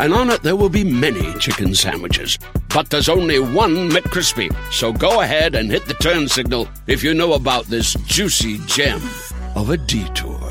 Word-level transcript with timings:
and 0.00 0.12
on 0.12 0.30
it 0.30 0.42
there 0.42 0.56
will 0.56 0.68
be 0.68 0.82
many 0.82 1.32
chicken 1.38 1.74
sandwiches. 1.74 2.38
But 2.74 2.90
there's 2.90 3.08
only 3.08 3.38
one 3.38 3.90
McCrispy. 3.90 4.50
So 4.72 4.92
go 4.92 5.20
ahead 5.20 5.54
and 5.54 5.70
hit 5.70 5.86
the 5.86 5.94
turn 5.94 6.28
signal 6.28 6.68
if 6.86 7.04
you 7.04 7.14
know 7.14 7.34
about 7.34 7.66
this 7.66 7.94
juicy 8.06 8.58
gem 8.66 9.00
of 9.54 9.70
a 9.70 9.76
detour. 9.76 10.50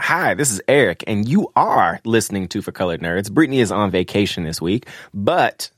Hi, 0.00 0.34
this 0.34 0.50
is 0.50 0.60
Eric, 0.66 1.04
and 1.06 1.28
you 1.28 1.52
are 1.54 2.00
listening 2.04 2.48
to 2.48 2.62
For 2.62 2.72
Colored 2.72 3.00
Nerds. 3.00 3.30
Brittany 3.30 3.60
is 3.60 3.70
on 3.70 3.90
vacation 3.90 4.44
this 4.44 4.60
week, 4.60 4.88
but 5.14 5.70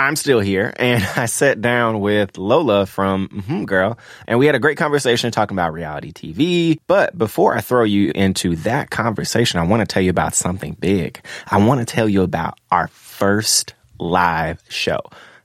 I'm 0.00 0.16
still 0.16 0.40
here, 0.40 0.72
and 0.76 1.04
I 1.16 1.26
sat 1.26 1.60
down 1.60 2.00
with 2.00 2.38
Lola 2.38 2.86
from 2.86 3.28
mm 3.28 3.66
Girl, 3.66 3.98
and 4.26 4.38
we 4.38 4.46
had 4.46 4.54
a 4.54 4.58
great 4.58 4.78
conversation 4.78 5.30
talking 5.30 5.54
about 5.54 5.74
reality 5.74 6.10
TV. 6.10 6.80
But 6.86 7.16
before 7.18 7.54
I 7.54 7.60
throw 7.60 7.84
you 7.84 8.10
into 8.14 8.56
that 8.56 8.88
conversation, 8.88 9.60
I 9.60 9.64
want 9.64 9.80
to 9.80 9.86
tell 9.86 10.02
you 10.02 10.08
about 10.08 10.34
something 10.34 10.74
big. 10.80 11.20
I 11.46 11.58
want 11.58 11.80
to 11.80 11.84
tell 11.84 12.08
you 12.08 12.22
about 12.22 12.58
our 12.70 12.88
first 12.88 13.74
live 13.98 14.62
show. 14.70 15.00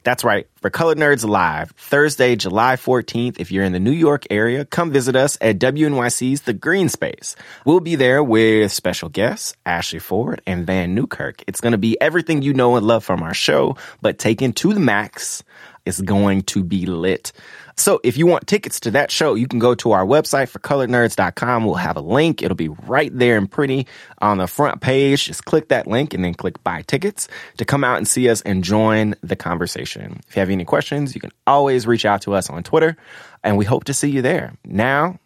That's 0.05 0.23
right. 0.23 0.47
For 0.57 0.69
Colored 0.69 0.99
Nerds 0.99 1.27
Live, 1.27 1.71
Thursday, 1.71 2.35
July 2.35 2.75
14th. 2.75 3.39
If 3.39 3.51
you're 3.51 3.63
in 3.63 3.73
the 3.73 3.79
New 3.79 3.91
York 3.91 4.27
area, 4.29 4.63
come 4.63 4.91
visit 4.91 5.15
us 5.15 5.35
at 5.41 5.57
WNYC's 5.57 6.41
The 6.41 6.53
Green 6.53 6.89
Space. 6.89 7.35
We'll 7.65 7.79
be 7.79 7.95
there 7.95 8.23
with 8.23 8.71
special 8.71 9.09
guests, 9.09 9.55
Ashley 9.65 9.97
Ford 9.97 10.43
and 10.45 10.67
Vann 10.67 10.93
Newkirk. 10.93 11.43
It's 11.47 11.59
going 11.59 11.71
to 11.71 11.79
be 11.79 11.99
everything 11.99 12.43
you 12.43 12.53
know 12.53 12.75
and 12.75 12.85
love 12.85 13.03
from 13.03 13.23
our 13.23 13.33
show, 13.33 13.77
but 13.99 14.19
taken 14.19 14.53
to 14.53 14.75
the 14.75 14.79
max. 14.79 15.43
It's 15.85 16.01
going 16.01 16.43
to 16.43 16.63
be 16.63 16.85
lit. 16.85 17.31
So 17.77 17.99
if 18.03 18.17
you 18.17 18.25
want 18.25 18.47
tickets 18.47 18.79
to 18.81 18.91
that 18.91 19.11
show, 19.11 19.35
you 19.35 19.47
can 19.47 19.59
go 19.59 19.75
to 19.75 19.91
our 19.91 20.05
website 20.05 20.47
for 20.49 20.59
colorednerds.com. 20.59 21.65
We'll 21.65 21.75
have 21.75 21.97
a 21.97 22.01
link. 22.01 22.41
It'll 22.41 22.55
be 22.55 22.69
right 22.69 23.15
there 23.17 23.37
and 23.37 23.51
pretty 23.51 23.87
on 24.19 24.37
the 24.37 24.47
front 24.47 24.81
page. 24.81 25.25
Just 25.25 25.45
click 25.45 25.69
that 25.69 25.87
link 25.87 26.13
and 26.13 26.23
then 26.23 26.33
click 26.33 26.63
buy 26.63 26.83
tickets 26.83 27.27
to 27.57 27.65
come 27.65 27.83
out 27.83 27.97
and 27.97 28.07
see 28.07 28.29
us 28.29 28.41
and 28.41 28.63
join 28.63 29.15
the 29.21 29.35
conversation. 29.35 30.21
If 30.27 30.35
you 30.35 30.39
have 30.39 30.49
any 30.49 30.65
questions, 30.65 31.15
you 31.15 31.21
can 31.21 31.31
always 31.45 31.85
reach 31.85 32.05
out 32.05 32.21
to 32.23 32.33
us 32.33 32.49
on 32.49 32.63
Twitter 32.63 32.95
and 33.43 33.57
we 33.57 33.65
hope 33.65 33.85
to 33.85 33.93
see 33.93 34.09
you 34.09 34.21
there. 34.21 34.53
Now, 34.63 35.19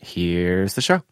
here's 0.00 0.74
the 0.74 0.82
show. 0.82 1.02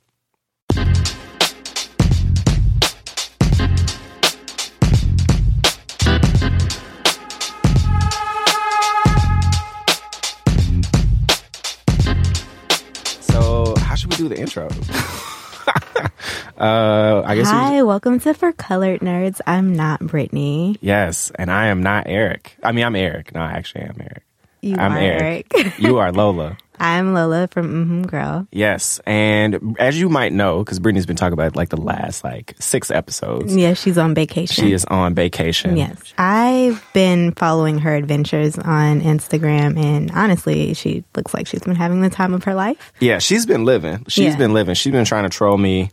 Do 14.22 14.34
the 14.34 14.40
intro? 14.40 14.66
uh, 16.58 17.22
I 17.24 17.34
guess 17.34 17.48
Hi, 17.48 17.82
welcome 17.82 18.20
to 18.20 18.34
For 18.34 18.52
Colored 18.52 19.00
Nerds. 19.00 19.40
I'm 19.46 19.74
not 19.74 20.00
Brittany. 20.00 20.76
Yes, 20.80 21.32
and 21.34 21.50
I 21.50 21.66
am 21.66 21.82
not 21.82 22.04
Eric. 22.06 22.56
I 22.62 22.70
mean, 22.72 22.84
I'm 22.84 22.94
Eric. 22.94 23.34
No, 23.34 23.40
I 23.40 23.52
actually, 23.52 23.82
I'm 23.84 24.00
Eric. 24.00 24.22
You 24.60 24.76
I'm 24.76 24.92
are 24.92 24.98
Eric. 24.98 25.46
Eric. 25.54 25.78
you 25.78 25.98
are 25.98 26.12
Lola. 26.12 26.56
I'm 26.80 27.14
Lola 27.14 27.48
from 27.48 27.68
Mm-hmm 27.68 28.02
Girl. 28.04 28.46
Yes, 28.50 29.00
and 29.06 29.76
as 29.78 29.98
you 30.00 30.08
might 30.08 30.32
know, 30.32 30.60
because 30.64 30.78
Brittany's 30.78 31.06
been 31.06 31.16
talking 31.16 31.34
about 31.34 31.54
like 31.54 31.68
the 31.68 31.80
last 31.80 32.24
like 32.24 32.54
six 32.58 32.90
episodes. 32.90 33.54
Yeah, 33.54 33.74
she's 33.74 33.98
on 33.98 34.14
vacation. 34.14 34.64
She 34.64 34.72
is 34.72 34.84
on 34.86 35.14
vacation. 35.14 35.76
Yes. 35.76 35.96
I've 36.18 36.84
been 36.92 37.32
following 37.32 37.78
her 37.78 37.94
adventures 37.94 38.58
on 38.58 39.00
Instagram, 39.00 39.78
and 39.78 40.10
honestly, 40.12 40.74
she 40.74 41.04
looks 41.14 41.32
like 41.34 41.46
she's 41.46 41.62
been 41.62 41.74
having 41.76 42.00
the 42.00 42.10
time 42.10 42.34
of 42.34 42.44
her 42.44 42.54
life. 42.54 42.92
Yeah, 43.00 43.18
she's 43.18 43.46
been 43.46 43.64
living. 43.64 44.04
She's 44.08 44.32
Yeah. 44.32 44.36
been 44.36 44.52
living. 44.54 44.74
She's 44.74 44.92
been 44.92 45.04
trying 45.04 45.24
to 45.24 45.28
troll 45.30 45.58
me 45.58 45.90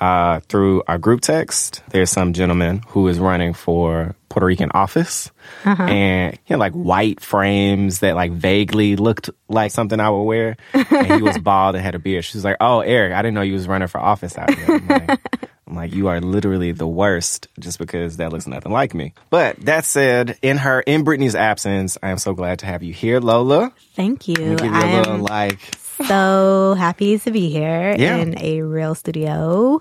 uh, 0.00 0.40
through 0.48 0.82
our 0.88 0.98
group 0.98 1.20
text. 1.20 1.82
There's 1.90 2.10
some 2.10 2.32
gentleman 2.32 2.82
who 2.88 3.08
is 3.08 3.18
running 3.18 3.54
for 3.54 4.14
Puerto 4.28 4.46
Rican 4.46 4.70
office, 4.74 5.30
Uh-huh. 5.64 5.82
and 5.82 6.38
he 6.44 6.54
had 6.54 6.58
like 6.60 6.72
white 6.72 7.20
frames 7.20 8.00
that 8.00 8.14
like 8.14 8.32
vaguely 8.32 8.96
looked 8.96 9.30
like 9.48 9.70
something 9.72 9.98
I 10.00 10.10
would 10.10 10.22
wear. 10.24 10.56
and 10.74 11.06
he 11.06 11.22
was 11.22 11.38
bald 11.42 11.74
and 11.74 11.82
had 11.84 11.94
a 11.94 11.98
beard. 11.98 12.24
She 12.24 12.36
was 12.36 12.44
like, 12.44 12.56
"Oh, 12.60 12.80
Eric, 12.80 13.12
I 13.14 13.22
didn't 13.22 13.34
know 13.34 13.42
you 13.42 13.54
was 13.54 13.66
running 13.66 13.88
for 13.88 13.98
office 14.00 14.36
out 14.38 14.52
here." 14.54 14.66
I'm 14.76 14.86
like, 14.88 15.20
I'm 15.66 15.74
like, 15.76 15.92
you 15.94 16.08
are 16.08 16.18
literally 16.20 16.72
the 16.72 16.86
worst 16.86 17.48
just 17.60 17.78
because 17.78 18.16
that 18.16 18.32
looks 18.32 18.46
nothing 18.46 18.72
like 18.72 18.94
me. 18.94 19.12
But 19.28 19.60
that 19.66 19.84
said, 19.84 20.38
in 20.40 20.56
her, 20.56 20.80
in 20.80 21.04
Brittany's 21.04 21.34
absence, 21.34 21.98
I 22.02 22.08
am 22.08 22.16
so 22.16 22.32
glad 22.32 22.60
to 22.60 22.66
have 22.66 22.82
you 22.82 22.94
here, 22.94 23.20
Lola. 23.20 23.72
Thank 23.94 24.28
you. 24.28 24.34
Give 24.36 24.64
you 24.64 24.70
a 24.72 24.96
little 24.96 25.18
like, 25.18 25.58
so 26.06 26.74
happy 26.78 27.18
to 27.18 27.30
be 27.30 27.50
here 27.50 27.94
Yeah. 27.98 28.16
in 28.16 28.38
a 28.38 28.62
real 28.62 28.94
studio. 28.94 29.78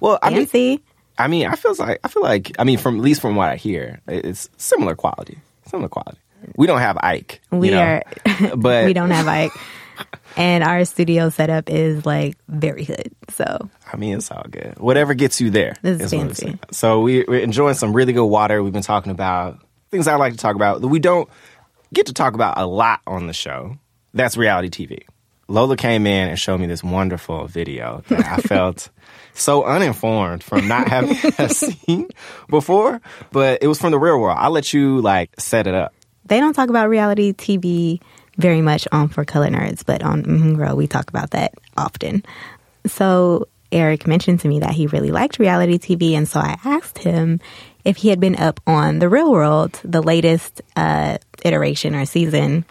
Well, 0.00 0.18
I 0.22 0.30
mean, 0.30 0.80
I 1.18 1.28
mean, 1.28 1.46
I 1.46 1.56
feel 1.56 1.74
like 1.78 2.00
I 2.04 2.08
feel 2.08 2.22
like 2.22 2.52
I 2.58 2.64
mean, 2.64 2.78
from 2.78 2.96
at 2.96 3.02
least 3.02 3.20
from 3.20 3.36
what 3.36 3.48
I 3.48 3.56
hear, 3.56 4.00
it's 4.06 4.48
similar 4.56 4.94
quality. 4.94 5.38
Similar 5.66 5.88
quality. 5.88 6.18
We 6.56 6.66
don't 6.66 6.78
have 6.78 6.96
Ike. 6.98 7.40
We 7.50 7.70
know, 7.70 7.82
are, 7.82 8.02
but 8.56 8.86
we 8.86 8.92
don't 8.92 9.10
have 9.10 9.26
Ike. 9.26 9.52
And 10.36 10.62
our 10.62 10.84
studio 10.84 11.30
setup 11.30 11.70
is 11.70 12.04
like 12.04 12.36
very 12.48 12.84
good. 12.84 13.10
So 13.30 13.70
I 13.90 13.96
mean, 13.96 14.18
it's 14.18 14.30
all 14.30 14.44
good. 14.50 14.78
Whatever 14.78 15.14
gets 15.14 15.40
you 15.40 15.50
there. 15.50 15.76
This 15.80 16.00
is 16.00 16.10
fancy. 16.10 16.58
So 16.70 17.00
we, 17.00 17.24
we're 17.26 17.40
enjoying 17.40 17.74
some 17.74 17.94
really 17.94 18.12
good 18.12 18.26
water. 18.26 18.62
We've 18.62 18.72
been 18.72 18.82
talking 18.82 19.12
about 19.12 19.58
things 19.90 20.06
I 20.06 20.16
like 20.16 20.32
to 20.32 20.38
talk 20.38 20.54
about 20.54 20.82
that 20.82 20.88
we 20.88 20.98
don't 20.98 21.28
get 21.94 22.06
to 22.06 22.12
talk 22.12 22.34
about 22.34 22.58
a 22.58 22.66
lot 22.66 23.00
on 23.06 23.26
the 23.26 23.32
show. 23.32 23.78
That's 24.12 24.36
reality 24.36 24.68
TV. 24.68 25.04
Lola 25.48 25.76
came 25.76 26.06
in 26.06 26.28
and 26.28 26.38
showed 26.38 26.58
me 26.60 26.66
this 26.66 26.82
wonderful 26.82 27.46
video 27.46 28.02
that 28.08 28.24
I 28.26 28.36
felt 28.42 28.90
so 29.34 29.64
uninformed 29.64 30.42
from 30.42 30.66
not 30.66 30.88
having 30.88 31.14
seen 31.48 32.08
before, 32.48 33.00
but 33.32 33.62
it 33.62 33.68
was 33.68 33.78
from 33.80 33.90
the 33.92 33.98
real 33.98 34.18
world. 34.20 34.38
I'll 34.40 34.50
let 34.50 34.72
you 34.72 35.00
like 35.00 35.30
set 35.38 35.66
it 35.66 35.74
up. 35.74 35.92
they 36.24 36.40
don't 36.40 36.54
talk 36.54 36.68
about 36.70 36.88
reality 36.88 37.32
TV 37.32 38.00
very 38.38 38.60
much 38.60 38.86
on 38.92 39.08
For 39.08 39.24
Color 39.24 39.48
Nerds, 39.50 39.84
but 39.86 40.02
on 40.02 40.22
Mhm 40.24 40.56
Girl, 40.56 40.76
we 40.76 40.86
talk 40.86 41.08
about 41.08 41.30
that 41.30 41.54
often. 41.76 42.24
So 42.86 43.48
Eric 43.72 44.06
mentioned 44.06 44.40
to 44.40 44.48
me 44.48 44.60
that 44.60 44.72
he 44.72 44.86
really 44.88 45.10
liked 45.10 45.38
reality 45.38 45.78
TV, 45.78 46.12
and 46.12 46.28
so 46.28 46.40
I 46.40 46.58
asked 46.64 46.98
him 46.98 47.40
if 47.84 47.96
he 47.98 48.08
had 48.08 48.20
been 48.20 48.36
up 48.36 48.60
on 48.66 48.98
The 48.98 49.08
Real 49.08 49.30
World, 49.30 49.80
the 49.84 50.02
latest 50.02 50.60
uh, 50.76 51.18
iteration 51.44 51.94
or 51.94 52.04
season, 52.04 52.64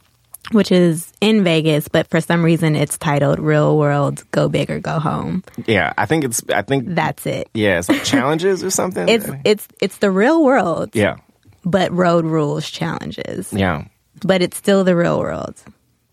which 0.51 0.71
is 0.71 1.11
in 1.21 1.43
Vegas, 1.43 1.87
but 1.87 2.07
for 2.07 2.21
some 2.21 2.43
reason 2.43 2.75
it's 2.75 2.97
titled 2.97 3.39
Real 3.39 3.77
World 3.77 4.23
Go 4.31 4.47
Big 4.49 4.69
or 4.69 4.79
Go 4.79 4.99
Home. 4.99 5.43
Yeah, 5.65 5.93
I 5.97 6.05
think 6.05 6.23
it's. 6.23 6.41
I 6.53 6.61
think 6.61 6.85
That's 6.95 7.25
it. 7.25 7.49
yeah, 7.53 7.79
it's 7.79 7.89
like 7.89 8.03
challenges 8.03 8.63
or 8.63 8.69
something. 8.69 9.07
It's 9.09 9.27
it's 9.43 9.67
it's 9.81 9.97
the 9.97 10.11
real 10.11 10.43
world, 10.43 10.91
yeah, 10.95 11.17
but 11.63 11.91
road 11.91 12.25
rules 12.25 12.69
challenges. 12.69 13.51
yeah, 13.53 13.85
But 14.23 14.41
it's 14.41 14.57
still 14.57 14.83
the 14.83 14.95
real 14.95 15.19
world. 15.19 15.55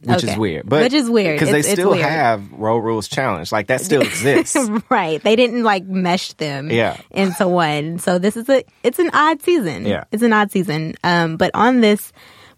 which 0.04 0.24
is 0.24 0.36
weird. 0.36 0.68
But 0.68 0.82
Which 0.82 0.94
is 0.94 1.08
weird. 1.08 1.38
because 1.38 1.52
they 1.52 1.62
still 1.62 1.92
have 1.92 2.50
road 2.52 2.78
rules 2.78 3.06
challenge. 3.06 3.52
Like 3.52 3.68
that 3.68 3.80
still 3.80 4.02
exists. 4.10 4.56
right. 4.90 5.22
They 5.22 5.36
didn't 5.36 5.62
like 5.62 5.84
mesh 5.84 6.32
them 6.32 6.70
Yeah. 6.70 6.96
into 7.12 7.46
one. 7.46 8.00
So 8.00 8.18
this 8.18 8.36
is 8.36 8.48
a 8.48 8.64
it's 8.82 8.98
an 8.98 9.10
odd 9.12 9.42
season. 9.42 9.86
Yeah. 9.86 10.04
It's 10.10 10.24
an 10.24 10.32
odd 10.32 10.50
season. 10.50 10.94
Um 11.04 11.36
but 11.36 11.52
on 11.54 11.82
this 11.82 12.12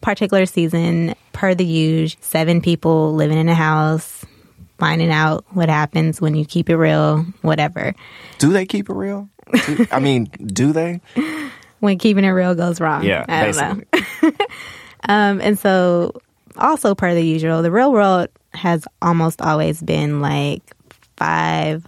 particular 0.04 0.44
season, 0.46 1.14
per 1.32 1.54
the 1.54 1.64
usual, 1.64 2.18
seven 2.22 2.60
people 2.60 3.14
living 3.14 3.38
in 3.38 3.48
a 3.48 3.54
house, 3.54 4.24
finding 4.78 5.10
out 5.10 5.44
what 5.50 5.68
happens 5.70 6.20
when 6.20 6.34
you 6.34 6.44
keep 6.44 6.68
it 6.68 6.76
real, 6.76 7.24
whatever. 7.40 7.94
do 8.38 8.52
they 8.52 8.66
keep 8.66 8.90
it 8.90 8.94
real? 8.94 9.28
Do- 9.66 9.86
I 9.90 9.98
mean, 10.00 10.24
do 10.44 10.72
they? 10.72 11.00
When 11.80 11.98
keeping 11.98 12.24
it 12.24 12.30
real 12.30 12.54
goes 12.54 12.80
wrong. 12.80 13.02
Yeah, 13.04 13.24
I 13.28 13.50
don't 13.50 13.78
know. 14.22 14.30
Um, 15.06 15.40
and 15.42 15.58
so, 15.58 16.12
also 16.56 16.94
per 16.94 17.14
the 17.14 17.22
usual, 17.22 17.60
the 17.60 17.70
real 17.70 17.92
world 17.92 18.28
has 18.54 18.86
almost 19.02 19.42
always 19.42 19.82
been 19.82 20.22
like 20.22 20.62
five 21.16 21.86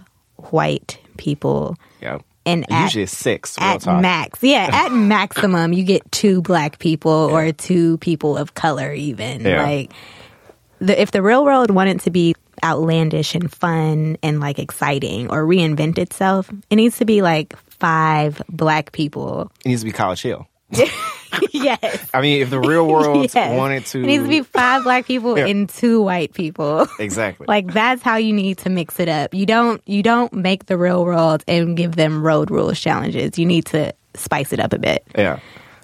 white 0.51 0.99
people. 1.17 1.75
Yeah. 1.99 2.19
And 2.47 2.65
And 2.69 2.71
at, 2.71 2.83
usually 2.83 3.05
six. 3.05 3.57
At 3.59 3.81
talk. 3.81 4.01
max, 4.01 4.39
yeah, 4.41 4.69
at 4.85 4.91
maximum, 4.91 5.73
you 5.73 5.83
get 5.83 6.09
two 6.11 6.41
black 6.41 6.79
people 6.79 7.11
or 7.11 7.51
two 7.51 7.97
people 7.99 8.37
of 8.37 8.53
color, 8.53 8.93
even. 8.93 9.41
Yeah. 9.41 9.63
Like, 9.63 9.91
the, 10.79 10.99
if 10.99 11.11
the 11.11 11.21
real 11.21 11.43
world 11.43 11.71
wanted 11.71 12.01
to 12.01 12.11
be 12.11 12.35
outlandish 12.63 13.35
and 13.35 13.51
fun 13.51 14.17
and 14.23 14.39
like 14.39 14.59
exciting 14.59 15.29
or 15.29 15.45
reinvent 15.45 15.97
itself, 15.97 16.49
it 16.69 16.75
needs 16.75 16.97
to 16.97 17.05
be 17.05 17.21
like 17.21 17.55
five 17.79 18.41
black 18.49 18.91
people. 18.91 19.51
It 19.63 19.69
needs 19.69 19.81
to 19.81 19.85
be 19.85 19.91
College 19.91 20.21
Hill. 20.21 20.47
yes. 21.51 22.09
I 22.13 22.21
mean, 22.21 22.41
if 22.41 22.49
the 22.49 22.59
real 22.59 22.87
world 22.87 23.29
Yes. 23.33 23.57
wanted 23.57 23.85
to, 23.87 23.99
It 24.01 24.05
needs 24.05 24.23
to 24.23 24.29
be 24.29 24.41
five 24.41 24.83
black 24.83 25.05
people 25.05 25.37
Yeah. 25.37 25.45
and 25.47 25.67
two 25.69 26.01
white 26.01 26.33
people. 26.33 26.87
exactly. 26.99 27.45
Like 27.47 27.67
that's 27.73 28.01
how 28.01 28.17
you 28.17 28.33
need 28.33 28.59
to 28.59 28.69
mix 28.69 28.99
it 28.99 29.09
up. 29.09 29.33
You 29.33 29.45
don't 29.45 29.81
you 29.85 30.03
don't 30.03 30.31
make 30.33 30.65
the 30.67 30.77
real 30.77 31.03
world 31.05 31.43
and 31.47 31.75
give 31.77 31.95
them 31.95 32.21
road 32.23 32.51
rules 32.51 32.79
challenges. 32.79 33.37
You 33.37 33.45
need 33.45 33.65
to 33.67 33.93
spice 34.15 34.53
it 34.53 34.59
up 34.59 34.73
a 34.73 34.79
bit. 34.79 35.03
yeah. 35.17 35.39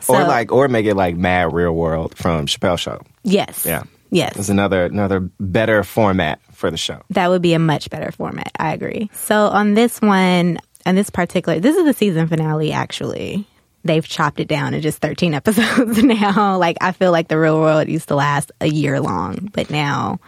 or 0.07 0.19
like, 0.23 0.51
or 0.51 0.67
make 0.67 0.85
it 0.85 0.95
like 0.95 1.15
Mad 1.15 1.53
Real 1.53 1.73
World 1.73 2.17
from 2.17 2.45
Chappelle 2.47 2.77
Show. 2.79 3.01
Yes. 3.23 3.65
Yeah. 3.65 3.83
Yes. 4.09 4.35
It's 4.35 4.49
another 4.49 4.85
another 4.85 5.19
better 5.39 5.83
format 5.83 6.39
for 6.51 6.69
the 6.69 6.77
show. 6.77 7.01
That 7.11 7.29
would 7.29 7.41
be 7.41 7.53
a 7.53 7.59
much 7.59 7.89
better 7.89 8.11
format. 8.11 8.51
I 8.59 8.73
agree. 8.73 9.09
So 9.13 9.35
on 9.47 9.73
this 9.73 9.99
one, 10.01 10.59
on 10.85 10.95
this 10.95 11.09
particular, 11.09 11.59
this 11.59 11.75
is 11.75 11.85
the 11.85 11.93
season 11.93 12.27
finale. 12.27 12.71
Actually, 12.73 13.47
they've 13.83 14.07
chopped 14.07 14.39
it 14.39 14.47
down 14.47 14.71
to 14.73 14.81
just 14.81 14.99
thirteen 14.99 15.33
episodes 15.41 16.01
now. 16.03 16.57
Like 16.57 16.77
I 16.81 16.91
feel 16.91 17.11
like 17.11 17.27
the 17.27 17.37
real 17.39 17.59
world 17.59 17.87
used 17.87 18.07
to 18.09 18.15
last 18.15 18.51
a 18.61 18.67
year 18.67 18.99
long, 18.99 19.49
but 19.53 19.69
now 19.69 20.19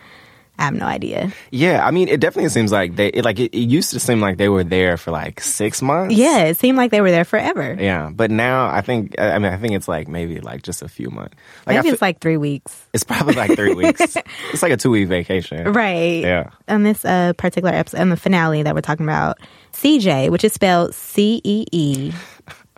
I 0.58 0.64
have 0.64 0.74
no 0.74 0.86
idea. 0.86 1.34
Yeah, 1.52 1.86
I 1.86 1.92
mean, 1.92 2.08
it 2.08 2.22
definitely 2.22 2.48
seems 2.50 2.72
like 2.72 2.96
they 2.96 3.08
it, 3.10 3.26
like 3.26 3.40
it, 3.40 3.54
it 3.54 3.60
used 3.68 3.92
to 3.92 4.00
seem 4.00 4.22
like 4.22 4.38
they 4.38 4.48
were 4.48 4.64
there 4.64 4.96
for 4.96 5.12
like 5.12 5.42
six 5.42 5.82
months. 5.82 6.16
Yeah, 6.16 6.44
it 6.46 6.58
seemed 6.58 6.78
like 6.78 6.92
they 6.92 7.02
were 7.02 7.12
there 7.12 7.26
forever. 7.26 7.76
Yeah, 7.78 8.10
but 8.14 8.32
now 8.32 8.68
I 8.68 8.80
think 8.80 9.20
I 9.20 9.38
mean 9.40 9.52
I 9.52 9.58
think 9.58 9.74
it's 9.74 9.90
like 9.90 10.08
maybe 10.08 10.40
like 10.40 10.62
just 10.64 10.82
a 10.82 10.88
few 10.88 11.10
months. 11.10 11.36
Like 11.68 11.76
Maybe 11.76 11.90
it's 11.90 12.02
like 12.02 12.20
three 12.22 12.38
weeks. 12.38 12.88
it's 12.94 13.04
probably 13.04 13.34
like 13.34 13.56
three 13.58 13.74
weeks. 13.76 14.16
It's 14.54 14.64
like 14.64 14.72
a 14.72 14.78
two 14.78 14.92
week 14.92 15.10
vacation. 15.10 15.74
Right. 15.74 16.22
Yeah. 16.22 16.52
On 16.70 16.84
this 16.84 17.04
uh, 17.04 17.34
particular 17.34 17.74
episode, 17.74 18.00
on 18.00 18.10
the 18.10 18.18
finale 18.18 18.64
that 18.64 18.74
we're 18.76 18.82
talking 18.82 19.06
about, 19.06 19.38
CJ, 19.74 20.30
which 20.30 20.46
is 20.46 20.54
spelled 20.54 20.96
C 20.96 21.42
E 21.44 21.66
E 21.74 22.14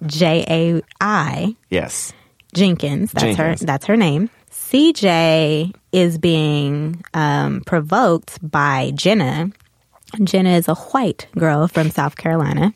J 0.05 0.45
A 0.49 0.81
I 1.01 1.55
Yes. 1.69 2.13
Jenkins. 2.53 3.11
That's 3.11 3.23
Jenkins. 3.35 3.59
her. 3.61 3.65
That's 3.65 3.85
her 3.85 3.97
name. 3.97 4.29
CJ 4.51 5.73
is 5.91 6.17
being 6.17 7.03
um, 7.13 7.61
provoked 7.65 8.37
by 8.47 8.91
Jenna. 8.95 9.51
Jenna 10.23 10.51
is 10.51 10.67
a 10.67 10.75
white 10.75 11.27
girl 11.37 11.67
from 11.67 11.89
South 11.91 12.15
Carolina. 12.15 12.73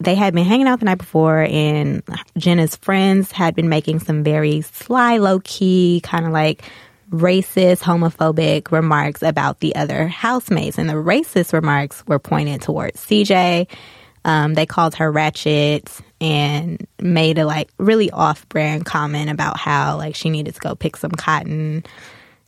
They 0.00 0.14
had 0.14 0.34
been 0.34 0.44
hanging 0.44 0.66
out 0.66 0.78
the 0.80 0.84
night 0.86 0.98
before, 0.98 1.38
and 1.48 2.02
Jenna's 2.36 2.76
friends 2.76 3.30
had 3.32 3.54
been 3.54 3.68
making 3.68 4.00
some 4.00 4.24
very 4.24 4.60
sly, 4.62 5.18
low 5.18 5.40
key, 5.44 6.00
kind 6.02 6.26
of 6.26 6.32
like 6.32 6.62
racist, 7.10 7.82
homophobic 7.82 8.72
remarks 8.72 9.22
about 9.22 9.60
the 9.60 9.74
other 9.76 10.08
housemates. 10.08 10.78
And 10.78 10.88
the 10.88 10.94
racist 10.94 11.52
remarks 11.52 12.02
were 12.06 12.18
pointed 12.18 12.62
towards 12.62 13.04
CJ. 13.04 13.68
Um, 14.24 14.54
they 14.54 14.66
called 14.66 14.94
her 14.96 15.10
ratchet 15.10 15.88
and 16.22 16.86
made 17.00 17.38
a 17.38 17.44
like 17.44 17.68
really 17.78 18.10
off-brand 18.10 18.86
comment 18.86 19.28
about 19.28 19.58
how 19.58 19.96
like 19.98 20.14
she 20.14 20.30
needed 20.30 20.54
to 20.54 20.60
go 20.60 20.74
pick 20.74 20.96
some 20.96 21.10
cotton. 21.10 21.84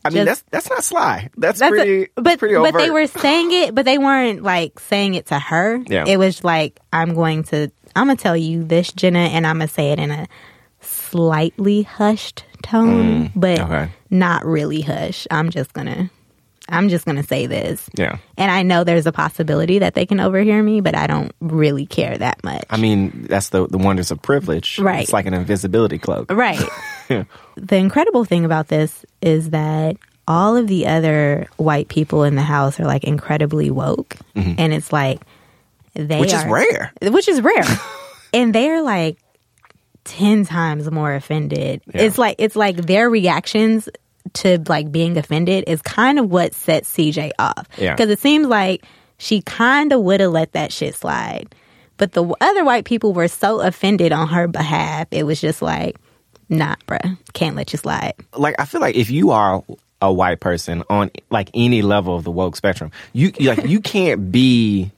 I 0.05 0.09
mean 0.11 0.25
Just- 0.25 0.49
that's 0.51 0.67
that's 0.67 0.69
not 0.69 0.83
sly. 0.83 1.29
That's, 1.37 1.59
That's 1.59 1.71
a- 1.73 1.75
pretty. 1.75 2.07
but 2.15 2.39
pretty 2.39 2.55
but 2.55 2.73
they 2.77 2.89
were 2.91 3.07
saying 3.07 3.51
it, 3.51 3.75
but 3.75 3.85
they 3.85 3.97
weren't 3.97 4.43
like 4.43 4.79
saying 4.79 5.15
it 5.15 5.25
to 5.27 5.39
her. 5.39 5.79
Yeah. 5.87 6.05
It 6.07 6.17
was 6.17 6.43
like 6.43 6.79
I'm 6.93 7.13
going 7.15 7.43
to 7.45 7.71
I'm 7.95 8.07
gonna 8.07 8.15
tell 8.17 8.37
you 8.37 8.63
this, 8.63 8.91
Jenna, 8.93 9.19
and 9.19 9.45
I'm 9.47 9.57
gonna 9.57 9.67
say 9.67 9.91
it 9.91 9.99
in 9.99 10.11
a 10.11 10.27
slightly 10.81 11.83
hushed 11.83 12.45
tone, 12.63 13.31
but 13.35 13.57
Mm, 13.59 13.65
okay. 13.65 13.91
not 14.09 14.45
really 14.45 14.81
hush. 14.81 15.27
I'm 15.31 15.49
just 15.49 15.73
gonna 15.73 16.09
I'm 16.67 16.89
just 16.89 17.05
gonna 17.05 17.23
say 17.23 17.45
this. 17.45 17.87
Yeah. 17.95 18.17
And 18.37 18.49
I 18.51 18.63
know 18.63 18.83
there's 18.83 19.05
a 19.05 19.11
possibility 19.11 19.79
that 19.79 19.93
they 19.93 20.05
can 20.05 20.19
overhear 20.19 20.61
me, 20.63 20.81
but 20.81 20.95
I 20.95 21.05
don't 21.07 21.31
really 21.39 21.85
care 21.85 22.17
that 22.17 22.43
much. 22.43 22.65
I 22.69 22.77
mean, 22.77 23.27
that's 23.29 23.49
the 23.49 23.67
the 23.67 23.77
wonders 23.77 24.09
of 24.11 24.21
privilege. 24.21 24.79
Right. 24.79 25.03
It's 25.03 25.13
like 25.13 25.25
an 25.27 25.33
invisibility 25.33 25.97
cloak. 25.99 26.31
Right. 26.31 26.61
The 27.55 27.75
incredible 27.77 28.25
thing 28.25 28.45
about 28.45 28.67
this 28.67 29.05
is 29.21 29.51
that 29.51 29.95
all 30.27 30.57
of 30.57 30.67
the 30.67 30.87
other 30.87 31.47
white 31.57 31.87
people 31.87 32.23
in 32.23 32.33
the 32.35 32.41
house 32.41 32.79
are 32.79 32.85
like 32.85 33.03
incredibly 33.03 33.69
woke, 33.69 34.15
and 34.35 34.73
it's 34.73 34.91
like 34.91 35.21
they 35.93 36.01
Mm-hmm. 36.03 36.19
Which 36.19 36.33
is 36.33 36.45
rare. 36.45 36.91
which 37.03 37.27
is 37.27 37.41
rare, 37.41 37.63
and 38.33 38.53
they're 38.55 38.81
like 38.81 39.19
ten 40.03 40.45
times 40.45 40.89
more 40.91 41.13
offended. 41.13 41.81
Yeah. 41.93 42.01
It's 42.01 42.17
like 42.17 42.37
it's 42.39 42.55
like 42.55 42.75
their 42.77 43.07
reactions 43.09 43.87
to 44.35 44.61
like 44.67 44.91
being 44.91 45.17
offended 45.17 45.63
is 45.67 45.81
kind 45.81 46.19
of 46.19 46.29
what 46.29 46.53
sets 46.53 46.95
CJ 46.95 47.31
off. 47.39 47.67
Yeah. 47.77 47.95
because 47.95 48.09
it 48.09 48.19
seems 48.19 48.47
like 48.47 48.85
she 49.17 49.41
kind 49.41 49.91
of 49.91 50.01
would 50.01 50.19
have 50.19 50.31
let 50.31 50.53
that 50.53 50.71
shit 50.71 50.95
slide. 50.95 51.53
But 51.97 52.11
the 52.11 52.25
other 52.41 52.65
white 52.65 52.85
people 52.85 53.13
were 53.13 53.27
so 53.27 53.61
offended 53.61 54.11
on 54.11 54.27
her 54.27 54.47
behalf, 54.47 55.07
it 55.11 55.23
was 55.23 55.39
just 55.39 55.61
like, 55.61 55.95
nah, 56.49 56.75
bruh, 56.87 57.17
can't 57.33 57.55
let 57.55 57.71
you 57.71 57.77
slide. 57.77 58.13
Like 58.35 58.55
I 58.59 58.65
feel 58.65 58.81
like 58.81 58.95
if 58.95 59.09
you 59.09 59.31
are 59.31 59.63
a 60.01 60.11
white 60.11 60.41
person 60.41 60.83
on 60.89 61.09
like 61.29 61.49
any 61.53 61.81
level 61.81 62.15
of 62.15 62.23
the 62.23 62.31
woke 62.31 62.55
spectrum, 62.55 62.91
you 63.13 63.31
you, 63.39 63.49
like 63.49 63.65
you 63.65 63.79
can't 63.79 64.31
be 64.31 64.91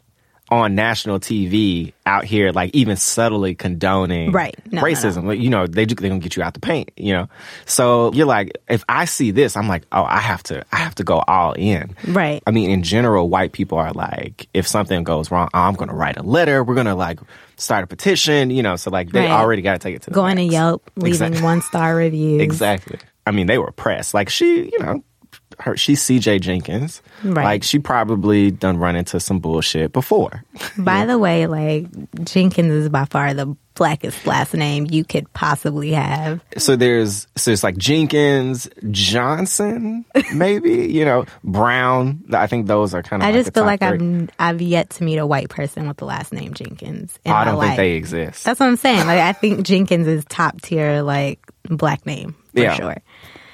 on 0.50 0.76
national 0.76 1.20
TV 1.20 1.94
out 2.06 2.24
here 2.24 2.52
like 2.52 2.72
even 2.74 2.96
subtly 2.96 3.54
condoning 3.54 4.32
Right. 4.32 4.56
No, 4.72 4.82
no, 4.82 4.82
no. 4.82 4.94
racism. 4.94 5.40
You 5.42 5.50
know, 5.50 5.68
they 5.68 5.86
do- 5.86 5.96
they 5.96 6.08
gonna 6.08 6.22
get 6.22 6.36
you 6.38 6.44
out 6.44 6.54
the 6.54 6.60
paint. 6.60 6.92
You 6.96 7.14
know, 7.14 7.30
so 7.66 8.12
you're 8.14 8.26
like, 8.26 8.58
if 8.70 8.84
I 8.88 9.06
see 9.06 9.32
this, 9.32 9.58
I'm 9.58 9.68
like, 9.68 9.84
oh, 9.92 10.04
I 10.04 10.20
have 10.20 10.44
to 10.44 10.64
I 10.72 10.78
have 10.78 10.96
to 10.96 11.04
go 11.04 11.20
all 11.28 11.54
in. 11.54 11.96
Right. 12.08 12.42
I 12.48 12.52
mean, 12.52 12.70
in 12.70 12.84
general, 12.84 13.30
white 13.30 13.52
people 13.52 13.78
are 13.78 13.92
like, 13.92 14.48
if 14.54 14.68
something 14.68 15.04
goes 15.04 15.32
wrong, 15.32 15.50
I'm 15.54 15.74
gonna 15.74 15.94
write 15.94 16.18
a 16.18 16.24
letter. 16.24 16.64
We're 16.64 16.76
gonna 16.76 16.96
like 16.96 17.20
start 17.58 17.84
a 17.84 17.88
petition. 17.88 18.50
You 18.50 18.64
know, 18.64 18.76
so 18.78 18.90
like 18.92 19.12
they 19.12 19.22
Right. 19.22 19.32
already 19.32 19.62
got 19.62 19.74
to 19.74 19.80
take 19.80 19.96
it 19.96 20.02
to 20.04 20.10
the 20.12 20.14
Going 20.14 20.38
to. 20.38 20.44
Yelp, 20.44 20.90
leaving 20.96 21.10
Exactly. 21.10 21.42
one 21.42 21.62
star 21.62 21.96
reviews. 21.96 22.42
Exactly. 22.42 23.00
I 23.26 23.32
mean, 23.32 23.48
they 23.48 23.58
were 23.58 23.72
pressed. 23.74 24.14
Like 24.14 24.30
she, 24.30 24.70
you 24.72 24.80
know, 24.80 25.04
her 25.60 25.76
she's 25.76 26.02
CJ 26.04 26.42
Jenkins. 26.42 27.02
Right. 27.24 27.44
Like 27.44 27.64
she 27.64 27.80
probably 27.80 28.52
done 28.52 28.78
run 28.78 28.96
into 28.96 29.20
some 29.20 29.40
bullshit 29.40 29.92
before. 29.94 30.44
By 30.78 31.06
the 31.06 31.18
way, 31.18 31.48
like 31.48 31.88
Jenkins 32.24 32.72
is 32.72 32.90
by 32.90 33.06
far 33.06 33.34
the 33.34 33.56
blackest 33.74 34.26
last 34.26 34.56
name 34.56 34.88
you 34.90 35.04
could 35.04 35.32
possibly 35.34 35.92
have. 35.92 36.42
so 36.58 36.76
there's 36.76 37.28
so 37.36 37.52
it's 37.52 37.64
like 37.64 37.78
Jenkins, 37.78 38.68
Johnson, 38.92 40.06
maybe 40.34 40.92
you 40.92 41.06
know 41.06 41.26
Brown. 41.44 42.24
I 42.34 42.48
think 42.48 42.68
those 42.68 42.94
are 42.94 43.02
kind 43.04 43.24
of. 43.24 43.28
I 43.28 43.32
like 43.32 43.40
just 43.44 43.54
feel 43.54 43.64
like. 43.66 43.82
I've 43.82 44.30
I've 44.40 44.62
yet 44.62 44.92
to 44.92 45.04
meet 45.04 45.18
a 45.18 45.26
white 45.26 45.50
person 45.50 45.88
with 45.88 45.98
the 45.98 46.06
last 46.06 46.32
name 46.34 46.54
Jenkins. 46.54 47.18
in 47.26 47.32
I 47.32 47.46
don't 47.46 47.56
think 47.60 47.70
life. 47.70 47.78
they 47.78 47.94
exist. 47.94 48.44
That's 48.46 48.60
what 48.60 48.68
I'm 48.68 48.78
saying. 48.78 49.08
Like 49.08 49.20
I 49.20 49.34
think 49.34 49.66
Jenkins 49.66 50.08
is 50.08 50.24
top 50.26 50.62
tier, 50.62 51.02
like 51.02 51.40
black 51.70 52.06
name 52.06 52.36
for 52.54 52.62
Yeah. 52.62 52.74
sure. 52.76 52.98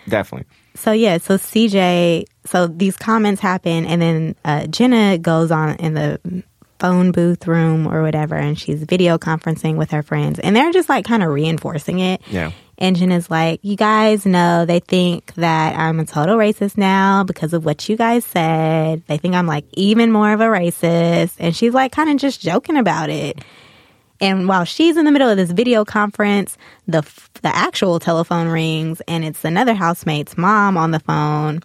Definitely. 0.08 0.48
So 0.76 0.92
yeah, 0.92 1.18
so 1.18 1.38
CJ, 1.38 2.26
so 2.46 2.68
these 2.68 2.98
comments 2.98 3.42
happen, 3.42 3.86
and 3.86 4.02
then 4.02 4.36
uh, 4.44 4.66
Jenna 4.68 5.18
goes 5.18 5.52
on 5.52 5.76
in 5.76 5.94
the 5.94 6.44
phone 6.80 7.12
booth 7.12 7.48
room 7.48 7.88
or 7.88 8.02
whatever, 8.02 8.36
and 8.36 8.60
she's 8.60 8.84
video 8.84 9.18
conferencing 9.18 9.78
with 9.78 9.92
her 9.92 10.04
friends, 10.04 10.40
and 10.40 10.56
they're 10.56 10.72
just 10.74 10.90
like 10.90 11.06
kind 11.06 11.24
of 11.24 11.30
reinforcing 11.30 12.00
it. 12.00 12.22
Yeah. 12.28 12.52
And 12.78 12.96
Jenna's 12.96 13.30
like, 13.30 13.60
you 13.64 13.78
guys 13.78 14.26
know 14.26 14.66
they 14.66 14.80
think 14.80 15.34
that 15.36 15.78
I'm 15.78 16.00
a 16.00 16.06
total 16.06 16.36
racist 16.36 16.76
now 16.78 17.24
because 17.24 17.54
of 17.54 17.64
what 17.64 17.88
you 17.88 17.96
guys 17.96 18.26
said. 18.26 19.04
They 19.08 19.18
think 19.18 19.36
I'm 19.36 19.48
like 19.48 19.66
even 19.74 20.12
more 20.12 20.34
of 20.34 20.42
a 20.42 20.46
racist, 20.46 21.36
and 21.40 21.56
she's 21.56 21.74
like 21.74 21.92
kind 21.92 22.10
of 22.10 22.18
just 22.18 22.42
joking 22.42 22.78
about 22.78 23.10
it. 23.10 23.40
And 24.24 24.48
while 24.48 24.64
she's 24.64 24.96
in 24.98 25.04
the 25.06 25.12
middle 25.12 25.30
of 25.30 25.36
this 25.38 25.52
video 25.52 25.84
conference, 25.84 26.58
the 26.88 27.02
the 27.42 27.54
actual 27.54 28.00
telephone 28.00 28.48
rings, 28.48 29.02
and 29.08 29.26
it's 29.26 29.44
another 29.44 29.74
housemate's 29.74 30.38
mom 30.38 30.78
on 30.78 30.92
the 30.92 31.00
phone. 31.02 31.60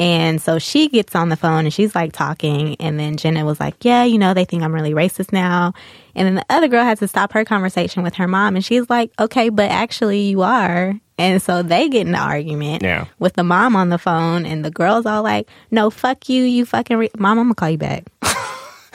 And 0.00 0.40
so 0.42 0.58
she 0.58 0.88
gets 0.88 1.14
on 1.14 1.28
the 1.28 1.36
phone 1.36 1.66
and 1.66 1.72
she's 1.74 1.94
like 1.94 2.12
talking, 2.12 2.74
and 2.80 2.98
then 2.98 3.16
Jenna 3.16 3.44
was 3.44 3.60
like, 3.60 3.84
"Yeah, 3.84 4.02
you 4.04 4.18
know, 4.18 4.34
they 4.34 4.44
think 4.44 4.62
I'm 4.64 4.74
really 4.74 4.92
racist 4.92 5.32
now." 5.32 5.72
And 6.16 6.26
then 6.26 6.34
the 6.34 6.44
other 6.50 6.66
girl 6.68 6.82
has 6.84 6.98
to 6.98 7.06
stop 7.06 7.32
her 7.32 7.44
conversation 7.44 8.02
with 8.02 8.14
her 8.14 8.26
mom, 8.26 8.56
and 8.56 8.64
she's 8.64 8.90
like, 8.90 9.12
"Okay, 9.20 9.48
but 9.50 9.70
actually, 9.70 10.20
you 10.22 10.42
are." 10.42 10.94
And 11.18 11.40
so 11.40 11.62
they 11.62 11.88
get 11.90 12.02
in 12.08 12.14
an 12.14 12.14
argument 12.20 12.82
Yeah. 12.82 13.04
with 13.20 13.34
the 13.34 13.44
mom 13.44 13.76
on 13.76 13.90
the 13.90 13.98
phone, 13.98 14.46
and 14.46 14.64
the 14.64 14.70
girl's 14.70 15.06
all 15.06 15.22
like, 15.22 15.48
"No, 15.70 15.90
fuck 15.90 16.28
you, 16.28 16.42
you 16.44 16.64
fucking 16.66 16.96
re- 16.96 17.10
mom. 17.18 17.38
I'm 17.38 17.44
gonna 17.44 17.54
call 17.54 17.70
you 17.70 17.78
back. 17.78 18.04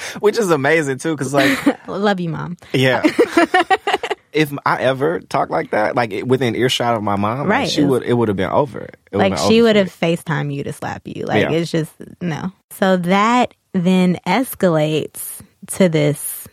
Which 0.19 0.37
is 0.37 0.49
amazing 0.51 0.97
too, 0.99 1.15
because 1.15 1.33
like, 1.33 1.87
Love 1.87 2.19
you, 2.19 2.29
mom." 2.29 2.57
yeah. 2.73 3.03
If 4.35 4.51
I 4.65 4.81
ever 4.81 5.21
talk 5.21 5.49
like 5.49 5.71
that, 5.71 5.95
like 5.95 6.11
within 6.25 6.55
earshot 6.55 6.97
of 6.97 7.01
my 7.03 7.15
mom, 7.15 7.39
like, 7.39 7.47
Right, 7.47 7.69
she 7.69 7.85
would 7.85 8.03
it 8.03 8.11
would 8.11 8.27
have 8.27 8.35
been 8.35 8.49
over. 8.49 8.89
It 9.09 9.17
like 9.17 9.37
she 9.37 9.61
would 9.61 9.77
have. 9.77 9.87
FaceTime 9.87 10.53
you 10.53 10.65
to 10.65 10.73
slap 10.73 11.07
you. 11.07 11.23
Like 11.25 11.43
Yeah. 11.43 11.51
it's 11.51 11.71
just 11.71 11.93
no. 12.19 12.51
So 12.71 12.97
that 12.97 13.53
then 13.71 14.19
escalates 14.27 15.39
to 15.67 15.87
this 15.87 16.49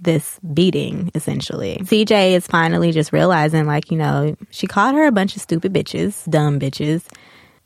this 0.00 0.40
beating 0.52 1.12
essentially. 1.14 1.78
CJ 1.82 2.32
is 2.32 2.48
finally 2.48 2.90
just 2.90 3.12
realizing 3.12 3.64
like, 3.64 3.92
you 3.92 3.96
know, 3.96 4.34
she 4.50 4.66
called 4.66 4.96
her 4.96 5.06
a 5.06 5.12
bunch 5.12 5.36
of 5.36 5.42
stupid 5.42 5.72
bitches, 5.72 6.28
dumb 6.28 6.58
bitches. 6.58 7.04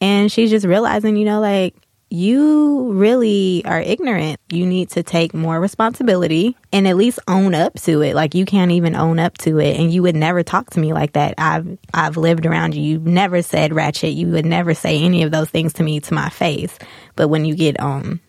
And 0.03 0.31
she's 0.31 0.51
just 0.51 0.67
realizing, 0.67 1.17
you 1.17 1.25
know, 1.25 1.41
like 1.41 1.75
you 2.11 2.93
really 2.93 3.63
are 3.65 3.81
ignorant. 3.81 4.41
You 4.51 4.67
need 4.67 4.91
to 4.91 5.03
take 5.03 5.35
more 5.35 5.61
responsibility 5.61 6.57
and 6.73 6.89
at 6.89 6.97
least 6.97 7.19
own 7.29 7.55
up 7.55 7.75
to 7.81 8.01
it. 8.03 8.15
Like 8.15 8.35
you 8.35 8.45
can't 8.47 8.71
even 8.73 8.95
own 8.95 9.19
up 9.19 9.37
to 9.39 9.59
it 9.59 9.79
and 9.79 9.93
you 9.93 10.03
would 10.03 10.17
never 10.17 10.43
talk 10.43 10.71
to 10.71 10.81
me 10.81 10.93
like 10.93 11.13
that. 11.13 11.35
I've 11.37 11.79
I've 11.93 12.17
lived 12.17 12.47
around 12.47 12.75
you. 12.75 12.83
You've 12.83 13.07
never 13.07 13.43
said 13.43 13.75
ratchet. 13.75 14.13
You 14.15 14.29
would 14.29 14.47
never 14.47 14.73
say 14.75 15.03
any 15.03 15.23
of 15.23 15.31
those 15.31 15.51
things 15.51 15.75
to 15.75 15.83
me 15.83 16.01
to 16.01 16.15
my 16.15 16.31
face. 16.31 16.79
But 17.15 17.29
when 17.29 17.45
you 17.45 17.55
get 17.55 17.79
um 17.79 18.21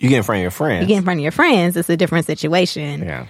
You 0.00 0.10
get 0.10 0.18
in 0.18 0.22
front 0.24 0.40
of 0.40 0.42
your 0.42 0.50
friends. 0.50 0.82
you 0.82 0.88
get 0.88 0.98
in 0.98 1.04
front 1.04 1.18
of 1.20 1.22
your 1.22 1.32
friends, 1.32 1.76
it's 1.76 1.88
a 1.88 1.96
different 1.96 2.26
situation. 2.26 3.02
yeah. 3.02 3.26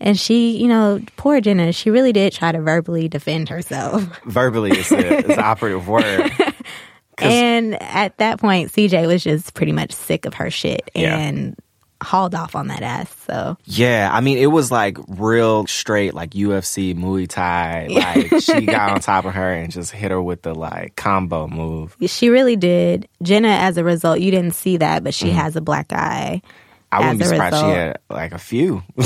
And 0.00 0.16
she, 0.16 0.56
you 0.58 0.68
know, 0.68 1.00
poor 1.16 1.40
Jenna, 1.40 1.72
she 1.72 1.90
really 1.90 2.12
did 2.12 2.32
try 2.32 2.52
to 2.52 2.60
verbally 2.60 3.08
defend 3.08 3.48
herself. 3.48 4.04
Verbally 4.26 4.70
is 4.70 4.88
the, 4.90 5.18
is 5.18 5.26
the 5.26 5.40
operative 5.42 5.88
word. 5.88 6.30
And 7.26 7.80
at 7.82 8.16
that 8.18 8.40
point, 8.40 8.72
CJ 8.72 9.06
was 9.06 9.22
just 9.24 9.54
pretty 9.54 9.72
much 9.72 9.92
sick 9.92 10.24
of 10.26 10.34
her 10.34 10.50
shit 10.50 10.90
Yeah. 10.94 11.16
and 11.16 11.56
hauled 12.00 12.32
off 12.34 12.54
on 12.54 12.68
that 12.68 12.82
ass. 12.82 13.12
So 13.26 13.56
Yeah, 13.64 14.08
I 14.12 14.20
mean, 14.20 14.38
it 14.38 14.46
was 14.46 14.70
like 14.70 14.98
real 15.08 15.66
straight, 15.66 16.14
like 16.14 16.30
UFC 16.30 16.94
Muay 16.94 17.28
Thai. 17.28 17.88
Like 18.30 18.40
she 18.42 18.66
got 18.66 18.90
on 18.90 19.00
top 19.00 19.24
of 19.24 19.34
her 19.34 19.52
and 19.52 19.72
just 19.72 19.90
hit 19.90 20.10
her 20.12 20.22
with 20.22 20.42
the 20.42 20.54
like 20.54 20.94
combo 20.96 21.48
move. 21.48 21.96
she 22.06 22.28
really 22.28 22.54
did. 22.56 23.08
Jenna, 23.22 23.48
as 23.48 23.76
a 23.78 23.84
result, 23.84 24.20
you 24.20 24.30
didn't 24.30 24.54
see 24.54 24.76
that, 24.76 25.02
but 25.02 25.12
she 25.14 25.30
has 25.30 25.56
a 25.56 25.60
black 25.60 25.92
eye. 25.92 26.40
Mm-hmm. 26.44 26.48
I 26.90 27.00
wouldn't 27.00 27.18
be 27.18 27.24
surprised 27.26 27.56
she 27.56 27.62
had 27.70 27.98
like 28.08 28.32
a 28.32 28.38
few. 28.38 28.82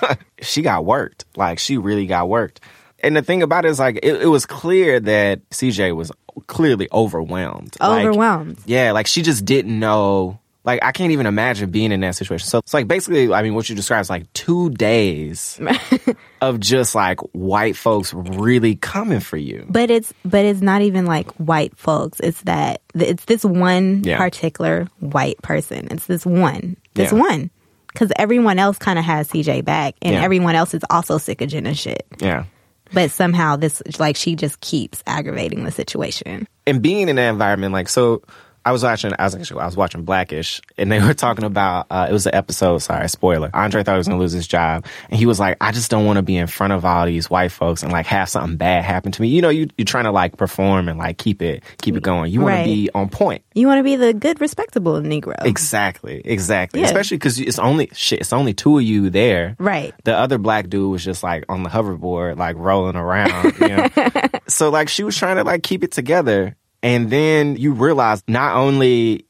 she 0.42 0.62
got 0.62 0.84
worked. 0.84 1.24
Like 1.36 1.58
she 1.58 1.78
really 1.78 2.06
got 2.06 2.28
worked. 2.28 2.60
And 3.00 3.16
the 3.16 3.22
thing 3.22 3.42
about 3.42 3.64
it 3.64 3.70
is 3.70 3.78
like 3.78 3.98
it, 4.02 4.22
it 4.22 4.26
was 4.26 4.46
clear 4.46 5.00
that 5.00 5.48
CJ 5.50 5.94
was 5.96 6.12
clearly 6.46 6.88
overwhelmed. 6.92 7.76
Like, 7.80 8.04
Overwhelmed. 8.06 8.58
yeah, 8.66 8.92
like 8.92 9.06
she 9.06 9.22
just 9.22 9.44
didn't 9.44 9.78
know. 9.78 10.38
Like 10.64 10.82
I 10.82 10.90
can't 10.90 11.12
even 11.12 11.26
imagine 11.26 11.70
being 11.70 11.92
in 11.92 12.00
that 12.00 12.16
situation. 12.16 12.48
So 12.48 12.58
it's 12.58 12.74
like 12.74 12.88
basically, 12.88 13.32
I 13.32 13.42
mean, 13.42 13.54
what 13.54 13.68
you 13.68 13.76
describe 13.76 14.00
is 14.00 14.10
like 14.10 14.32
two 14.32 14.70
days 14.70 15.60
of 16.40 16.58
just 16.58 16.94
like 16.94 17.20
white 17.32 17.76
folks 17.76 18.12
really 18.12 18.74
coming 18.74 19.20
for 19.20 19.36
you. 19.36 19.64
But 19.68 19.90
it's 19.92 20.12
but 20.24 20.44
it's 20.44 20.60
not 20.60 20.82
even 20.82 21.06
like 21.06 21.30
white 21.34 21.76
folks. 21.76 22.18
It's 22.18 22.42
that 22.42 22.80
it's 22.96 23.24
this 23.26 23.44
one 23.44 24.02
Yeah. 24.04 24.18
particular 24.18 24.88
white 24.98 25.40
person. 25.40 25.86
It's 25.92 26.06
this 26.06 26.26
one. 26.26 26.76
This 26.94 27.12
Yeah. 27.12 27.18
one. 27.20 27.50
Because 27.86 28.12
everyone 28.16 28.58
else 28.58 28.76
kind 28.76 28.98
of 28.98 29.04
has 29.06 29.28
CJ 29.28 29.64
back, 29.64 29.94
and 30.02 30.14
Yeah. 30.14 30.22
everyone 30.22 30.54
else 30.54 30.74
is 30.74 30.82
also 30.90 31.16
sick 31.16 31.40
of 31.40 31.48
Jenna 31.48 31.74
shit. 31.74 32.04
Yeah. 32.18 32.44
But 32.92 33.10
somehow 33.10 33.56
this, 33.56 33.82
like, 33.98 34.16
she 34.16 34.36
just 34.36 34.60
keeps 34.60 35.02
aggravating 35.06 35.64
the 35.64 35.70
situation. 35.70 36.46
and 36.66 36.82
being 36.82 37.08
in 37.08 37.16
that 37.16 37.28
environment, 37.30 37.72
like 37.72 37.88
so, 37.88 38.22
I 38.66 38.72
was 38.72 38.82
watching. 38.82 39.12
I 39.18 39.24
was 39.24 39.34
actually 39.36 39.60
I 39.60 39.66
was 39.66 39.76
watching 39.76 40.02
Blackish, 40.02 40.60
and 40.76 40.90
they 40.90 41.00
were 41.02 41.14
talking 41.14 41.44
about 41.44 41.86
uh, 41.90 42.06
it 42.10 42.12
was 42.12 42.26
an 42.26 42.34
episode. 42.34 42.78
Sorry, 42.78 43.08
spoiler. 43.08 43.48
Andre 43.54 43.82
thought 43.84 43.92
he 43.92 43.98
was 43.98 44.08
gonna 44.08 44.20
lose 44.20 44.32
his 44.32 44.46
job, 44.48 44.84
and 45.08 45.18
he 45.18 45.24
was 45.24 45.38
like, 45.40 45.56
"I 45.60 45.70
just 45.72 45.90
don't 45.90 46.04
want 46.04 46.16
to 46.16 46.22
be 46.22 46.36
in 46.36 46.48
front 46.48 46.72
of 46.72 46.84
all 46.84 47.06
these 47.06 47.30
white 47.30 47.52
folks 47.52 47.82
and 47.84 47.92
like 47.92 48.06
have 48.06 48.28
something 48.28 48.56
bad 48.56 48.84
happen 48.84 49.12
to 49.12 49.22
me." 49.22 49.28
You 49.28 49.40
know, 49.40 49.48
you 49.48 49.68
you're 49.78 49.84
trying 49.84 50.04
to 50.04 50.10
like 50.10 50.36
perform 50.36 50.88
and 50.88 50.98
like 50.98 51.16
keep 51.18 51.40
it 51.42 51.62
keep 51.80 51.96
it 51.96 52.02
going. 52.02 52.32
You 52.32 52.40
want 52.40 52.54
Right. 52.54 52.64
to 52.64 52.68
be 52.70 52.90
on 52.94 53.08
point. 53.08 53.42
You 53.54 53.68
want 53.68 53.78
to 53.78 53.84
be 53.84 53.96
the 53.96 54.12
good, 54.12 54.40
respectable 54.40 55.00
Negro. 55.00 55.36
Exactly, 55.44 56.20
exactly. 56.24 56.80
Yeah. 56.80 56.86
Especially 56.86 57.16
because 57.18 57.38
it's 57.38 57.58
only 57.60 57.88
shit. 57.94 58.20
It's 58.20 58.32
only 58.32 58.52
two 58.52 58.78
of 58.78 58.82
you 58.84 59.10
there. 59.10 59.54
Right. 59.60 59.94
The 60.04 60.16
other 60.16 60.38
black 60.38 60.68
dude 60.68 60.90
was 60.90 61.04
just 61.04 61.22
like 61.22 61.44
on 61.48 61.62
the 61.62 61.70
hoverboard, 61.70 62.36
like 62.36 62.56
rolling 62.56 62.96
around. 62.96 63.54
You 63.60 63.68
know? 63.68 63.88
so 64.48 64.70
like 64.70 64.88
she 64.88 65.04
was 65.04 65.16
trying 65.16 65.36
to 65.36 65.44
like 65.44 65.62
keep 65.62 65.84
it 65.84 65.92
together, 65.92 66.56
and 66.82 67.10
then 67.10 67.56
you 67.56 67.72
realize 67.72 68.22
not 68.28 68.56
only 68.56 69.24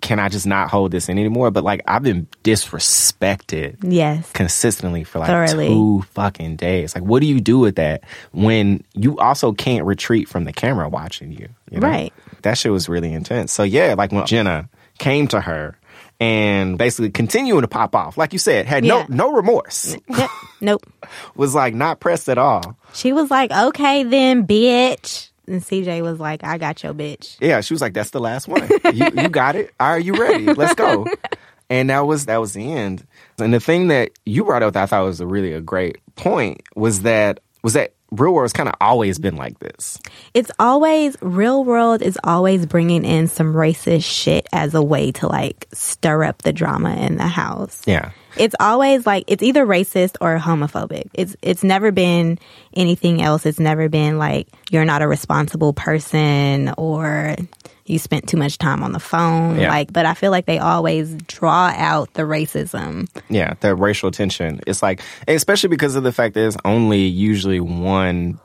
can 0.00 0.18
I 0.18 0.30
just 0.30 0.46
not 0.46 0.70
hold 0.70 0.92
this 0.92 1.10
in 1.10 1.18
anymore, 1.18 1.50
but 1.50 1.62
like 1.62 1.82
I've 1.86 2.02
been 2.02 2.26
disrespected 2.42 3.76
Yes. 3.82 4.30
consistently 4.32 5.04
for 5.04 5.18
like 5.18 5.28
Thoroughly. 5.28 5.68
two 5.68 6.02
fucking 6.14 6.56
days. 6.56 6.94
Like, 6.94 7.04
what 7.04 7.20
do 7.20 7.26
you 7.26 7.40
do 7.40 7.58
with 7.58 7.76
that 7.76 8.02
when 8.32 8.82
you 8.94 9.18
also 9.18 9.52
can't 9.52 9.84
retreat 9.84 10.28
from 10.28 10.44
the 10.44 10.52
camera 10.52 10.88
watching 10.88 11.32
you? 11.32 11.48
you 11.70 11.80
know? 11.80 11.88
Right. 11.88 12.12
That 12.42 12.56
shit 12.56 12.72
was 12.72 12.88
really 12.88 13.12
intense. 13.12 13.52
So 13.52 13.62
yeah, 13.62 13.94
like 13.96 14.12
when 14.12 14.24
Jenna 14.26 14.68
came 14.98 15.28
to 15.28 15.40
her 15.40 15.76
and 16.18 16.76
basically 16.78 17.10
continuing 17.10 17.62
to 17.62 17.68
pop 17.68 17.94
off, 17.94 18.16
like 18.16 18.32
you 18.32 18.38
said, 18.38 18.66
had 18.66 18.84
Yeah. 18.84 19.04
no 19.08 19.26
no 19.28 19.32
remorse, 19.32 19.96
Yep. 20.08 20.30
nope. 20.60 20.86
was 21.36 21.54
like 21.54 21.74
not 21.74 22.00
pressed 22.00 22.28
at 22.28 22.38
all. 22.38 22.76
She 22.94 23.12
was 23.12 23.30
like, 23.30 23.50
okay, 23.52 24.02
then, 24.02 24.46
bitch. 24.46 25.29
And 25.50 25.60
CJ 25.62 26.02
was 26.02 26.20
like, 26.20 26.44
I 26.44 26.58
got 26.58 26.82
your 26.82 26.94
bitch. 26.94 27.36
Yeah, 27.40 27.60
she 27.60 27.74
was 27.74 27.80
like, 27.80 27.92
"That's 27.92 28.10
the 28.10 28.20
last 28.20 28.46
one. 28.46 28.68
you, 28.94 29.08
you 29.16 29.28
got 29.28 29.56
it. 29.56 29.74
Are 29.80 29.98
you 29.98 30.14
ready? 30.14 30.46
Let's 30.46 30.74
go." 30.74 31.06
And 31.72 31.88
that 31.88 32.00
was 32.00 32.26
that 32.26 32.38
was 32.38 32.52
the 32.52 32.72
end. 32.72 33.06
And 33.38 33.54
the 33.54 33.60
thing 33.60 33.86
that 33.88 34.10
you 34.26 34.44
brought 34.44 34.64
up 34.64 34.72
that 34.72 34.82
I 34.82 34.86
thought 34.86 35.04
was 35.04 35.20
a 35.20 35.26
really 35.26 35.52
a 35.52 35.60
great 35.60 35.98
point 36.16 36.62
was 36.74 37.02
that 37.02 37.38
was 37.62 37.74
that 37.74 37.94
real 38.10 38.32
world's 38.32 38.52
kind 38.52 38.68
of 38.68 38.74
always 38.80 39.18
been 39.18 39.36
like 39.36 39.58
this. 39.58 39.98
It's 40.34 40.50
always, 40.58 41.16
real 41.20 41.64
world 41.64 42.02
is 42.02 42.18
always 42.24 42.66
bringing 42.66 43.04
in 43.04 43.28
some 43.28 43.54
racist 43.54 44.04
shit 44.04 44.46
as 44.52 44.74
a 44.74 44.82
way 44.82 45.12
to 45.12 45.26
like 45.28 45.68
stir 45.72 46.24
up 46.24 46.42
the 46.42 46.52
drama 46.52 46.94
in 46.96 47.16
the 47.16 47.28
house. 47.28 47.82
Yeah, 47.86 48.10
It's 48.36 48.54
always 48.60 49.06
like 49.06 49.24
it's 49.28 49.42
either 49.42 49.66
racist 49.66 50.16
or 50.20 50.38
homophobic. 50.38 51.08
It's 51.14 51.36
it's 51.42 51.64
never 51.64 51.92
been 51.92 52.38
anything 52.74 53.22
else. 53.22 53.46
It's 53.46 53.60
never 53.60 53.88
been 53.88 54.18
like 54.18 54.48
you're 54.70 54.84
not 54.84 55.02
a 55.02 55.08
responsible 55.08 55.72
person 55.72 56.72
or 56.76 57.36
you 57.90 57.98
spent 57.98 58.28
too 58.28 58.36
much 58.36 58.56
time 58.58 58.82
on 58.82 58.92
the 58.92 59.00
phone. 59.00 59.58
Yeah. 59.58 59.68
Like, 59.68 59.92
but 59.92 60.06
I 60.06 60.14
feel 60.14 60.30
like 60.30 60.46
they 60.46 60.58
always 60.58 61.14
draw 61.26 61.72
out 61.76 62.12
the 62.14 62.22
racism. 62.22 63.08
yeah, 63.28 63.54
the 63.60 63.74
racial 63.74 64.10
tension. 64.10 64.60
It's 64.66 64.82
like, 64.82 65.00
especially 65.28 65.68
because 65.68 65.96
of 65.96 66.02
the 66.04 66.12
fact 66.12 66.34
that 66.34 66.40
there's 66.40 66.56
only 66.64 67.00
usually 67.02 67.60
one, 67.60 68.38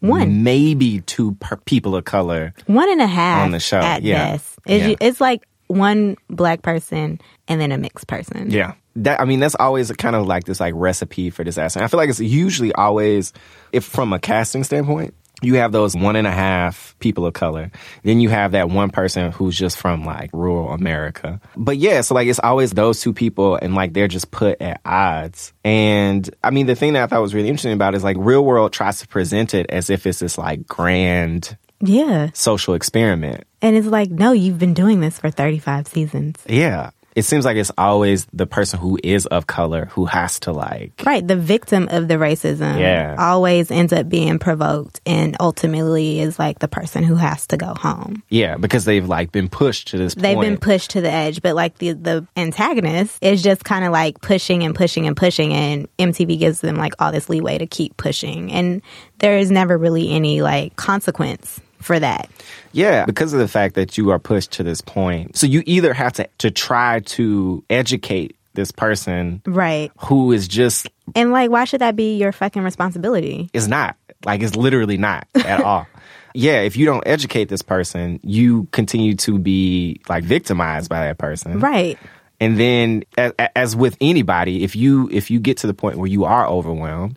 One. 0.00 0.42
maybe 0.42 1.00
two 1.02 1.36
people 1.64 1.96
of 1.96 2.04
color. 2.04 2.54
One 2.66 2.90
and 2.90 3.00
a 3.02 3.06
half 3.06 3.42
On 3.44 3.50
the 3.50 3.60
show, 3.60 3.78
at 3.80 4.02
yeah. 4.02 4.32
best. 4.32 4.58
It's, 4.66 4.86
Yeah. 4.86 4.96
it's 5.08 5.20
like 5.20 5.42
one 5.66 6.16
black 6.28 6.62
person 6.62 7.20
and 7.48 7.60
then 7.60 7.72
a 7.72 7.78
mixed 7.78 8.06
person. 8.06 8.50
Yeah. 8.50 8.74
That 8.96 9.20
I 9.20 9.24
mean, 9.24 9.40
that's 9.40 9.56
always 9.56 9.90
kind 9.92 10.14
of 10.14 10.26
like 10.26 10.44
this 10.44 10.60
like 10.60 10.74
recipe 10.76 11.30
for 11.30 11.42
disaster. 11.42 11.82
I 11.82 11.88
feel 11.88 11.98
like 11.98 12.10
it's 12.10 12.20
usually 12.20 12.72
always, 12.74 13.32
if 13.72 13.82
from 13.84 14.12
a 14.12 14.20
casting 14.20 14.62
standpoint, 14.62 15.14
you 15.42 15.54
have 15.56 15.72
those 15.72 15.94
one 15.96 16.16
and 16.16 16.26
a 16.26 16.30
half 16.30 16.94
people 17.00 17.26
of 17.26 17.34
color. 17.34 17.70
Then 18.02 18.20
you 18.20 18.28
have 18.30 18.52
that 18.52 18.70
one 18.70 18.90
person 18.90 19.32
who's 19.32 19.58
just 19.58 19.76
from 19.76 20.04
like 20.04 20.30
rural 20.32 20.70
America. 20.72 21.40
But 21.56 21.76
yeah, 21.76 22.00
so 22.00 22.14
like 22.14 22.28
it's 22.28 22.38
always 22.38 22.70
those 22.70 23.00
two 23.00 23.12
people 23.12 23.56
and 23.56 23.74
like 23.74 23.92
they're 23.92 24.08
just 24.08 24.30
put 24.30 24.62
at 24.62 24.80
odds. 24.84 25.52
And 25.64 26.28
I 26.42 26.50
mean, 26.50 26.66
the 26.66 26.74
thing 26.76 26.94
that 26.94 27.02
I 27.02 27.06
thought 27.08 27.20
was 27.20 27.34
really 27.34 27.48
interesting 27.48 27.72
about 27.72 27.94
it 27.94 27.98
is 27.98 28.04
like 28.04 28.16
real 28.18 28.44
world 28.44 28.72
tries 28.72 29.00
to 29.00 29.08
present 29.08 29.54
it 29.54 29.66
as 29.70 29.90
if 29.90 30.06
it's 30.06 30.20
this 30.20 30.38
like 30.38 30.66
grand 30.66 31.56
Yeah. 31.80 32.30
social 32.32 32.74
experiment. 32.74 33.44
And 33.60 33.76
it's 33.76 33.86
like, 33.86 34.10
no, 34.10 34.32
you've 34.32 34.58
been 34.58 34.74
doing 34.74 35.00
this 35.00 35.18
for 35.18 35.30
35 35.30 35.88
seasons. 35.88 36.36
Yeah. 36.48 36.90
It 37.14 37.24
seems 37.24 37.44
like 37.44 37.56
it's 37.56 37.70
always 37.78 38.26
the 38.32 38.46
person 38.46 38.80
who 38.80 38.98
is 39.04 39.26
of 39.26 39.46
color 39.46 39.86
who 39.92 40.04
has 40.06 40.40
to 40.40 40.52
like 40.52 40.92
Right. 41.06 41.26
The 41.26 41.36
victim 41.36 41.88
of 41.90 42.08
the 42.08 42.14
racism 42.14 42.78
Yeah. 42.80 43.14
always 43.18 43.70
ends 43.70 43.92
up 43.92 44.08
being 44.08 44.38
provoked 44.38 45.00
and 45.06 45.36
ultimately 45.38 46.20
is 46.20 46.38
like 46.38 46.58
the 46.58 46.66
person 46.68 47.04
who 47.04 47.14
has 47.14 47.46
to 47.48 47.56
go 47.56 47.74
home. 47.74 48.22
Yeah, 48.30 48.56
because 48.56 48.84
they've 48.84 49.06
like 49.08 49.30
been 49.32 49.48
pushed 49.48 49.88
to 49.88 49.98
this 49.98 50.14
They've 50.14 50.34
point. 50.34 50.48
been 50.48 50.58
pushed 50.58 50.90
to 50.90 51.00
the 51.00 51.10
edge, 51.10 51.40
but 51.40 51.54
like 51.54 51.78
the, 51.78 51.92
the 51.92 52.26
antagonist 52.36 53.18
is 53.22 53.42
just 53.42 53.64
kind 53.64 53.84
of 53.84 53.92
like 53.92 54.20
pushing 54.20 54.64
and 54.64 54.74
pushing 54.74 55.06
and 55.06 55.16
pushing, 55.16 55.52
and 55.52 55.88
MTV 55.98 56.38
gives 56.38 56.60
them 56.60 56.76
like 56.76 56.94
all 56.98 57.12
this 57.12 57.28
leeway 57.28 57.58
to 57.58 57.66
keep 57.66 57.96
pushing. 57.96 58.52
And 58.52 58.82
there 59.18 59.38
is 59.38 59.50
never 59.50 59.78
really 59.78 60.10
any 60.10 60.42
like 60.42 60.74
consequence 60.76 61.60
for 61.84 61.98
that. 62.00 62.28
yeah, 62.72 63.04
because 63.04 63.32
of 63.32 63.38
the 63.38 63.48
fact 63.48 63.74
that 63.76 63.96
you 63.98 64.10
are 64.10 64.18
pushed 64.18 64.52
to 64.52 64.62
this 64.62 64.80
point. 64.80 65.36
So 65.36 65.46
you 65.46 65.62
either 65.66 65.92
have 65.94 66.12
to 66.14 66.28
to 66.38 66.50
try 66.50 67.00
to 67.00 67.62
educate 67.70 68.36
this 68.54 68.70
person 68.70 69.42
Right. 69.46 69.90
who 69.98 70.32
is 70.32 70.46
just 70.48 70.88
And 71.16 71.32
like, 71.32 71.50
why 71.50 71.64
should 71.64 71.80
that 71.80 71.96
be 71.96 72.16
your 72.18 72.30
fucking 72.32 72.62
responsibility? 72.62 73.50
It's 73.52 73.66
not 73.66 73.96
like 74.24 74.42
it's 74.42 74.54
literally 74.56 74.96
not 74.96 75.26
at 75.34 75.60
all. 75.64 75.86
Yeah, 76.34 76.62
if 76.62 76.76
you 76.76 76.86
don't 76.86 77.06
educate 77.06 77.48
this 77.48 77.62
person, 77.62 78.18
you 78.22 78.66
continue 78.72 79.14
to 79.16 79.38
be 79.38 80.00
like 80.08 80.24
victimized 80.24 80.88
by 80.88 81.06
that 81.06 81.18
person. 81.18 81.60
Right. 81.60 81.98
And 82.40 82.58
then 82.58 83.04
as, 83.16 83.32
as 83.54 83.76
with 83.76 83.96
anybody, 84.00 84.64
if 84.64 84.74
you 84.74 85.08
if 85.12 85.30
you 85.30 85.38
get 85.40 85.58
to 85.58 85.66
the 85.68 85.74
point 85.74 85.96
where 85.98 86.08
you 86.08 86.24
are 86.24 86.46
overwhelmed 86.46 87.16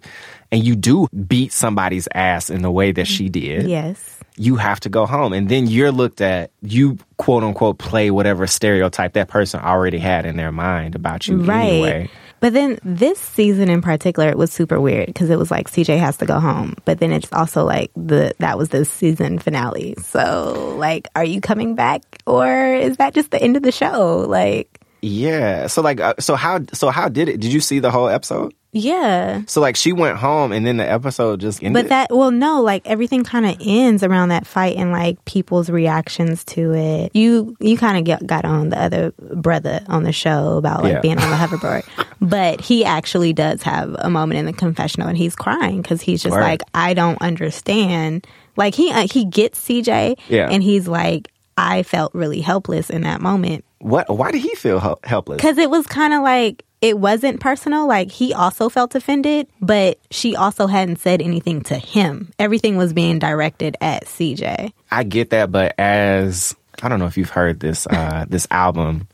and 0.51 0.63
you 0.63 0.75
do 0.75 1.07
beat 1.27 1.51
somebody's 1.53 2.07
ass 2.13 2.49
in 2.49 2.61
the 2.61 2.71
way 2.71 2.91
that 2.91 3.07
she 3.07 3.29
did, 3.29 3.67
Yes. 3.67 4.17
you 4.37 4.55
have 4.55 4.79
to 4.81 4.89
go 4.89 5.05
home. 5.05 5.33
And 5.33 5.49
then 5.49 5.67
you're 5.67 5.91
looked 5.91 6.21
at, 6.21 6.51
you 6.61 6.97
quote 7.17 7.43
unquote 7.43 7.77
play 7.79 8.11
whatever 8.11 8.47
stereotype 8.47 9.13
that 9.13 9.27
person 9.27 9.59
already 9.59 9.97
had 9.97 10.25
in 10.25 10.37
their 10.37 10.51
mind 10.51 10.95
about 10.95 11.27
you 11.27 11.37
Right. 11.37 11.63
anyway. 11.63 12.09
But 12.39 12.53
then 12.53 12.77
this 12.83 13.19
season 13.19 13.67
in 13.67 13.81
particular, 13.81 14.29
it 14.29 14.37
was 14.37 14.51
super 14.51 14.79
weird 14.79 15.07
because 15.07 15.31
it 15.31 15.39
was 15.39 15.49
like 15.49 15.71
CJ 15.71 15.97
has 15.97 16.17
to 16.17 16.27
go 16.27 16.39
home, 16.39 16.75
but 16.85 16.99
then 16.99 17.11
it's 17.11 17.33
also 17.33 17.65
like 17.65 17.89
the 17.95 18.35
that 18.37 18.59
was 18.59 18.69
the 18.69 18.85
season 18.85 19.39
finale. 19.39 19.95
So 20.03 20.75
like, 20.77 21.07
are 21.15 21.25
you 21.25 21.41
coming 21.41 21.73
back 21.73 22.03
or 22.27 22.47
is 22.75 22.97
that 22.97 23.15
just 23.15 23.31
the 23.31 23.41
end 23.41 23.57
of 23.57 23.63
the 23.63 23.71
show? 23.71 24.23
Like, 24.29 24.69
Yeah. 25.01 25.65
So 25.65 25.81
like, 25.81 25.99
uh, 25.99 26.13
so 26.19 26.35
how, 26.35 26.59
so 26.73 26.89
how 26.91 27.09
did 27.09 27.27
it? 27.27 27.39
Did 27.39 27.51
you 27.51 27.59
see 27.59 27.79
the 27.79 27.89
whole 27.89 28.07
episode? 28.07 28.53
Yeah. 28.77 29.41
So 29.47 29.61
like, 29.61 29.75
she 29.75 29.91
went 29.93 30.17
home, 30.17 30.51
and 30.51 30.65
then 30.65 30.77
the 30.77 30.89
episode 30.89 31.39
just 31.39 31.63
ended. 31.63 31.83
But 31.83 31.89
that, 31.89 32.07
well, 32.15 32.31
no, 32.31 32.61
like 32.61 32.85
everything 32.87 33.23
kind 33.23 33.45
of 33.45 33.57
ends 33.59 34.03
around 34.03 34.29
that 34.29 34.45
fight 34.47 34.77
and 34.77 34.91
like 34.91 35.23
people's 35.25 35.69
reactions 35.69 36.43
to 36.45 36.73
it. 36.73 37.15
You, 37.15 37.55
you 37.59 37.77
kind 37.77 38.07
of 38.09 38.27
got 38.27 38.45
on 38.45 38.69
the 38.69 38.81
other 38.81 39.13
brother 39.35 39.81
on 39.87 40.03
the 40.03 40.11
show 40.13 40.57
about 40.57 40.83
like 40.83 40.93
Yeah. 40.93 40.99
being 41.01 41.17
on 41.19 41.29
the 41.29 41.35
hoverboard, 41.35 41.83
but 42.21 42.61
he 42.61 42.85
actually 42.85 43.33
does 43.33 43.63
have 43.63 43.95
a 43.99 44.09
moment 44.09 44.39
in 44.39 44.45
the 44.45 44.53
confessional 44.53 45.07
and 45.07 45.17
he's 45.17 45.35
crying 45.35 45.81
because 45.81 46.01
he's 46.01 46.21
just 46.23 46.35
Word. 46.35 46.41
like, 46.41 46.61
I 46.73 46.93
don't 46.93 47.21
understand. 47.21 48.25
Like 48.55 48.75
he, 48.75 48.91
uh, 48.91 49.07
he 49.11 49.25
gets 49.25 49.59
CJ, 49.67 50.17
Yeah. 50.29 50.49
and 50.49 50.63
he's 50.63 50.87
like, 50.87 51.29
I 51.57 51.83
felt 51.83 52.13
really 52.13 52.41
helpless 52.41 52.89
in 52.89 53.01
that 53.01 53.19
moment 53.21 53.65
what? 53.79 54.09
Why 54.09 54.31
did 54.31 54.41
he 54.41 54.53
feel 54.55 54.97
helpless? 55.03 55.37
because 55.37 55.57
it 55.57 55.69
was 55.69 55.85
kind 55.87 56.13
of 56.13 56.23
like 56.23 56.63
it 56.81 56.99
wasn't 56.99 57.39
personal. 57.39 57.87
Like 57.87 58.11
he 58.11 58.33
also 58.33 58.69
felt 58.69 58.95
offended, 58.95 59.47
but 59.61 59.99
she 60.11 60.35
also 60.35 60.67
hadn't 60.67 60.97
said 60.99 61.21
anything 61.21 61.61
to 61.63 61.77
him. 61.77 62.31
Everything 62.39 62.77
was 62.77 62.93
being 62.93 63.19
directed 63.19 63.75
at 63.81 64.05
CJ. 64.05 64.71
I 64.91 65.03
get 65.03 65.31
that, 65.31 65.51
but 65.51 65.73
as 65.77 66.55
I 66.81 66.89
don't 66.89 66.99
know 66.99 67.07
if 67.07 67.17
you've 67.17 67.29
heard 67.29 67.59
this 67.59 67.87
uh, 67.87 68.25
this 68.29 68.47
album 68.51 69.07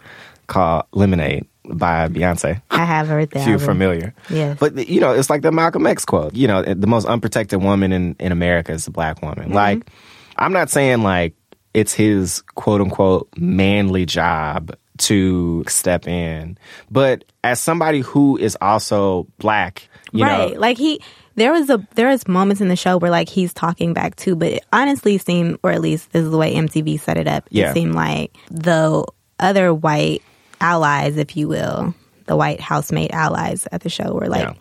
called 0.48 0.86
Lemonade 0.92 1.48
by 1.66 2.10
Beyonce. 2.10 2.62
I 2.70 2.84
have 2.84 3.08
heard 3.08 3.30
that. 3.32 3.48
You're 3.48 3.60
familiar, 3.60 4.14
Yeah. 4.30 4.56
But 4.60 4.90
you 4.90 5.00
know, 5.00 5.14
it's 5.14 5.30
like 5.30 5.42
the 5.42 5.52
Malcolm 5.52 5.88
X 5.88 6.04
quote. 6.04 6.36
You 6.36 6.48
know, 6.48 6.62
the 6.62 6.88
most 6.88 7.06
unprotected 7.06 7.62
woman 7.62 7.94
in 7.94 8.16
in 8.20 8.32
America 8.32 8.74
is 8.74 8.88
a 8.88 8.92
black 8.92 9.22
woman. 9.22 9.46
Mm-hmm. 9.46 9.54
Like, 9.54 9.90
I'm 10.36 10.52
not 10.52 10.70
saying 10.70 11.04
like 11.04 11.34
it's 11.74 11.94
his 11.94 12.42
quote 12.56 12.82
unquote 12.82 13.30
manly 13.38 14.06
job 14.06 14.76
to 15.00 15.64
step 15.68 16.08
in, 16.08 16.58
but 16.92 17.24
as 17.44 17.60
somebody 17.60 18.02
who 18.02 18.38
is 18.38 18.58
also 18.62 19.28
black, 19.40 19.88
you 20.12 20.24
right. 20.24 20.54
know, 20.54 20.60
like 20.60 20.78
he 20.78 21.02
there 21.36 21.52
was 21.52 21.70
a 21.70 21.86
there 21.96 22.10
was 22.10 22.28
moments 22.28 22.62
in 22.62 22.68
the 22.68 22.76
show 22.76 22.98
where 22.98 23.12
like 23.12 23.30
he's 23.30 23.54
talking 23.54 23.94
back 23.94 24.16
too, 24.16 24.36
but 24.36 24.50
it 24.54 24.66
honestly 24.72 25.18
seemed 25.18 25.58
or 25.64 25.72
at 25.72 25.82
least 25.82 26.12
this 26.12 26.24
is 26.24 26.32
the 26.32 26.38
way 26.38 26.54
MTV 26.54 27.00
set 27.00 27.18
it 27.18 27.28
up. 27.28 27.48
Yeah. 27.50 27.72
It 27.72 27.74
seemed 27.74 27.96
like 27.96 28.36
the 28.52 29.06
other 29.40 29.74
white 29.74 30.22
allies, 30.62 31.18
if 31.18 31.36
you 31.36 31.48
will, 31.48 31.96
the 32.28 32.36
white 32.36 32.60
housemate 32.60 33.12
allies 33.12 33.68
at 33.72 33.82
the 33.82 33.90
show 33.90 34.14
were 34.14 34.28
like 34.28 34.50
Yeah. 34.50 34.54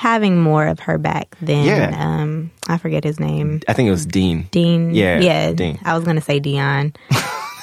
Having 0.00 0.40
more 0.40 0.66
of 0.66 0.80
her 0.80 0.96
back 0.96 1.36
than 1.42 1.64
Yeah. 1.66 1.94
um 1.94 2.50
I 2.66 2.78
forget 2.78 3.04
his 3.04 3.20
name. 3.20 3.60
I 3.68 3.74
think 3.74 3.86
it 3.88 3.90
was 3.90 4.06
Dean. 4.06 4.48
Dean. 4.50 4.94
Yeah, 4.94 5.20
yeah. 5.20 5.52
Dean. 5.52 5.78
I 5.84 5.94
was 5.94 6.04
gonna 6.04 6.22
say 6.22 6.40
Dion. 6.40 6.94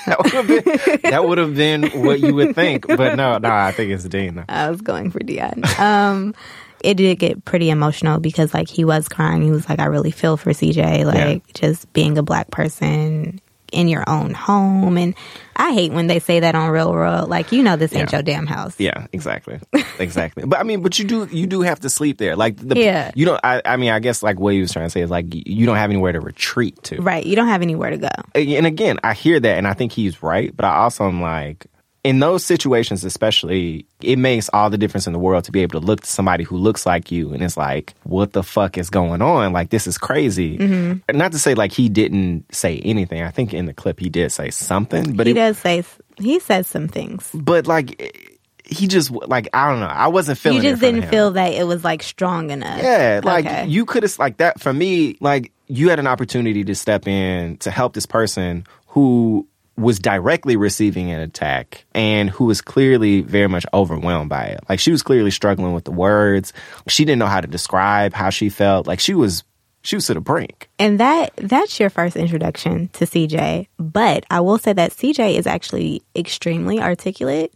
That 0.08 0.24
would 0.24 0.32
have 0.34 0.48
been 0.48 1.00
that 1.12 1.26
would 1.28 1.38
have 1.38 1.54
been 1.56 1.84
what 2.06 2.22
you 2.22 2.34
would 2.34 2.56
think, 2.56 2.88
but 2.88 3.18
no, 3.18 3.40
no, 3.40 3.50
I 3.52 3.74
think 3.74 3.92
it's 3.92 4.06
Dean. 4.06 4.42
I 4.48 4.70
was 4.70 4.80
going 4.80 5.12
for 5.12 5.20
Dion. 5.20 5.64
Um, 5.78 6.34
it 6.82 6.94
did 6.96 7.20
get 7.20 7.44
pretty 7.44 7.70
emotional 7.70 8.18
because 8.18 8.54
like 8.54 8.70
he 8.70 8.86
was 8.86 9.10
crying. 9.10 9.42
He 9.42 9.52
was 9.52 9.68
like, 9.68 9.80
"I 9.80 9.86
really 9.88 10.12
feel 10.12 10.38
for 10.38 10.52
CJ. 10.52 11.04
Like 11.04 11.52
just 11.54 11.92
being 11.92 12.18
a 12.18 12.24
black 12.24 12.50
person 12.52 13.42
in 13.78 13.88
your 13.88 14.04
own 14.10 14.34
home." 14.34 14.98
And 14.98 15.16
I 15.56 15.72
hate 15.74 15.92
when 15.92 16.08
they 16.08 16.20
say 16.20 16.40
that 16.42 16.56
on 16.56 16.70
Real 16.70 16.92
World. 16.92 17.30
Like 17.30 17.52
you 17.52 17.64
know, 17.64 17.76
this 17.78 17.94
ain't 17.96 18.12
Yeah. 18.12 18.18
your 18.18 18.24
damn 18.24 18.46
house. 18.48 18.76
Yeah, 18.80 19.08
exactly, 19.14 19.60
exactly. 20.00 20.44
But 20.46 20.60
I 20.60 20.64
mean, 20.64 20.82
but 20.82 20.98
you 21.00 21.06
do 21.06 21.28
you 21.32 21.48
do 21.48 21.62
have 21.62 21.80
to 21.82 21.90
sleep 21.90 22.18
there. 22.18 22.36
Like 22.36 22.58
the 22.58 22.78
Yeah. 22.78 23.12
you 23.16 23.26
don't. 23.26 23.40
I, 23.44 23.62
I 23.66 23.78
mean, 23.78 23.92
I 23.92 24.00
guess 24.00 24.22
like 24.24 24.40
what 24.40 24.54
he 24.54 24.60
was 24.62 24.74
trying 24.74 24.86
to 24.86 24.90
say 24.90 25.02
is 25.02 25.10
like 25.10 25.26
you 25.30 25.66
don't 25.66 25.78
have 25.78 25.90
anywhere 25.90 26.12
to 26.12 26.20
retreat 26.20 26.82
to. 26.84 27.02
Right. 27.02 27.26
You 27.26 27.36
don't 27.36 27.48
have 27.48 27.62
anywhere 27.62 27.92
to 27.92 27.98
go. 27.98 28.10
And 28.36 28.66
again, 28.66 29.00
I 29.04 29.14
hear 29.14 29.40
that, 29.40 29.58
and 29.58 29.68
I 29.68 29.74
think 29.74 29.92
he's 29.92 30.22
right. 30.24 30.56
But 30.56 30.66
I 30.66 30.76
also 30.78 31.08
am 31.08 31.22
like, 31.22 31.68
in 32.08 32.20
those 32.20 32.46
situations, 32.46 33.04
especially, 33.04 33.86
it 34.00 34.16
makes 34.16 34.50
all 34.54 34.70
the 34.70 34.78
difference 34.78 35.08
in 35.08 35.12
the 35.14 35.20
world 35.20 35.44
to 35.44 35.52
be 35.52 35.62
able 35.62 35.78
to 35.82 35.86
look 35.86 36.00
to 36.02 36.08
somebody 36.08 36.46
who 36.46 36.56
looks 36.56 36.86
like 36.86 37.12
you, 37.12 37.34
and 37.34 37.44
it's 37.44 37.58
like, 37.58 37.96
what 38.04 38.32
the 38.32 38.44
fuck 38.44 38.78
is 38.78 38.90
going 38.90 39.22
on? 39.22 39.52
Like 39.52 39.72
this 39.72 39.88
is 39.88 39.98
crazy. 39.98 40.58
Mm-hmm. 40.58 41.18
Not 41.18 41.34
to 41.34 41.38
say 41.38 41.54
like 41.54 41.74
he 41.74 41.90
didn't 41.90 42.46
say 42.56 42.78
anything. 42.78 43.24
I 43.24 43.30
think 43.32 43.54
in 43.54 43.66
the 43.66 43.74
clip 43.74 44.00
he 44.00 44.08
did 44.08 44.32
say 44.32 44.52
something, 44.52 45.18
but 45.18 45.28
he 45.28 45.32
it, 45.32 45.36
does 45.36 45.58
say 45.58 45.84
he 46.18 46.40
says 46.40 46.66
some 46.68 46.88
things. 46.88 47.30
but 47.34 47.68
like 47.68 48.40
he 48.64 48.88
just 48.88 49.12
like 49.12 49.50
I 49.54 49.70
don't 49.70 49.82
know. 49.82 49.88
I 49.88 50.08
wasn't 50.08 50.38
feeling. 50.38 50.64
You 50.64 50.70
just 50.70 50.80
didn't 50.82 51.10
feel 51.10 51.32
that 51.32 51.52
it 51.52 51.68
was 51.68 51.84
like 51.84 52.04
strong 52.04 52.52
enough. 52.52 52.82
Yeah, 52.82 53.20
like 53.22 53.46
Okay. 53.46 53.66
you 53.68 53.86
could 53.86 54.04
have 54.04 54.18
like 54.18 54.38
that 54.38 54.62
for 54.62 54.72
me. 54.72 55.18
Like 55.20 55.52
you 55.68 55.90
had 55.90 56.00
an 56.00 56.08
opportunity 56.08 56.64
to 56.64 56.74
step 56.74 57.06
in 57.06 57.58
to 57.58 57.70
help 57.70 57.94
this 57.96 58.06
person 58.06 58.66
who 58.88 59.46
was 59.78 60.00
directly 60.00 60.56
receiving 60.56 61.12
an 61.12 61.20
attack 61.20 61.86
and 61.94 62.30
who 62.32 62.46
was 62.46 62.62
clearly 62.62 63.22
very 63.22 63.48
much 63.48 63.66
overwhelmed 63.74 64.30
by 64.30 64.44
it. 64.46 64.60
Like 64.68 64.80
she 64.80 64.92
was 64.92 65.04
clearly 65.04 65.30
struggling 65.32 65.74
with 65.74 65.84
the 65.84 65.92
words. 65.92 66.52
She 66.88 67.06
didn't 67.06 67.20
know 67.20 67.28
how 67.28 67.42
to 67.42 67.48
describe 67.48 68.14
how 68.14 68.32
she 68.32 68.50
felt. 68.50 68.88
Like 68.88 69.00
she 69.00 69.14
was 69.14 69.44
she 69.84 69.96
was 69.96 70.08
to 70.08 70.16
the 70.16 70.20
brink. 70.22 70.68
And 70.80 71.00
that 71.00 71.32
that's 71.38 71.80
your 71.80 71.90
first 71.92 72.16
introduction 72.16 72.90
to 72.94 73.06
CJ. 73.06 73.68
But 73.78 74.26
I 74.32 74.40
will 74.42 74.58
say 74.58 74.74
that 74.74 74.92
CJ 74.92 75.36
is 75.38 75.46
actually 75.46 76.02
extremely 76.16 76.82
articulate. 76.82 77.54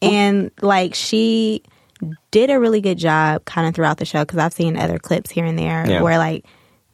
And 0.00 0.50
like 0.62 0.94
she 0.94 1.62
did 2.30 2.50
a 2.50 2.58
really 2.58 2.80
good 2.80 2.98
job 2.98 3.44
kind 3.44 3.68
of 3.68 3.74
throughout 3.74 3.98
the 3.98 4.04
show 4.04 4.20
because 4.24 4.38
I've 4.38 4.52
seen 4.54 4.76
other 4.76 4.98
clips 4.98 5.30
here 5.30 5.44
and 5.44 5.58
there 5.58 5.88
Yeah. 5.88 6.02
where 6.02 6.18
like 6.18 6.44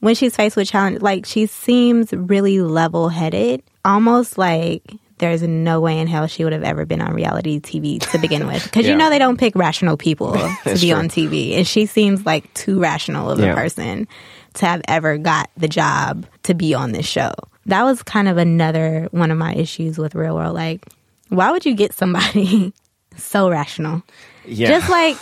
when 0.00 0.14
she's 0.14 0.36
faced 0.36 0.54
with 0.56 0.68
challenge 0.68 1.00
like 1.00 1.24
she 1.26 1.46
seems 1.46 2.12
really 2.12 2.60
level 2.60 3.08
headed. 3.08 3.62
Almost 3.84 4.38
like 4.38 4.82
there's 5.18 5.42
no 5.42 5.80
way 5.80 5.98
in 5.98 6.06
hell 6.06 6.26
she 6.28 6.44
would 6.44 6.52
have 6.52 6.62
ever 6.62 6.84
been 6.86 7.00
on 7.00 7.12
reality 7.12 7.58
TV 7.60 8.00
to 8.12 8.18
begin 8.18 8.46
with. 8.46 8.62
Because 8.64 8.84
Yeah. 8.86 8.92
you 8.92 8.96
know 8.98 9.10
they 9.10 9.18
don't 9.18 9.36
pick 9.38 9.54
rational 9.56 9.96
people 9.96 10.32
to 10.64 10.74
be 10.80 10.90
true. 10.90 10.92
on 10.92 11.08
TV. 11.08 11.56
And 11.56 11.66
she 11.66 11.86
seems 11.86 12.24
like 12.24 12.52
too 12.54 12.78
rational 12.80 13.30
of 13.30 13.38
a 13.40 13.46
Yeah. 13.46 13.54
person 13.54 14.06
to 14.54 14.66
have 14.66 14.80
ever 14.88 15.18
got 15.18 15.50
the 15.56 15.68
job 15.68 16.26
to 16.44 16.54
be 16.54 16.74
on 16.74 16.92
this 16.92 17.06
show. 17.06 17.32
That 17.66 17.82
was 17.82 18.02
kind 18.02 18.28
of 18.28 18.36
another 18.38 19.08
one 19.10 19.30
of 19.30 19.38
my 19.38 19.54
issues 19.54 19.98
with 19.98 20.14
Real 20.14 20.34
World. 20.36 20.54
Like, 20.54 20.86
why 21.28 21.50
would 21.50 21.66
you 21.66 21.74
get 21.74 21.92
somebody 21.92 22.72
so 23.16 23.50
rational? 23.50 24.02
Yeah. 24.46 24.68
Just 24.68 24.88
like 24.88 25.16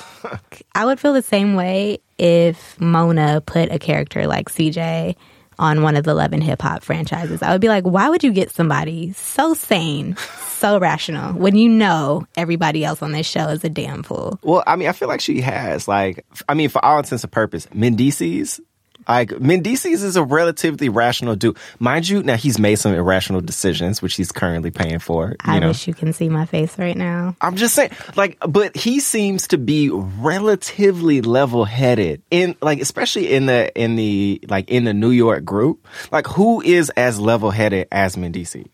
I 0.74 0.84
would 0.84 1.00
feel 1.00 1.12
the 1.14 1.22
same 1.22 1.54
way 1.54 1.98
if 2.18 2.80
Mona 2.80 3.40
put 3.40 3.72
a 3.72 3.78
character 3.78 4.26
like 4.26 4.48
CJ 4.48 5.16
on 5.58 5.82
one 5.82 5.96
of 5.96 6.04
the 6.04 6.14
Love 6.14 6.32
and 6.32 6.42
Hip 6.42 6.62
Hop 6.62 6.82
franchises. 6.82 7.42
I 7.42 7.52
would 7.52 7.60
be 7.60 7.68
like, 7.68 7.84
why 7.84 8.08
would 8.08 8.22
you 8.22 8.32
get 8.32 8.50
somebody 8.50 9.12
so 9.12 9.54
sane, 9.54 10.16
so 10.48 10.78
rational 10.78 11.32
when 11.34 11.56
you 11.56 11.68
know 11.68 12.26
everybody 12.36 12.84
else 12.84 13.02
on 13.02 13.12
this 13.12 13.26
show 13.26 13.48
is 13.48 13.64
a 13.64 13.68
damn 13.68 14.02
fool? 14.02 14.38
Well, 14.42 14.62
I 14.66 14.76
mean, 14.76 14.88
I 14.88 14.92
feel 14.92 15.08
like 15.08 15.20
she 15.20 15.40
has. 15.40 15.88
Like, 15.88 16.24
I 16.48 16.54
mean, 16.54 16.68
for 16.68 16.84
all 16.84 16.98
intents 16.98 17.24
and 17.24 17.32
purposes, 17.32 17.70
Mendeecees. 17.74 18.60
Like 19.08 19.30
Mendeecees 19.30 20.02
is 20.02 20.16
a 20.16 20.24
relatively 20.24 20.88
rational 20.88 21.36
dude, 21.36 21.56
mind 21.78 22.08
you. 22.08 22.22
Now 22.22 22.36
he's 22.36 22.58
made 22.58 22.76
some 22.76 22.92
irrational 22.92 23.40
decisions, 23.40 24.02
which 24.02 24.16
he's 24.16 24.32
currently 24.32 24.70
paying 24.70 24.98
for. 24.98 25.28
You 25.28 25.36
I 25.44 25.58
know, 25.58 25.68
wish 25.68 25.86
you 25.86 25.94
can 25.94 26.12
see 26.12 26.28
my 26.28 26.46
face 26.46 26.78
right 26.78 26.96
now. 26.96 27.36
I'm 27.40 27.56
just 27.56 27.74
saying, 27.74 27.90
like, 28.16 28.38
but 28.40 28.76
he 28.76 29.00
seems 29.00 29.48
to 29.48 29.58
be 29.58 29.90
relatively 29.90 31.20
level-headed 31.22 32.22
in, 32.30 32.56
like, 32.60 32.80
especially 32.80 33.32
in 33.32 33.46
the 33.46 33.72
in 33.80 33.96
the 33.96 34.40
like 34.48 34.70
in 34.70 34.84
the 34.84 34.94
New 34.94 35.10
York 35.10 35.44
group. 35.44 35.86
Like, 36.10 36.26
who 36.26 36.60
is 36.60 36.90
as 36.90 37.20
level-headed 37.20 37.88
as 37.92 38.16
Mendeecees? 38.16 38.68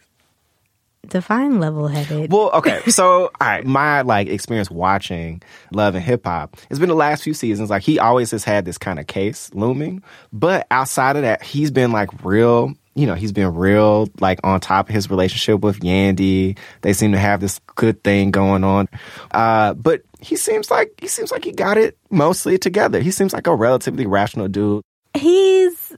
Define 1.09 1.59
level 1.59 1.89
headed. 1.89 2.33
Well, 2.33 2.51
okay. 2.55 2.81
So, 2.93 3.25
all 3.25 3.31
right, 3.41 3.65
my 3.65 4.03
like 4.03 4.29
experience 4.29 4.71
watching 4.71 5.43
Love 5.73 5.95
and 5.95 6.05
Hip 6.05 6.25
Hop, 6.27 6.57
it's 6.71 6.79
been 6.79 6.89
the 6.89 6.95
last 6.95 7.25
few 7.25 7.35
seasons. 7.35 7.71
Like 7.71 7.83
he 7.83 7.99
always 7.99 8.31
has 8.31 8.45
had 8.45 8.65
this 8.65 8.79
kind 8.79 8.99
of 9.01 9.07
case 9.07 9.51
looming, 9.55 10.03
but 10.33 10.67
outside 10.71 11.17
of 11.17 11.23
that, 11.23 11.43
he's 11.43 11.71
been 11.71 11.91
like 11.93 12.25
real. 12.25 12.75
You 12.95 13.07
know, 13.07 13.15
he's 13.15 13.33
been 13.33 13.55
real 13.55 14.09
like 14.21 14.39
on 14.45 14.61
top 14.61 14.91
of 14.91 14.95
his 14.95 15.09
relationship 15.11 15.61
with 15.63 15.81
Yandy. 15.81 16.59
They 16.83 16.93
seem 16.93 17.13
to 17.13 17.19
have 17.19 17.41
this 17.41 17.59
good 17.75 18.05
thing 18.05 18.31
going 18.31 18.63
on. 18.65 18.89
Uh, 19.31 19.73
but 19.75 20.03
he 20.21 20.37
seems 20.37 20.71
like 20.71 20.93
he 21.01 21.09
seems 21.09 21.33
like 21.33 21.45
he 21.45 21.53
got 21.53 21.79
it 21.79 21.97
mostly 22.11 22.59
together. 22.59 23.01
He 23.01 23.11
seems 23.11 23.33
like 23.33 23.47
a 23.47 23.55
relatively 23.55 24.05
rational 24.07 24.49
dude. 24.49 24.83
he's 25.15 25.93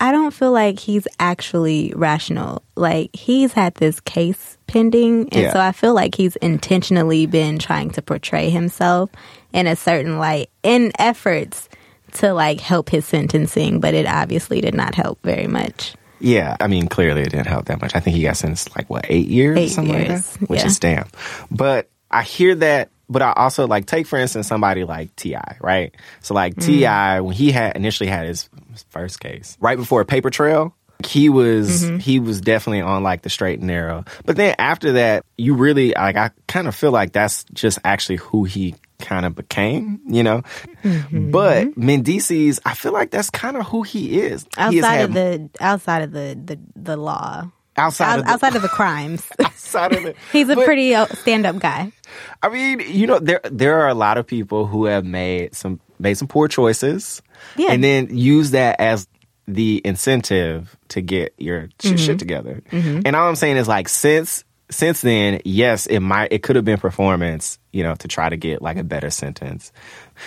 I 0.00 0.12
don't 0.12 0.32
feel 0.32 0.52
like 0.52 0.78
he's 0.78 1.08
actually 1.18 1.92
rational. 1.96 2.62
Like 2.76 3.14
he's 3.14 3.52
had 3.52 3.74
this 3.74 4.00
case 4.00 4.56
pending 4.66 5.28
and 5.32 5.42
Yeah. 5.42 5.52
so 5.52 5.60
I 5.60 5.72
feel 5.72 5.94
like 5.94 6.14
he's 6.14 6.36
intentionally 6.36 7.26
been 7.26 7.58
trying 7.58 7.90
to 7.90 8.02
portray 8.02 8.50
himself 8.50 9.10
in 9.52 9.66
a 9.66 9.74
certain 9.74 10.18
light 10.18 10.50
in 10.62 10.92
efforts 10.98 11.68
to 12.14 12.32
like 12.32 12.60
help 12.60 12.90
his 12.90 13.06
sentencing, 13.06 13.80
but 13.80 13.94
it 13.94 14.06
obviously 14.06 14.60
did 14.60 14.74
not 14.74 14.94
help 14.94 15.18
very 15.22 15.46
much. 15.46 15.94
Yeah, 16.20 16.56
I 16.60 16.66
mean, 16.66 16.88
clearly 16.88 17.22
it 17.22 17.30
didn't 17.30 17.46
help 17.46 17.66
that 17.66 17.80
much. 17.80 17.94
I 17.94 18.00
think 18.00 18.16
he 18.16 18.22
got 18.22 18.36
sentenced 18.36 18.76
like 18.76 18.88
what 18.90 19.06
eight 19.08 19.28
years, 19.28 19.56
or 19.56 19.60
Eight 19.60 19.68
something 19.68 19.94
like 19.94 20.08
years, 20.08 20.32
that, 20.32 20.48
which 20.48 20.60
yeah. 20.60 20.66
is 20.66 20.78
damn. 20.78 21.08
But 21.50 21.88
I 22.10 22.22
hear 22.22 22.54
that 22.56 22.90
but 23.08 23.22
I 23.22 23.32
also 23.32 23.66
like 23.66 23.86
take 23.86 24.06
for 24.06 24.18
instance 24.18 24.46
somebody 24.46 24.84
like 24.84 25.14
T.I., 25.16 25.56
right? 25.60 25.94
So 26.20 26.34
like 26.34 26.56
mm. 26.56 26.64
T.I., 26.64 27.20
when 27.20 27.34
he 27.34 27.50
had 27.50 27.76
initially 27.76 28.08
had 28.08 28.26
his 28.26 28.48
first 28.90 29.20
case, 29.20 29.56
right 29.60 29.76
before 29.78 30.00
a 30.00 30.04
Paper 30.04 30.30
Trail, 30.30 30.74
he 31.06 31.28
was 31.28 31.82
he 32.00 32.18
was 32.20 32.40
definitely 32.40 32.80
on 32.80 33.02
like 33.02 33.22
the 33.22 33.30
straight 33.30 33.58
and 33.60 33.68
narrow. 33.68 34.04
But 34.24 34.36
then 34.36 34.54
after 34.58 34.92
that, 34.92 35.24
you 35.36 35.54
really 35.54 35.92
like 35.94 36.16
I 36.16 36.30
kind 36.48 36.66
of 36.68 36.74
feel 36.74 36.90
like 36.90 37.12
that's 37.12 37.44
just 37.52 37.78
actually 37.84 38.16
who 38.16 38.44
he 38.44 38.74
kind 38.98 39.24
of 39.24 39.36
became, 39.36 40.00
you 40.08 40.22
know. 40.24 40.42
But 40.82 41.68
Mendeecees, 41.76 42.58
I 42.64 42.74
feel 42.74 42.92
like 42.92 43.10
that's 43.10 43.30
kind 43.30 43.56
of 43.56 43.66
who 43.66 43.82
he 43.82 44.20
is. 44.20 44.42
He 44.56 44.80
outside 44.80 44.94
had- 44.96 45.04
of 45.10 45.14
the 45.14 45.50
outside 45.60 46.02
of 46.02 46.12
the 46.12 46.38
the, 46.44 46.58
the 46.74 46.96
law, 46.96 47.50
outside 47.76 48.06
Out- 48.06 48.18
of 48.20 48.24
the, 48.24 48.30
outside 48.32 48.56
of 48.56 48.62
the 48.62 48.68
crimes, 48.68 49.26
outside 49.44 49.94
of 49.94 50.02
the, 50.02 50.14
he's 50.32 50.48
a 50.48 50.56
but- 50.56 50.64
pretty 50.64 50.94
uh, 50.94 51.06
stand 51.06 51.46
up 51.46 51.58
guy. 51.60 51.92
I 52.42 52.48
mean, 52.48 52.80
you 52.80 53.06
know, 53.06 53.18
there 53.20 53.40
there 53.44 53.80
are 53.80 53.88
a 53.88 53.94
lot 53.94 54.18
of 54.18 54.26
people 54.26 54.66
who 54.66 54.86
have 54.86 55.04
made 55.04 55.54
some 55.54 55.78
made 56.00 56.14
some 56.14 56.26
poor 56.28 56.48
choices, 56.48 57.22
Yeah. 57.56 57.72
and 57.72 57.82
then 57.84 58.16
use 58.16 58.52
that 58.52 58.80
as 58.80 59.06
the 59.46 59.80
incentive 59.84 60.76
to 60.88 61.00
get 61.00 61.34
your 61.38 61.68
sh- 61.80 61.86
Mm-hmm. 61.86 61.96
shit 61.96 62.18
together. 62.18 62.62
And 62.70 63.16
all 63.16 63.28
I'm 63.28 63.36
saying 63.36 63.56
is 63.56 63.68
like 63.68 63.88
since 63.88 64.44
since 64.70 65.00
then, 65.00 65.40
yes, 65.46 65.86
it 65.86 66.00
might 66.00 66.30
it 66.32 66.42
could 66.42 66.56
have 66.56 66.64
been 66.66 66.78
performance, 66.78 67.58
you 67.72 67.82
know, 67.82 67.94
to 67.94 68.06
try 68.08 68.28
to 68.28 68.36
get 68.36 68.60
like 68.60 68.76
a 68.76 68.84
better 68.84 69.08
sentence. 69.08 69.72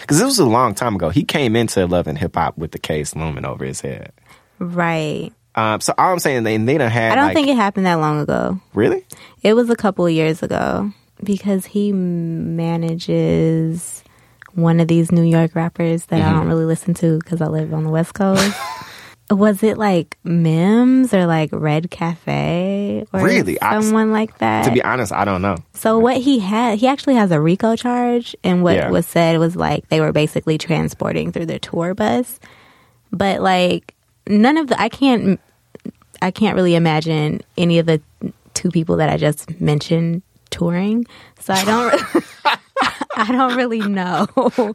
Because 0.02 0.17
this 0.17 0.26
was 0.26 0.39
a 0.39 0.45
long 0.45 0.74
time 0.74 0.95
ago. 0.95 1.10
He 1.10 1.24
came 1.24 1.56
into 1.56 1.86
Love 1.86 2.08
and 2.08 2.17
Hip 2.17 2.36
Hop 2.36 2.58
with 2.58 2.71
the 2.71 2.80
case 2.80 3.15
looming 3.15 3.45
over 3.45 3.63
his 3.63 3.82
head. 3.82 4.12
Right. 4.58 5.32
Um, 5.54 5.82
so 5.82 5.93
all 5.97 6.13
I'm 6.13 6.19
saying, 6.19 6.41
they 6.43 6.58
they 6.58 6.78
don't 6.80 6.89
have. 6.89 7.12
I 7.12 7.15
don't 7.15 7.26
like- 7.26 7.36
think 7.36 7.50
it 7.50 7.56
happened 7.56 7.86
that 7.86 7.95
long 7.95 8.21
ago. 8.21 8.60
really. 8.74 9.06
It 9.43 9.54
was 9.54 9.69
a 9.69 9.76
couple 9.76 10.06
of 10.08 10.12
years 10.12 10.41
ago 10.41 10.91
because 11.24 11.67
he 11.67 11.91
manages 11.91 14.04
one 14.55 14.79
of 14.79 14.87
these 14.87 15.11
New 15.11 15.23
York 15.23 15.55
rappers 15.55 16.05
that 16.07 16.19
Mm-hmm. 16.21 16.29
I 16.29 16.33
don't 16.33 16.47
really 16.47 16.65
listen 16.65 16.93
to 16.95 17.17
because 17.19 17.41
I 17.41 17.47
live 17.47 17.73
on 17.73 17.83
the 17.83 17.89
West 17.89 18.13
Coast. 18.13 18.55
was 19.31 19.63
it 19.63 19.77
like 19.77 20.17
Mims 20.25 21.13
or 21.13 21.25
like 21.25 21.49
Red 21.53 21.89
Cafe 21.89 23.05
or 23.13 23.23
Really? 23.23 23.59
I- 23.61 23.79
someone 23.81 24.11
like 24.11 24.37
that? 24.39 24.65
To 24.65 24.71
be 24.71 24.83
honest, 24.83 25.13
I 25.13 25.23
don't 25.25 25.41
know. 25.41 25.55
So 25.73 25.99
what 25.99 26.17
he 26.17 26.39
had, 26.39 26.79
he 26.79 26.87
actually 26.87 27.15
has 27.15 27.31
a 27.31 27.39
RICO 27.39 27.75
charge, 27.77 28.35
and 28.43 28.61
what 28.63 28.75
Yeah. 28.75 28.89
was 28.89 29.05
said 29.05 29.39
was 29.39 29.55
like 29.55 29.87
they 29.89 30.01
were 30.01 30.11
basically 30.11 30.57
transporting 30.57 31.31
through 31.31 31.45
their 31.45 31.59
tour 31.59 31.93
bus, 31.93 32.39
but 33.11 33.41
like 33.41 33.95
none 34.27 34.57
of 34.57 34.67
the 34.67 34.79
I 34.79 34.89
can't 34.89 35.39
I 36.21 36.29
can't 36.31 36.55
really 36.55 36.75
imagine 36.75 37.41
any 37.57 37.79
of 37.79 37.85
the 37.85 38.01
two 38.53 38.69
people 38.69 38.97
that 38.97 39.09
I 39.09 39.15
just 39.17 39.59
mentioned 39.61 40.21
touring, 40.49 41.05
so 41.39 41.53
I 41.53 41.63
don't 41.63 42.25
I 43.17 43.32
don't 43.32 43.56
really 43.56 43.80
know. 43.82 44.28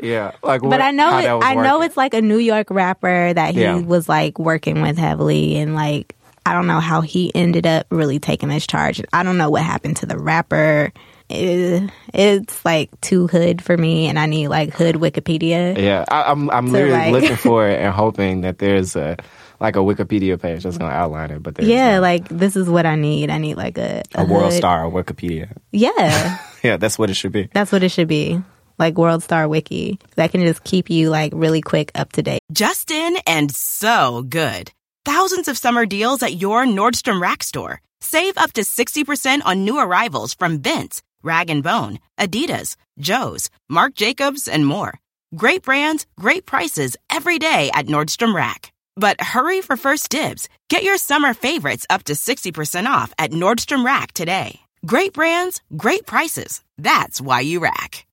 Yeah, 0.02 0.32
like. 0.42 0.62
But 0.62 0.80
I 0.80 0.90
know 0.90 1.18
it, 1.18 1.26
I 1.44 1.54
know 1.54 1.82
it's 1.82 1.96
like 1.96 2.14
a 2.14 2.20
New 2.22 2.38
York 2.38 2.68
rapper 2.70 3.32
that 3.32 3.54
he 3.54 3.62
Yeah. 3.62 3.76
was 3.80 4.08
like 4.08 4.38
working 4.38 4.82
with 4.82 4.98
heavily 4.98 5.56
and 5.56 5.74
like 5.74 6.14
I 6.44 6.52
don't 6.52 6.66
know 6.66 6.80
how 6.80 7.00
he 7.00 7.32
ended 7.34 7.66
up 7.66 7.86
really 7.90 8.18
taking 8.20 8.48
this 8.48 8.66
charge. 8.66 9.02
I 9.12 9.22
don't 9.22 9.36
know 9.38 9.50
what 9.50 9.62
happened 9.62 9.96
to 9.98 10.06
the 10.06 10.18
rapper. 10.18 10.92
It, 11.28 11.90
it's 12.14 12.64
like 12.64 12.88
too 13.00 13.26
hood 13.26 13.60
for 13.60 13.76
me 13.76 14.06
and 14.06 14.16
I 14.16 14.26
need 14.26 14.46
like 14.48 14.72
hood 14.72 14.94
Wikipedia. 14.94 15.76
Yeah, 15.76 16.04
I, 16.08 16.30
I'm 16.30 16.48
I'm 16.50 16.70
literally 16.70 16.92
like- 17.10 17.12
looking 17.12 17.36
for 17.50 17.68
it 17.68 17.80
and 17.80 17.92
hoping 17.92 18.42
that 18.42 18.58
there's 18.58 18.94
a 18.94 19.16
like 19.60 19.76
a 19.76 19.80
Wikipedia 19.80 20.40
page 20.40 20.62
that's 20.64 20.78
going 20.78 20.90
to 20.90 20.96
outline 20.96 21.30
it. 21.30 21.42
But 21.42 21.54
there's 21.56 21.68
Yeah, 21.68 21.94
not. 21.94 22.02
like 22.02 22.28
this 22.28 22.56
is 22.56 22.68
what 22.68 22.86
I 22.86 22.94
need. 22.96 23.30
I 23.30 23.38
need 23.38 23.56
like 23.56 23.78
a 23.78 24.02
a 24.14 24.24
world 24.24 24.52
hood- 24.52 24.58
star 24.58 24.84
Wikipedia. 24.84 25.50
Yeah. 25.72 26.38
Yeah, 26.62 26.78
that's 26.78 26.98
what 26.98 27.10
it 27.10 27.14
should 27.14 27.30
be. 27.30 27.48
That's 27.54 27.70
what 27.70 27.84
it 27.84 27.90
should 27.90 28.08
be. 28.08 28.42
Like 28.76 28.98
World 28.98 29.22
Star 29.22 29.46
Wiki. 29.46 30.00
That 30.16 30.32
can 30.32 30.40
just 30.40 30.64
keep 30.64 30.90
you 30.90 31.10
like 31.10 31.32
really 31.34 31.60
quick 31.60 31.92
up 31.94 32.10
to 32.12 32.22
date. 32.22 32.40
Justin 32.50 33.16
and 33.24 33.54
so 33.54 34.24
good. 34.28 34.72
Thousands 35.04 35.46
of 35.46 35.56
summer 35.56 35.86
deals 35.86 36.24
at 36.24 36.34
your 36.40 36.64
Nordstrom 36.64 37.20
Rack 37.22 37.44
store. 37.44 37.80
Save 38.00 38.36
up 38.36 38.52
to 38.54 38.62
60% 38.62 39.42
on 39.44 39.62
new 39.64 39.78
arrivals 39.78 40.34
from 40.34 40.58
Vince, 40.60 41.02
Rag 41.22 41.48
& 41.62 41.62
Bone, 41.62 42.00
Adidas, 42.18 42.74
Joe's, 42.98 43.48
Marc 43.68 43.94
Jacobs, 43.94 44.48
and 44.48 44.66
more. 44.66 44.98
Great 45.36 45.62
brands, 45.62 46.04
great 46.18 46.46
prices 46.46 46.96
every 47.10 47.38
day 47.38 47.70
at 47.74 47.86
Nordstrom 47.86 48.34
Rack. 48.34 48.72
But 48.96 49.20
hurry 49.20 49.60
for 49.60 49.76
first 49.76 50.08
dibs. 50.08 50.48
Get 50.68 50.82
your 50.82 50.96
summer 50.96 51.34
favorites 51.34 51.86
up 51.90 52.04
to 52.04 52.14
60% 52.14 52.86
off 52.86 53.12
at 53.18 53.30
Nordstrom 53.30 53.84
Rack 53.84 54.12
today. 54.12 54.60
Great 54.86 55.12
brands, 55.12 55.60
great 55.76 56.06
prices. 56.06 56.62
That's 56.78 57.20
why 57.20 57.40
you 57.40 57.60
rack. 57.60 58.06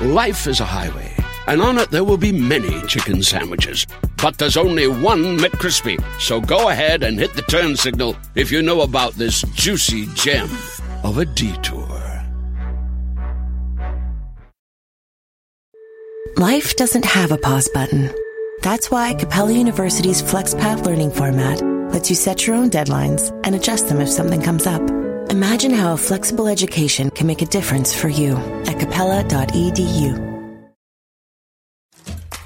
Life 0.00 0.46
is 0.46 0.60
a 0.60 0.64
highway, 0.64 1.12
and 1.46 1.62
on 1.62 1.78
it 1.78 1.90
there 1.90 2.04
will 2.04 2.18
be 2.18 2.30
many 2.32 2.82
chicken 2.82 3.22
sandwiches. 3.22 3.86
But 4.22 4.38
there's 4.38 4.56
only 4.56 4.86
one 4.86 5.38
McCrispy. 5.38 5.98
So 6.20 6.40
go 6.40 6.68
ahead 6.68 7.02
and 7.02 7.18
hit 7.18 7.34
the 7.34 7.42
turn 7.42 7.76
signal 7.76 8.16
if 8.34 8.52
you 8.52 8.62
know 8.62 8.82
about 8.82 9.14
this 9.14 9.42
juicy 9.54 10.06
gem 10.14 10.50
of 11.02 11.18
a 11.18 11.24
detour. 11.24 11.86
Life 16.36 16.76
doesn't 16.76 17.06
have 17.06 17.32
a 17.32 17.38
pause 17.38 17.70
button. 17.72 18.12
That's 18.62 18.90
why 18.90 19.14
Capella 19.14 19.52
University's 19.52 20.22
FlexPath 20.22 20.84
learning 20.84 21.10
format 21.12 21.62
lets 21.92 22.10
you 22.10 22.16
set 22.16 22.46
your 22.46 22.56
own 22.56 22.70
deadlines 22.70 23.30
and 23.44 23.54
adjust 23.54 23.88
them 23.88 24.00
if 24.00 24.08
something 24.08 24.42
comes 24.42 24.66
up. 24.66 24.82
Imagine 25.30 25.72
how 25.72 25.92
a 25.92 25.96
flexible 25.96 26.48
education 26.48 27.10
can 27.10 27.26
make 27.26 27.42
a 27.42 27.46
difference 27.46 27.94
for 27.94 28.08
you 28.08 28.36
at 28.66 28.78
capella.edu. 28.78 30.22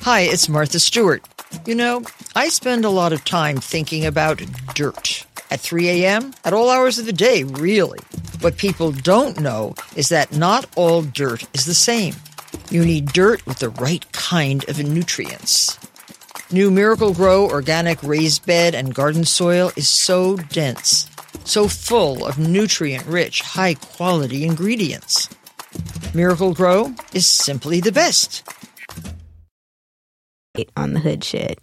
Hi, 0.02 0.20
it's 0.22 0.48
Martha 0.48 0.80
Stewart. 0.80 1.22
You 1.66 1.74
know, 1.74 2.02
I 2.34 2.48
spend 2.48 2.84
a 2.84 2.90
lot 2.90 3.12
of 3.12 3.24
time 3.24 3.58
thinking 3.58 4.06
about 4.06 4.42
dirt. 4.74 5.26
At 5.50 5.60
3 5.60 5.88
a.m., 5.88 6.32
at 6.44 6.52
all 6.52 6.70
hours 6.70 6.98
of 6.98 7.06
the 7.06 7.12
day, 7.12 7.44
really. 7.44 7.98
What 8.40 8.56
people 8.56 8.92
don't 8.92 9.40
know 9.40 9.74
is 9.96 10.08
that 10.08 10.32
not 10.32 10.66
all 10.76 11.02
dirt 11.02 11.44
is 11.54 11.66
the 11.66 11.74
same. 11.74 12.14
You 12.70 12.84
need 12.84 13.06
dirt 13.06 13.44
with 13.46 13.58
the 13.58 13.70
right 13.70 14.10
kind 14.12 14.66
of 14.68 14.82
nutrients. 14.82 15.76
New 16.52 16.72
Miracle-Gro 16.72 17.48
organic 17.48 18.02
raised 18.02 18.44
bed 18.44 18.74
and 18.74 18.92
garden 18.92 19.24
soil 19.24 19.70
is 19.76 19.88
so 19.88 20.34
dense, 20.36 21.08
so 21.44 21.68
full 21.68 22.26
of 22.26 22.40
nutrient 22.40 23.06
rich, 23.06 23.40
high 23.40 23.74
quality 23.74 24.44
ingredients. 24.44 25.28
Miracle-Gro 26.12 26.92
is 27.14 27.26
simply 27.26 27.80
the 27.80 27.92
best. 27.92 28.42
On 30.76 30.92
the 30.92 30.98
hood 30.98 31.22
shit. 31.22 31.60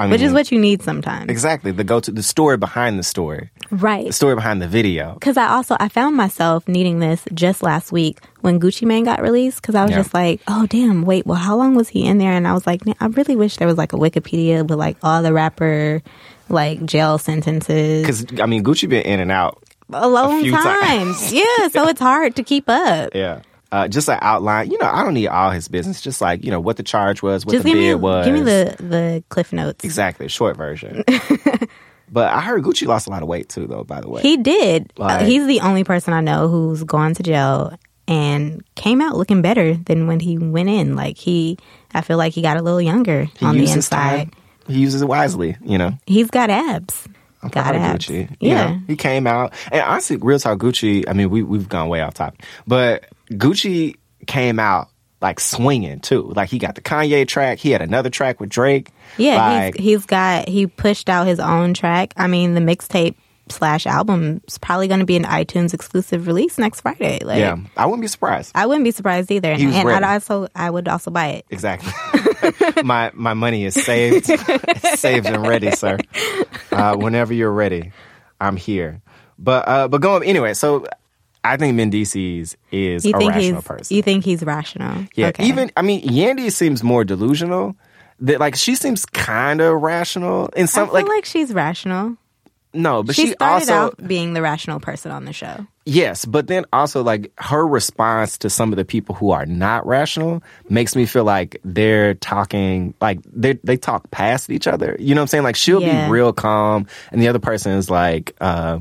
I 0.00 0.06
Which 0.06 0.22
is 0.22 0.32
what 0.32 0.52
you 0.52 0.60
need 0.60 0.82
sometimes. 0.82 1.28
exactly 1.28 1.72
the 1.72 1.82
go 1.82 1.98
to 1.98 2.12
the 2.12 2.22
story 2.22 2.56
behind 2.56 2.98
the 2.98 3.02
story, 3.02 3.50
Right. 3.70 4.06
the 4.06 4.12
story 4.12 4.36
behind 4.36 4.62
the 4.62 4.68
video. 4.68 5.14
Because 5.14 5.36
I 5.36 5.48
also 5.48 5.76
I 5.80 5.88
found 5.88 6.14
myself 6.16 6.68
needing 6.68 7.00
this 7.00 7.24
just 7.34 7.64
last 7.64 7.90
week 7.90 8.18
when 8.42 8.60
Gucci 8.60 8.86
Mane 8.86 9.02
got 9.04 9.20
released. 9.20 9.60
Because 9.60 9.74
I 9.74 9.82
was 9.82 9.90
Yeah. 9.90 9.96
just 9.98 10.14
like, 10.14 10.40
oh 10.46 10.66
damn, 10.68 11.02
wait, 11.02 11.26
well, 11.26 11.36
how 11.38 11.56
long 11.56 11.74
was 11.74 11.88
he 11.88 12.06
in 12.06 12.18
there? 12.18 12.32
And 12.32 12.46
I 12.46 12.52
was 12.52 12.64
like, 12.64 12.82
I 13.00 13.06
really 13.06 13.34
wish 13.34 13.56
there 13.56 13.66
was 13.66 13.76
like 13.76 13.92
a 13.92 13.96
Wikipedia 13.96 14.60
with 14.66 14.78
like 14.78 14.96
all 15.02 15.22
the 15.22 15.32
rapper 15.32 16.00
like 16.48 16.84
jail 16.86 17.18
sentences 17.18 18.02
Because 18.02 18.40
I 18.40 18.46
mean, 18.46 18.62
Gucci 18.62 18.88
been 18.88 19.02
in 19.02 19.18
and 19.20 19.32
out. 19.32 19.62
a 19.92 20.08
long 20.08 20.44
time. 20.48 20.80
times. 20.80 21.32
yeah, 21.32 21.68
so 21.72 21.88
it's 21.88 22.00
hard 22.00 22.36
to 22.36 22.42
keep 22.44 22.68
up. 22.68 23.10
Yeah. 23.14 23.40
Uh, 23.70 23.86
just 23.86 24.08
like 24.08 24.18
outline, 24.22 24.70
you 24.70 24.78
know, 24.78 24.86
I 24.86 25.04
don't 25.04 25.12
need 25.14 25.26
all 25.28 25.50
his 25.50 25.68
business. 25.68 26.00
Just 26.00 26.20
like 26.22 26.42
you 26.44 26.50
know 26.50 26.60
what 26.60 26.76
the 26.78 26.82
charge 26.82 27.22
was, 27.22 27.44
what 27.44 27.52
Just 27.52 27.64
the 27.64 27.70
give 27.70 27.78
me 27.78 27.94
was. 27.94 28.24
give 28.26 28.34
me 28.34 28.40
the 28.40 28.76
the 28.80 29.24
cliff 29.28 29.52
notes. 29.52 29.84
exactly 29.84 30.26
short 30.28 30.56
version. 30.56 31.04
but 32.10 32.32
I 32.32 32.40
heard 32.40 32.62
Gucci 32.62 32.86
lost 32.86 33.06
a 33.06 33.10
lot 33.10 33.22
of 33.22 33.28
weight 33.28 33.48
too, 33.48 33.66
though. 33.66 33.84
By 33.84 34.00
the 34.00 34.08
way, 34.08 34.22
He 34.22 34.36
did. 34.38 34.92
Uh, 34.98 35.24
he's 35.24 35.46
the 35.46 35.60
only 35.60 35.84
person 35.84 36.14
I 36.14 36.20
know 36.20 36.48
who's 36.48 36.82
gone 36.84 37.14
to 37.14 37.22
jail 37.22 37.78
and 38.06 38.64
came 38.74 39.02
out 39.02 39.16
looking 39.16 39.42
better 39.42 39.74
than 39.74 40.06
when 40.06 40.20
he 40.20 40.38
went 40.38 40.70
in. 40.70 40.96
Like 40.96 41.18
he, 41.18 41.58
I 41.92 42.00
feel 42.00 42.16
like 42.16 42.32
he 42.32 42.40
got 42.40 42.56
a 42.56 42.62
little 42.62 42.80
younger 42.80 43.28
on 43.42 43.58
the 43.58 43.70
inside. 43.70 44.30
time. 44.30 44.30
He 44.66 44.80
uses 44.80 45.02
it 45.02 45.08
wisely, 45.08 45.56
you 45.62 45.76
know. 45.78 45.92
He's 46.06 46.30
got 46.30 46.48
abs. 46.50 47.06
I'm 47.42 47.50
got 47.50 47.74
abs. 47.74 48.06
Gucci. 48.06 48.30
You 48.40 48.48
Yeah. 48.50 48.70
know, 48.70 48.80
he 48.86 48.96
came 48.96 49.26
out, 49.26 49.52
and 49.70 49.82
honestly, 49.82 50.16
real 50.16 50.38
talk, 50.38 50.58
Gucci. 50.58 51.04
I 51.06 51.12
mean, 51.12 51.28
we 51.30 51.42
we've 51.42 51.68
gone 51.68 51.88
way 51.90 52.00
off 52.00 52.14
topic, 52.14 52.42
but 52.66 53.04
Gucci 53.30 53.96
came 54.26 54.58
out 54.58 54.88
like 55.20 55.40
swinging 55.40 56.00
too. 56.00 56.32
Like 56.34 56.48
he 56.48 56.58
got 56.58 56.74
the 56.74 56.80
Kanye 56.80 57.26
track. 57.26 57.58
He 57.58 57.70
had 57.70 57.82
another 57.82 58.10
track 58.10 58.40
with 58.40 58.50
Drake. 58.50 58.90
Yeah, 59.16 59.36
like, 59.36 59.76
he's, 59.76 59.84
he's 59.84 60.06
got 60.06 60.48
he 60.48 60.66
pushed 60.66 61.08
out 61.08 61.26
his 61.26 61.40
own 61.40 61.74
track. 61.74 62.12
I 62.16 62.26
mean, 62.26 62.54
the 62.54 62.60
mixtape 62.60 63.16
slash 63.50 63.86
album 63.86 64.42
is 64.46 64.58
probably 64.58 64.88
going 64.88 65.00
to 65.00 65.06
be 65.06 65.16
an 65.16 65.24
iTunes 65.24 65.74
exclusive 65.74 66.26
release 66.26 66.58
next 66.58 66.82
Friday. 66.82 67.20
Like, 67.24 67.38
yeah, 67.38 67.56
I 67.76 67.86
wouldn't 67.86 68.02
be 68.02 68.08
surprised. 68.08 68.52
I 68.54 68.66
wouldn't 68.66 68.84
be 68.84 68.90
surprised 68.90 69.30
either. 69.30 69.54
He 69.54 69.66
was 69.66 69.74
and. 69.74 69.88
I'd 69.88 70.04
also 70.04 70.48
I 70.54 70.70
would 70.70 70.88
also 70.88 71.10
buy 71.10 71.28
it. 71.28 71.46
Exactly. 71.50 71.92
my 72.84 73.10
my 73.14 73.34
money 73.34 73.64
is 73.64 73.74
saved, 73.74 74.26
saved 74.94 75.26
and 75.26 75.46
ready, 75.46 75.70
sir. 75.72 75.98
Uh, 76.70 76.96
whenever 76.96 77.34
you're 77.34 77.52
ready, 77.52 77.92
I'm 78.40 78.56
here. 78.56 79.02
But 79.38 79.68
uh, 79.68 79.88
but 79.88 80.00
going 80.00 80.24
anyway. 80.24 80.54
So 80.54 80.86
I 81.44 81.56
think 81.56 81.78
Mendeecees 81.78 82.56
is 82.72 83.04
You 83.04 83.12
a 83.14 83.26
rational 83.28 83.62
person. 83.62 83.96
you 83.96 84.02
think 84.02 84.24
he's 84.24 84.42
rational? 84.42 85.04
yeah, 85.14 85.28
Okay. 85.28 85.44
even 85.46 85.70
I 85.76 85.82
mean, 85.82 86.02
Yandy 86.02 86.50
seems 86.52 86.82
more 86.82 87.04
delusional. 87.04 87.76
That 88.20 88.40
like 88.40 88.56
she 88.56 88.74
seems 88.74 89.06
kind 89.06 89.60
of 89.60 89.80
rational 89.80 90.48
in 90.56 90.66
some 90.66 90.84
I 90.84 90.86
feel 90.86 90.94
like, 90.94 91.06
like, 91.08 91.24
she's 91.24 91.52
rational. 91.54 92.16
no, 92.74 93.02
but 93.04 93.14
she, 93.14 93.26
she, 93.28 93.32
started 93.32 93.70
also 93.70 93.72
out 93.74 94.06
being 94.08 94.34
the 94.34 94.42
rational 94.42 94.80
person 94.80 95.12
on 95.12 95.24
the 95.24 95.32
show. 95.32 95.66
Yes, 95.86 96.24
but 96.24 96.48
then 96.48 96.64
also 96.72 97.02
like 97.04 97.30
her 97.38 97.64
response 97.66 98.36
to 98.38 98.50
some 98.50 98.72
of 98.72 98.76
the 98.76 98.84
people 98.84 99.14
who 99.14 99.30
are 99.30 99.46
not 99.46 99.86
rational 99.86 100.42
makes 100.68 100.94
me 100.96 101.06
feel 101.06 101.24
like 101.24 101.60
they're 101.64 102.14
talking 102.14 102.92
like 103.00 103.20
they 103.24 103.52
they 103.62 103.76
talk 103.76 104.10
past 104.10 104.50
each 104.50 104.66
other. 104.66 104.96
You 104.98 105.14
know 105.14 105.20
what 105.20 105.22
I'm 105.22 105.28
saying? 105.28 105.44
Like 105.44 105.56
she'll 105.56 105.80
Yeah. 105.80 106.06
be 106.06 106.10
real 106.12 106.32
calm, 106.32 106.88
and 107.12 107.22
the 107.22 107.28
other 107.28 107.38
person 107.38 107.72
is 107.72 107.88
like, 107.88 108.34
uh, 108.40 108.80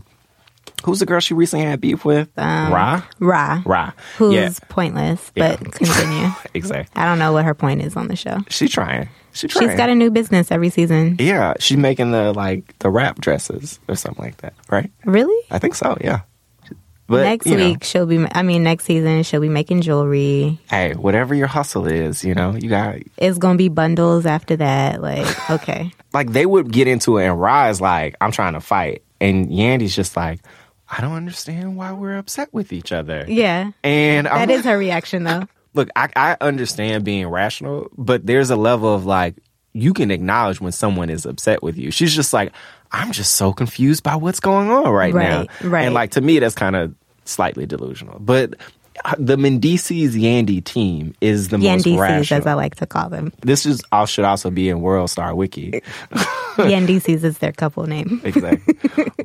who's 0.85 0.99
the 0.99 1.05
girl 1.05 1.19
she 1.19 1.33
recently 1.33 1.65
had 1.65 1.81
beef 1.81 2.05
with? 2.05 2.29
Um, 2.37 2.73
Ra, 2.73 3.03
Ra, 3.19 3.61
Ra. 3.65 3.91
who's 4.17 4.33
yeah, 4.33 4.49
pointless, 4.69 5.31
Yeah. 5.35 5.55
but 5.57 5.71
continue. 5.73 6.29
exactly. 6.53 7.01
I 7.01 7.05
don't 7.05 7.19
know 7.19 7.33
what 7.33 7.45
her 7.45 7.53
point 7.53 7.81
is 7.81 7.95
on 7.95 8.07
the 8.07 8.15
show. 8.15 8.39
She's 8.49 8.71
trying. 8.71 9.09
She's 9.33 9.51
trying. 9.51 9.69
She's 9.69 9.77
got 9.77 9.89
a 9.89 9.95
new 9.95 10.09
business 10.11 10.51
every 10.51 10.69
season. 10.69 11.17
yeah, 11.19 11.53
she's 11.59 11.77
making 11.77 12.11
the 12.11 12.33
like 12.33 12.77
the 12.79 12.89
wrap 12.89 13.19
dresses 13.19 13.79
or 13.87 13.95
something 13.95 14.23
like 14.25 14.37
that, 14.37 14.53
right? 14.69 14.91
Really? 15.05 15.45
I 15.51 15.59
think 15.59 15.75
so. 15.75 15.97
Yeah. 16.01 16.21
But 17.09 17.23
next 17.23 17.45
you 17.47 17.55
know, 17.55 17.63
week 17.69 17.85
she'll 17.85 18.05
be. 18.05 18.25
I 18.33 18.43
mean, 18.43 18.63
next 18.63 18.83
season 18.83 19.23
she'll 19.23 19.39
be 19.39 19.47
making 19.47 19.79
jewelry. 19.81 20.59
hey, 20.69 20.93
whatever 20.93 21.33
your 21.33 21.47
hustle 21.47 21.87
is, 21.87 22.25
you 22.25 22.33
know, 22.35 22.53
you 22.55 22.67
got 22.69 22.97
It's 23.15 23.37
gonna 23.37 23.57
be 23.57 23.69
bundles 23.69 24.25
after 24.25 24.57
that. 24.57 25.01
Like, 25.01 25.49
okay, 25.49 25.91
like 26.13 26.33
they 26.33 26.45
would 26.45 26.69
get 26.69 26.87
into 26.87 27.17
it 27.17 27.25
and 27.27 27.39
Rise 27.39 27.79
like, 27.79 28.15
I'm 28.19 28.31
trying 28.33 28.53
to 28.53 28.59
fight. 28.59 29.03
And 29.21 29.47
Yandy's 29.47 29.95
just 29.95 30.17
like, 30.17 30.41
I 30.89 31.01
don't 31.01 31.13
understand 31.13 31.75
why 31.75 31.91
we're 31.91 32.17
upset 32.17 32.53
with 32.53 32.71
each 32.71 32.91
other. 32.91 33.25
yeah, 33.27 33.71
And 33.83 34.27
I'm 34.27 34.47
that 34.47 34.53
is 34.53 34.65
her 34.65 34.77
reaction 34.77 35.23
though. 35.23 35.47
look, 35.73 35.89
I, 35.95 36.09
I 36.15 36.37
understand 36.41 37.03
being 37.03 37.27
rational, 37.27 37.89
but 37.97 38.25
there's 38.25 38.49
a 38.49 38.55
level 38.55 38.93
of 38.93 39.05
like 39.05 39.35
you 39.73 39.93
can 39.93 40.11
acknowledge 40.11 40.59
when 40.59 40.71
someone 40.71 41.09
is 41.09 41.25
upset 41.25 41.61
with 41.61 41.77
you. 41.77 41.91
She's 41.91 42.15
just 42.15 42.33
like, 42.33 42.51
I'm 42.91 43.11
just 43.11 43.35
so 43.35 43.53
confused 43.53 44.03
by 44.03 44.15
what's 44.15 44.39
going 44.39 44.69
on 44.69 44.89
right, 44.89 45.13
now. 45.13 45.39
Right, 45.39 45.61
right. 45.61 45.85
And 45.85 45.93
like 45.93 46.11
to 46.11 46.21
me, 46.21 46.39
that's 46.39 46.55
kind 46.55 46.75
of 46.75 46.95
slightly 47.25 47.65
delusional. 47.65 48.19
But 48.19 48.55
the 49.17 49.35
Mendeecees 49.37 50.11
Yandy 50.11 50.63
team 50.63 51.13
is 51.21 51.49
the 51.49 51.57
most 51.57 51.85
Yandices, 51.85 51.99
rational. 51.99 52.39
as 52.39 52.45
I 52.47 52.53
like 52.53 52.75
to 52.75 52.85
call 52.85 53.09
them. 53.09 53.31
this 53.41 53.65
is 53.65 53.81
all 53.91 54.05
should 54.05 54.25
also 54.25 54.49
be 54.49 54.69
in 54.69 54.81
World 54.81 55.09
Star 55.09 55.33
Wiki. 55.35 55.81
Yandices 56.57 57.23
is 57.23 57.37
their 57.39 57.51
couple 57.51 57.85
name. 57.85 58.21
exactly. 58.25 58.75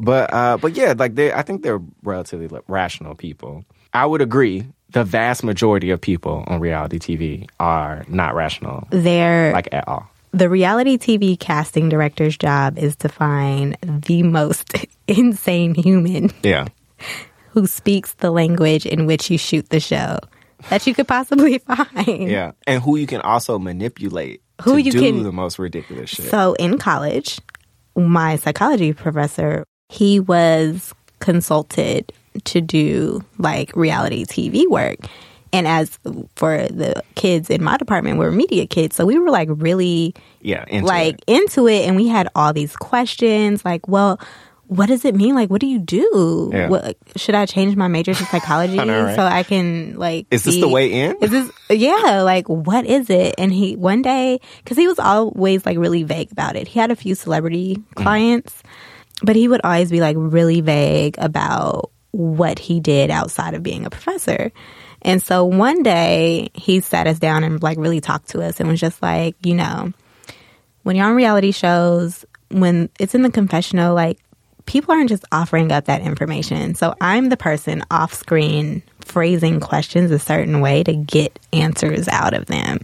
but 0.00 0.32
uh, 0.32 0.56
but 0.58 0.76
yeah, 0.76 0.94
like 0.96 1.14
they, 1.14 1.32
I 1.32 1.42
think 1.42 1.62
they're 1.62 1.80
relatively 2.02 2.48
rational 2.68 3.14
people. 3.14 3.64
I 3.92 4.06
would 4.06 4.20
agree. 4.22 4.66
The 4.90 5.04
vast 5.04 5.42
majority 5.42 5.90
of 5.90 6.00
people 6.02 6.44
on 6.46 6.60
reality 6.60 6.98
TV 6.98 7.48
are 7.58 8.04
not 8.08 8.34
rational, 8.34 8.86
They're 8.90 9.50
like 9.52 9.68
at 9.72 9.88
all. 9.88 10.10
the 10.32 10.50
reality 10.50 10.98
TV 10.98 11.38
casting 11.40 11.88
director's 11.88 12.36
job 12.36 12.78
is 12.78 12.96
to 12.96 13.08
find 13.08 13.78
the 13.82 14.22
most 14.22 14.74
insane 15.08 15.74
human 15.74 16.30
Yeah, 16.42 16.66
who 17.52 17.66
speaks 17.66 18.14
the 18.14 18.30
language 18.30 18.86
in 18.86 19.06
which 19.06 19.30
you 19.30 19.38
shoot 19.38 19.68
the 19.70 19.80
show 19.80 20.18
that 20.70 20.86
you 20.86 20.94
could 20.94 21.08
possibly 21.08 21.58
find. 21.58 22.28
yeah, 22.28 22.52
and 22.66 22.82
who 22.82 22.96
you 22.96 23.06
can 23.06 23.20
also 23.22 23.58
manipulate 23.58 24.42
Who 24.62 24.74
to 24.74 24.82
you 24.82 24.92
do 24.92 25.00
can- 25.00 25.22
the 25.22 25.32
most 25.32 25.58
ridiculous 25.58 26.10
shit. 26.10 26.26
So 26.26 26.54
in 26.54 26.78
college, 26.78 27.38
my 27.96 28.36
psychology 28.36 28.92
professor, 28.92 29.64
he 29.88 30.18
was 30.20 30.94
consulted 31.18 32.12
to 32.44 32.60
do 32.60 33.22
like 33.38 33.74
reality 33.76 34.24
TV 34.24 34.66
work. 34.68 34.98
And 35.54 35.66
as 35.68 35.98
for 36.36 36.66
the 36.68 37.02
kids 37.14 37.50
in 37.50 37.62
my 37.62 37.76
department, 37.76 38.18
we're 38.18 38.30
media 38.30 38.66
kids. 38.66 38.96
So 38.96 39.04
we 39.04 39.18
were 39.18 39.28
like 39.30 39.48
really 39.52 40.14
yeah, 40.40 40.64
into 40.68 40.86
like 40.86 41.16
it. 41.16 41.24
into 41.26 41.68
it 41.68 41.86
and 41.86 41.94
we 41.96 42.08
had 42.08 42.28
all 42.34 42.54
these 42.54 42.74
questions 42.74 43.62
like, 43.62 43.86
well, 43.86 44.18
what 44.76 44.86
does 44.86 45.04
it 45.04 45.14
mean? 45.14 45.34
Like, 45.34 45.50
what 45.50 45.60
do 45.60 45.66
you 45.66 45.78
do? 45.78 46.50
Yeah. 46.52 46.68
What, 46.68 46.96
should 47.16 47.34
I 47.34 47.46
change 47.46 47.76
my 47.76 47.88
major 47.88 48.14
to 48.14 48.24
psychology 48.24 48.78
I 48.80 48.84
know, 48.84 49.04
right? 49.04 49.16
so 49.16 49.22
I 49.22 49.42
can 49.42 49.94
like? 49.96 50.26
Is 50.30 50.44
this 50.44 50.54
be- 50.56 50.60
the 50.60 50.68
way 50.68 50.92
in? 50.92 51.16
Is 51.20 51.30
this 51.30 51.50
yeah? 51.70 52.22
Like, 52.22 52.48
what 52.48 52.86
is 52.86 53.10
it? 53.10 53.34
And 53.38 53.52
he 53.52 53.76
one 53.76 54.02
day 54.02 54.40
because 54.58 54.76
he 54.76 54.86
was 54.88 54.98
always 54.98 55.64
like 55.66 55.78
really 55.78 56.02
vague 56.02 56.32
about 56.32 56.56
it. 56.56 56.68
He 56.68 56.78
had 56.78 56.90
a 56.90 56.96
few 56.96 57.14
celebrity 57.14 57.76
Mm-hmm. 57.76 58.02
clients, 58.02 58.62
but 59.22 59.36
he 59.36 59.46
would 59.48 59.60
always 59.62 59.90
be 59.90 60.00
like 60.00 60.16
really 60.18 60.60
vague 60.60 61.16
about 61.18 61.90
what 62.10 62.58
he 62.58 62.80
did 62.80 63.10
outside 63.10 63.54
of 63.54 63.62
being 63.62 63.86
a 63.86 63.90
professor. 63.90 64.52
And 65.02 65.22
so 65.22 65.44
one 65.44 65.82
day 65.82 66.50
he 66.54 66.80
sat 66.80 67.06
us 67.06 67.18
down 67.18 67.42
and 67.44 67.62
like 67.62 67.78
really 67.78 68.00
talked 68.00 68.28
to 68.30 68.42
us 68.42 68.60
and 68.60 68.68
was 68.68 68.78
just 68.80 69.00
like, 69.02 69.34
you 69.44 69.54
know, 69.54 69.92
when 70.82 70.96
you're 70.96 71.06
on 71.06 71.14
reality 71.16 71.50
shows, 71.52 72.24
when 72.50 72.88
it's 73.00 73.14
in 73.14 73.22
the 73.22 73.30
confessional, 73.30 73.94
like 73.94 74.18
people 74.66 74.94
aren't 74.94 75.08
just 75.08 75.24
offering 75.32 75.72
up 75.72 75.86
that 75.86 76.02
information. 76.02 76.74
So 76.74 76.94
I'm 77.00 77.28
the 77.28 77.36
person 77.36 77.84
off 77.90 78.14
screen 78.14 78.82
phrasing 79.00 79.60
questions 79.60 80.10
a 80.10 80.18
certain 80.18 80.60
way 80.60 80.82
to 80.84 80.94
get 80.94 81.38
answers 81.52 82.08
out 82.08 82.34
of 82.34 82.46
them. 82.46 82.78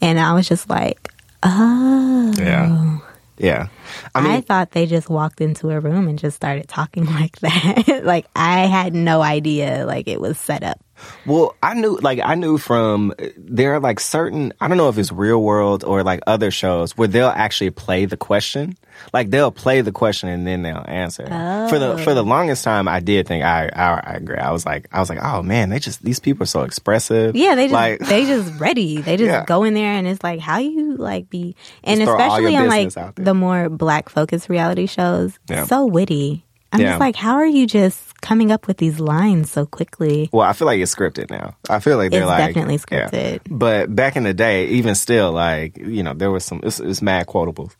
And 0.00 0.18
I 0.18 0.32
was 0.32 0.48
just 0.48 0.68
like, 0.70 1.12
oh. 1.42 2.34
yeah, 2.38 2.98
yeah. 3.38 3.68
I 4.14 4.36
I, 4.36 4.40
thought 4.40 4.72
they 4.72 4.86
just 4.86 5.08
walked 5.08 5.40
into 5.40 5.70
a 5.70 5.80
room 5.80 6.08
and 6.08 6.18
just 6.18 6.36
started 6.36 6.68
talking 6.68 7.06
like 7.20 7.38
that. 7.40 8.00
like 8.04 8.26
I 8.36 8.66
had 8.66 8.94
no 8.94 9.22
idea 9.22 9.84
like 9.86 10.08
it 10.08 10.20
was 10.20 10.38
set 10.38 10.62
up. 10.62 10.78
Well, 11.24 11.56
I 11.62 11.72
knew, 11.72 11.96
like, 11.96 12.20
I 12.22 12.34
knew 12.34 12.58
from 12.58 13.14
uh, 13.18 13.28
there 13.38 13.72
are 13.72 13.80
like 13.80 13.98
certain, 14.00 14.52
I 14.60 14.68
don't 14.68 14.76
know 14.76 14.90
if 14.90 14.98
it's 14.98 15.10
Real 15.10 15.42
World 15.42 15.82
or 15.82 16.02
like 16.02 16.20
other 16.26 16.50
shows 16.50 16.94
where 16.94 17.08
they'll 17.08 17.28
actually 17.28 17.70
play 17.70 18.04
the 18.04 18.18
question. 18.18 18.76
Like 19.14 19.30
they'll 19.30 19.50
play 19.50 19.80
the 19.80 19.92
question 19.92 20.28
and 20.28 20.46
then 20.46 20.60
they'll 20.60 20.84
answer. 20.86 21.24
For 21.70 21.78
the 21.78 21.96
for 22.04 22.12
the 22.12 22.20
oh. 22.20 22.26
longest 22.26 22.64
time, 22.64 22.86
I 22.86 23.00
did 23.00 23.26
think 23.26 23.42
I, 23.42 23.70
I 23.74 23.94
I 23.94 24.12
agree. 24.16 24.36
I 24.36 24.50
was 24.50 24.66
like 24.66 24.88
I 24.92 25.00
was 25.00 25.08
like, 25.08 25.20
oh 25.22 25.42
man, 25.42 25.70
they 25.70 25.78
just 25.78 26.02
these 26.02 26.20
people 26.20 26.42
are 26.42 26.46
so 26.46 26.64
expressive. 26.64 27.34
Yeah, 27.34 27.54
they 27.54 27.64
just 27.64 27.72
like 27.72 28.00
they 28.00 28.26
just 28.26 28.52
ready. 28.60 29.00
They 29.00 29.16
just 29.16 29.26
Yeah. 29.30 29.44
go 29.46 29.64
in 29.64 29.72
there 29.72 29.92
and 29.94 30.06
it's 30.06 30.22
like 30.22 30.38
how 30.40 30.58
you 30.58 30.96
like 30.96 31.30
be 31.30 31.56
and 31.82 31.98
Just 31.98 32.08
throw 32.10 32.20
all 32.20 32.34
especially 32.34 32.56
on 32.56 32.68
like 32.68 32.86
business 32.88 32.96
out 32.98 33.16
there. 33.16 33.24
the 33.24 33.32
more 33.34 33.70
black 33.70 33.89
focused 34.08 34.48
reality 34.48 34.86
shows, 34.86 35.38
Yeah. 35.48 35.64
so 35.64 35.86
witty. 35.86 36.44
I'm 36.72 36.80
Yeah. 36.80 36.90
just 36.90 37.00
like, 37.00 37.16
how 37.16 37.34
are 37.34 37.46
you 37.46 37.66
just 37.66 38.20
coming 38.20 38.52
up 38.52 38.68
with 38.68 38.76
these 38.76 39.00
lines 39.00 39.50
so 39.50 39.66
quickly? 39.66 40.30
Well, 40.32 40.46
I 40.46 40.52
feel 40.52 40.66
like 40.66 40.78
it's 40.80 40.94
scripted 40.94 41.28
now. 41.28 41.56
I 41.68 41.80
feel 41.80 41.96
like 41.96 42.12
they're 42.12 42.22
It's 42.22 42.28
like 42.28 42.54
definitely 42.54 42.78
yeah. 42.92 43.08
scripted. 43.08 43.40
But 43.50 43.94
back 43.94 44.14
in 44.14 44.22
the 44.22 44.32
day, 44.34 44.66
even 44.68 44.94
still, 44.94 45.32
like 45.32 45.76
you 45.78 46.02
know, 46.04 46.14
there 46.14 46.30
was 46.30 46.44
some. 46.44 46.60
It's, 46.62 46.78
it's 46.78 47.02
mad 47.02 47.26
quotables. 47.26 47.72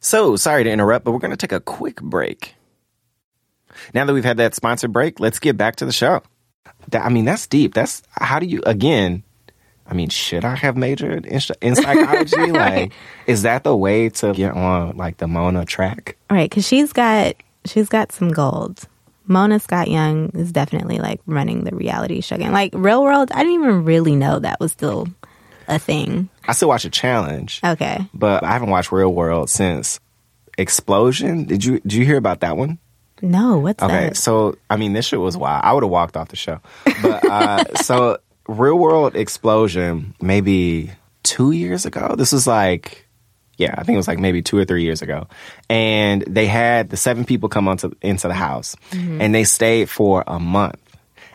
So 0.00 0.36
sorry 0.36 0.64
to 0.64 0.70
interrupt, 0.70 1.04
but 1.04 1.12
we're 1.12 1.18
going 1.18 1.30
to 1.32 1.36
take 1.36 1.52
a 1.52 1.60
quick 1.60 2.00
break. 2.02 2.54
Now 3.94 4.04
that 4.04 4.12
we've 4.12 4.24
had 4.24 4.36
that 4.36 4.54
sponsored 4.54 4.92
break, 4.92 5.18
let's 5.20 5.38
get 5.38 5.56
back 5.56 5.76
to 5.76 5.86
the 5.86 5.92
show. 5.92 6.22
That, 6.90 7.04
I 7.04 7.08
mean, 7.08 7.24
that's 7.24 7.46
deep. 7.46 7.74
That's 7.74 8.02
how 8.12 8.38
do 8.38 8.46
you 8.46 8.60
again? 8.66 9.22
I 9.90 9.94
mean, 9.94 10.10
should 10.10 10.44
I 10.44 10.54
have 10.54 10.76
majored 10.76 11.24
in, 11.26 11.40
in 11.62 11.74
psychology? 11.74 12.36
Like, 12.52 12.92
is 13.26 13.42
that 13.42 13.64
the 13.64 13.74
way 13.76 14.10
to 14.10 14.32
get 14.34 14.52
on 14.52 14.96
like 14.96 15.16
the 15.16 15.26
Mona 15.26 15.64
track? 15.64 16.16
Right, 16.30 16.48
because 16.50 16.66
she's 16.66 16.92
got 16.92 17.34
she's 17.64 17.88
got 17.88 18.12
some 18.12 18.28
gold. 18.30 18.86
Mona 19.26 19.58
Scott 19.60 19.88
Young 19.88 20.30
is 20.34 20.52
definitely 20.52 20.98
like 20.98 21.20
running 21.26 21.64
the 21.64 21.74
reality 21.74 22.20
show 22.20 22.36
game. 22.38 22.52
Like 22.52 22.72
Real 22.74 23.02
World, 23.02 23.30
I 23.32 23.38
didn't 23.44 23.54
even 23.62 23.84
really 23.84 24.14
know 24.16 24.38
that 24.38 24.58
was 24.60 24.72
still 24.72 25.06
a 25.68 25.78
thing. 25.78 26.28
I 26.46 26.52
still 26.52 26.68
watch 26.68 26.84
a 26.86 26.90
challenge, 26.90 27.60
Okay. 27.64 27.98
but 28.14 28.42
I 28.44 28.52
haven't 28.52 28.70
watched 28.70 28.90
Real 28.92 29.12
World 29.12 29.50
since 29.50 30.00
Explosion. 30.56 31.44
Did 31.44 31.64
you 31.64 31.80
did 31.80 31.92
you 31.92 32.04
hear 32.04 32.16
about 32.16 32.40
that 32.40 32.56
one? 32.56 32.78
No, 33.22 33.58
what's 33.58 33.82
Okay, 33.82 34.08
that? 34.08 34.16
so 34.16 34.56
I 34.68 34.76
mean, 34.76 34.92
this 34.92 35.06
shit 35.06 35.20
was 35.20 35.36
wild. 35.36 35.62
I 35.64 35.72
would 35.72 35.82
have 35.82 35.90
walked 35.90 36.16
off 36.16 36.28
the 36.28 36.36
show, 36.36 36.60
but 37.02 37.24
uh, 37.24 37.64
so 37.82 38.18
Real 38.48 38.76
World 38.78 39.14
Explosion, 39.14 40.14
maybe 40.20 40.90
two 41.22 41.52
years 41.52 41.86
ago. 41.86 42.14
This 42.16 42.32
was 42.32 42.46
like, 42.46 43.06
yeah, 43.58 43.74
I 43.76 43.82
think 43.84 43.94
it 43.94 43.98
was 43.98 44.08
like 44.08 44.18
maybe 44.18 44.42
two 44.42 44.58
or 44.58 44.64
three 44.64 44.82
years 44.82 45.02
ago, 45.02 45.28
and 45.68 46.22
they 46.22 46.46
had 46.46 46.90
the 46.90 46.96
seven 46.96 47.24
people 47.24 47.48
come 47.48 47.68
onto 47.68 47.92
into 48.02 48.26
the 48.26 48.34
house, 48.34 48.74
mm-hmm. 48.90 49.20
and 49.20 49.34
they 49.34 49.44
stayed 49.44 49.90
for 49.90 50.24
a 50.26 50.40
month, 50.40 50.80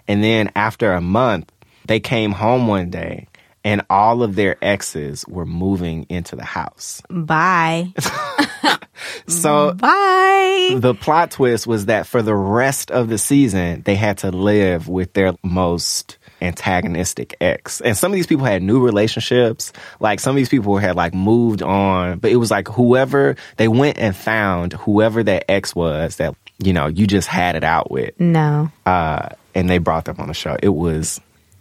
and 0.08 0.24
then 0.24 0.52
after 0.56 0.94
a 0.94 1.02
month, 1.02 1.52
they 1.86 2.00
came 2.00 2.32
home 2.32 2.68
one 2.68 2.90
day. 2.90 3.28
And 3.66 3.82
all 3.90 4.24
of 4.24 4.36
their 4.36 4.58
exes 4.62 5.26
were 5.26 5.46
moving 5.46 6.06
into 6.10 6.36
the 6.36 6.44
house. 6.44 7.02
Bye. 7.10 7.94
So 9.28 9.74
Bye. 9.74 10.76
the 10.80 10.94
plot 10.94 11.32
twist 11.32 11.68
was 11.68 11.86
that 11.88 12.08
for 12.08 12.22
the 12.22 12.36
rest 12.36 12.92
of 12.92 13.10
the 13.10 13.18
season, 13.18 13.82
they 13.84 13.96
had 13.96 14.20
to 14.20 14.32
live 14.32 14.88
with 14.88 15.14
their 15.14 15.34
most 15.44 16.18
antagonistic 16.44 17.36
ex. 17.42 17.82
And 17.82 17.98
some 17.98 18.12
of 18.12 18.16
these 18.16 18.28
people 18.28 18.46
had 18.46 18.62
new 18.62 18.84
relationships. 18.84 19.74
Like 20.00 20.20
some 20.20 20.32
of 20.32 20.36
these 20.38 20.50
people 20.50 20.78
had 20.78 20.96
like 20.96 21.14
moved 21.14 21.62
on, 21.62 22.20
but 22.20 22.32
it 22.32 22.36
was 22.38 22.52
like 22.52 22.68
whoever 22.68 23.36
they 23.58 23.68
went 23.68 23.98
and 23.98 24.16
found 24.16 24.74
whoever 24.74 25.24
that 25.24 25.50
ex 25.50 25.76
was 25.76 26.18
that, 26.18 26.36
you 26.60 26.74
know, 26.74 26.88
you 26.88 27.08
just 27.08 27.28
had 27.28 27.56
it 27.56 27.64
out 27.64 27.90
with. 27.90 28.20
No. 28.20 28.72
Uh, 28.86 29.30
and 29.56 29.70
they 29.70 29.78
brought 29.78 30.06
them 30.06 30.18
on 30.20 30.28
the 30.28 30.34
show. 30.34 30.58
It 30.62 30.70
was 30.70 31.20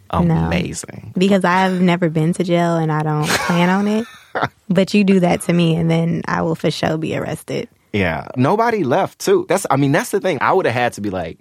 amazing. 0.09 1.13
because 1.17 1.43
I've 1.43 1.81
never 1.81 2.09
been 2.09 2.33
to 2.33 2.43
jail 2.43 2.75
and 2.77 2.91
I 2.91 3.03
don't 3.03 3.27
plan 3.27 3.69
on 3.69 3.87
it. 3.87 4.07
But 4.67 4.95
you 4.95 5.03
do 5.03 5.19
that 5.19 5.41
to 5.41 5.53
me, 5.53 5.75
and 5.75 5.91
then 5.91 6.23
I 6.27 6.41
will 6.41 6.55
for 6.55 6.71
sure 6.71 6.97
be 6.97 7.15
arrested. 7.15 7.69
Yeah. 7.91 8.29
Nobody 8.35 8.83
left 8.83 9.19
too. 9.19 9.45
That's 9.47 9.67
I 9.69 9.75
mean, 9.75 9.91
that's 9.91 10.09
the 10.09 10.19
thing. 10.19 10.39
I 10.41 10.51
would 10.51 10.65
have 10.65 10.73
had 10.73 10.93
to 10.93 11.01
be 11.01 11.11
like, 11.11 11.37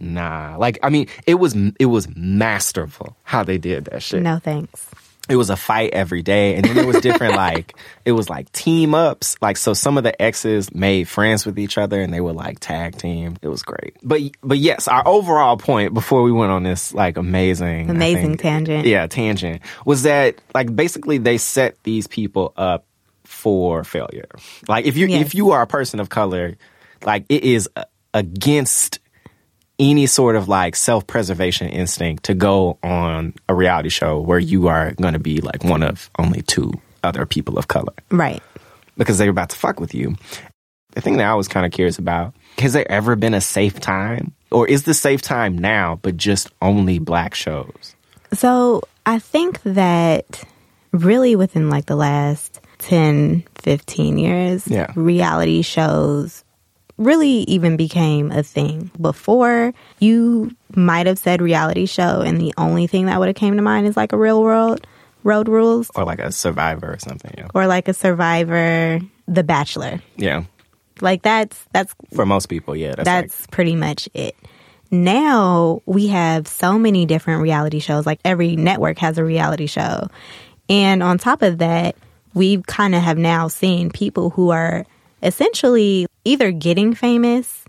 nah. 0.00 0.56
Like, 0.58 0.78
I 0.82 0.90
mean, 0.90 1.08
it 1.26 1.34
was 1.34 1.56
it 1.78 1.86
was 1.86 2.08
masterful 2.16 3.16
how 3.24 3.42
they 3.44 3.58
did 3.58 3.86
that 3.86 4.02
shit. 4.02 4.22
No 4.22 4.38
thanks. 4.38 4.86
It 5.30 5.36
was 5.36 5.50
a 5.50 5.56
fight 5.56 5.90
every 5.92 6.22
day. 6.22 6.54
And 6.54 6.64
then 6.64 6.78
it 6.78 6.86
was 6.86 7.00
different 7.02 7.34
like 7.48 7.76
it 8.06 8.12
was 8.12 8.30
like 8.30 8.50
team 8.52 8.94
ups. 8.94 9.36
Like 9.42 9.58
so 9.58 9.74
some 9.74 9.98
of 9.98 10.04
the 10.04 10.22
exes 10.22 10.74
made 10.74 11.06
friends 11.06 11.44
with 11.44 11.58
each 11.58 11.76
other 11.76 12.00
and 12.00 12.14
they 12.14 12.22
were 12.22 12.32
like 12.32 12.60
tag 12.60 12.96
team. 12.96 13.36
It 13.42 13.48
was 13.48 13.62
great. 13.62 13.94
But 14.02 14.22
but 14.42 14.56
yes, 14.56 14.88
our 14.88 15.06
overall 15.06 15.58
point 15.58 15.92
before 15.92 16.22
we 16.22 16.32
went 16.32 16.50
on 16.50 16.62
this 16.62 16.94
like 16.94 17.18
amazing 17.18 17.90
Amazing 17.90 18.22
think- 18.38 18.40
tangent. 18.40 18.86
Yeah, 18.86 19.06
tangent. 19.06 19.60
Was 19.84 20.04
that 20.04 20.36
like 20.54 20.74
basically 20.74 21.18
they 21.18 21.36
set 21.36 21.76
these 21.82 22.06
people 22.06 22.54
up 22.56 22.86
for 23.24 23.84
failure. 23.84 24.30
Like 24.66 24.86
if 24.86 24.96
you 24.96 25.08
Yes. 25.08 25.26
if 25.26 25.34
you 25.34 25.50
are 25.50 25.60
a 25.60 25.66
person 25.66 26.00
of 26.00 26.08
color, 26.08 26.56
like 27.04 27.26
it 27.28 27.44
is 27.44 27.68
against 28.14 28.98
any 29.78 30.06
sort 30.06 30.34
of 30.36 30.48
like 30.48 30.74
self-preservation 30.76 31.68
instinct 31.68 32.24
to 32.24 32.34
go 32.34 32.78
on 32.82 33.34
a 33.48 33.54
reality 33.54 33.88
show 33.88 34.18
where 34.20 34.38
you 34.38 34.66
are 34.68 34.92
going 34.94 35.12
to 35.14 35.20
be 35.20 35.40
like 35.40 35.62
one 35.64 35.82
of 35.82 36.10
only 36.18 36.42
two 36.42 36.72
other 37.04 37.24
people 37.26 37.58
of 37.58 37.68
color 37.68 37.92
Right. 38.10 38.42
because 38.96 39.18
they're 39.18 39.30
about 39.30 39.50
to 39.50 39.56
fuck 39.56 39.78
with 39.80 39.94
you. 39.94 40.16
The 40.94 41.00
thing 41.00 41.18
that 41.18 41.28
I 41.28 41.34
was 41.34 41.46
kind 41.48 41.64
of 41.64 41.70
curious 41.70 41.98
about, 41.98 42.34
has 42.58 42.72
there 42.72 42.90
ever 42.90 43.14
been 43.14 43.34
a 43.34 43.40
safe 43.40 43.78
time? 43.78 44.32
Or 44.50 44.66
is 44.66 44.82
the 44.84 44.94
safe 44.94 45.22
time 45.22 45.56
now, 45.56 46.00
but 46.02 46.16
just 46.16 46.50
only 46.60 46.98
black 46.98 47.34
shows? 47.34 47.94
So 48.32 48.82
I 49.06 49.18
think 49.20 49.62
that 49.62 50.42
really 50.92 51.36
within 51.36 51.70
like 51.70 51.86
the 51.86 51.94
last 51.96 52.60
10, 52.78 53.44
15 53.56 54.18
years, 54.18 54.66
Yeah. 54.66 54.90
reality 54.96 55.62
shows 55.62 56.42
really 56.98 57.40
even 57.44 57.76
became 57.76 58.30
a 58.30 58.42
thing. 58.42 58.90
Before, 59.00 59.72
you 60.00 60.54
might 60.74 61.06
have 61.06 61.18
said 61.18 61.40
reality 61.40 61.86
show, 61.86 62.20
and 62.20 62.40
the 62.40 62.52
only 62.58 62.86
thing 62.86 63.06
that 63.06 63.18
would 63.18 63.28
have 63.28 63.36
came 63.36 63.56
to 63.56 63.62
mind 63.62 63.86
is 63.86 63.96
like 63.96 64.12
a 64.12 64.18
real 64.18 64.42
world 64.42 64.86
road 65.24 65.48
rules 65.48 65.90
Or 65.94 66.04
like 66.04 66.20
a 66.20 66.30
survivor 66.32 66.92
or 66.92 66.98
something? 66.98 67.34
Yeah. 67.36 67.48
or 67.54 67.66
like 67.66 67.88
a 67.88 67.94
survivor, 67.94 69.00
The 69.26 69.42
Bachelor. 69.42 70.00
Yeah. 70.16 70.44
Like 71.00 71.22
that's 71.22 71.64
that's 71.72 71.94
For 72.14 72.26
most 72.26 72.46
people, 72.46 72.74
yeah. 72.74 72.94
That's, 72.94 73.04
that's 73.04 73.46
pretty 73.48 73.76
much 73.76 74.08
it. 74.14 74.36
Now 74.90 75.82
we 75.86 76.08
have 76.08 76.48
so 76.48 76.78
many 76.78 77.06
different 77.06 77.42
reality 77.42 77.78
shows. 77.78 78.06
Like 78.06 78.20
every 78.24 78.56
network 78.56 78.98
has 78.98 79.18
a 79.18 79.24
reality 79.24 79.66
show. 79.66 80.08
And 80.68 81.02
on 81.02 81.18
top 81.18 81.42
of 81.42 81.58
that, 81.58 81.96
we 82.34 82.62
kind 82.62 82.94
of 82.94 83.02
have 83.02 83.18
now 83.18 83.48
seen 83.48 83.90
people 83.90 84.30
who 84.30 84.50
are 84.50 84.86
essentially 85.22 86.06
either 86.28 86.50
getting 86.52 86.94
famous, 86.94 87.64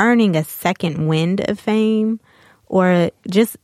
earning 0.00 0.34
a 0.36 0.44
second 0.44 1.06
wind 1.08 1.40
of 1.48 1.58
fame, 1.60 2.18
or 2.66 3.10
just 3.30 3.56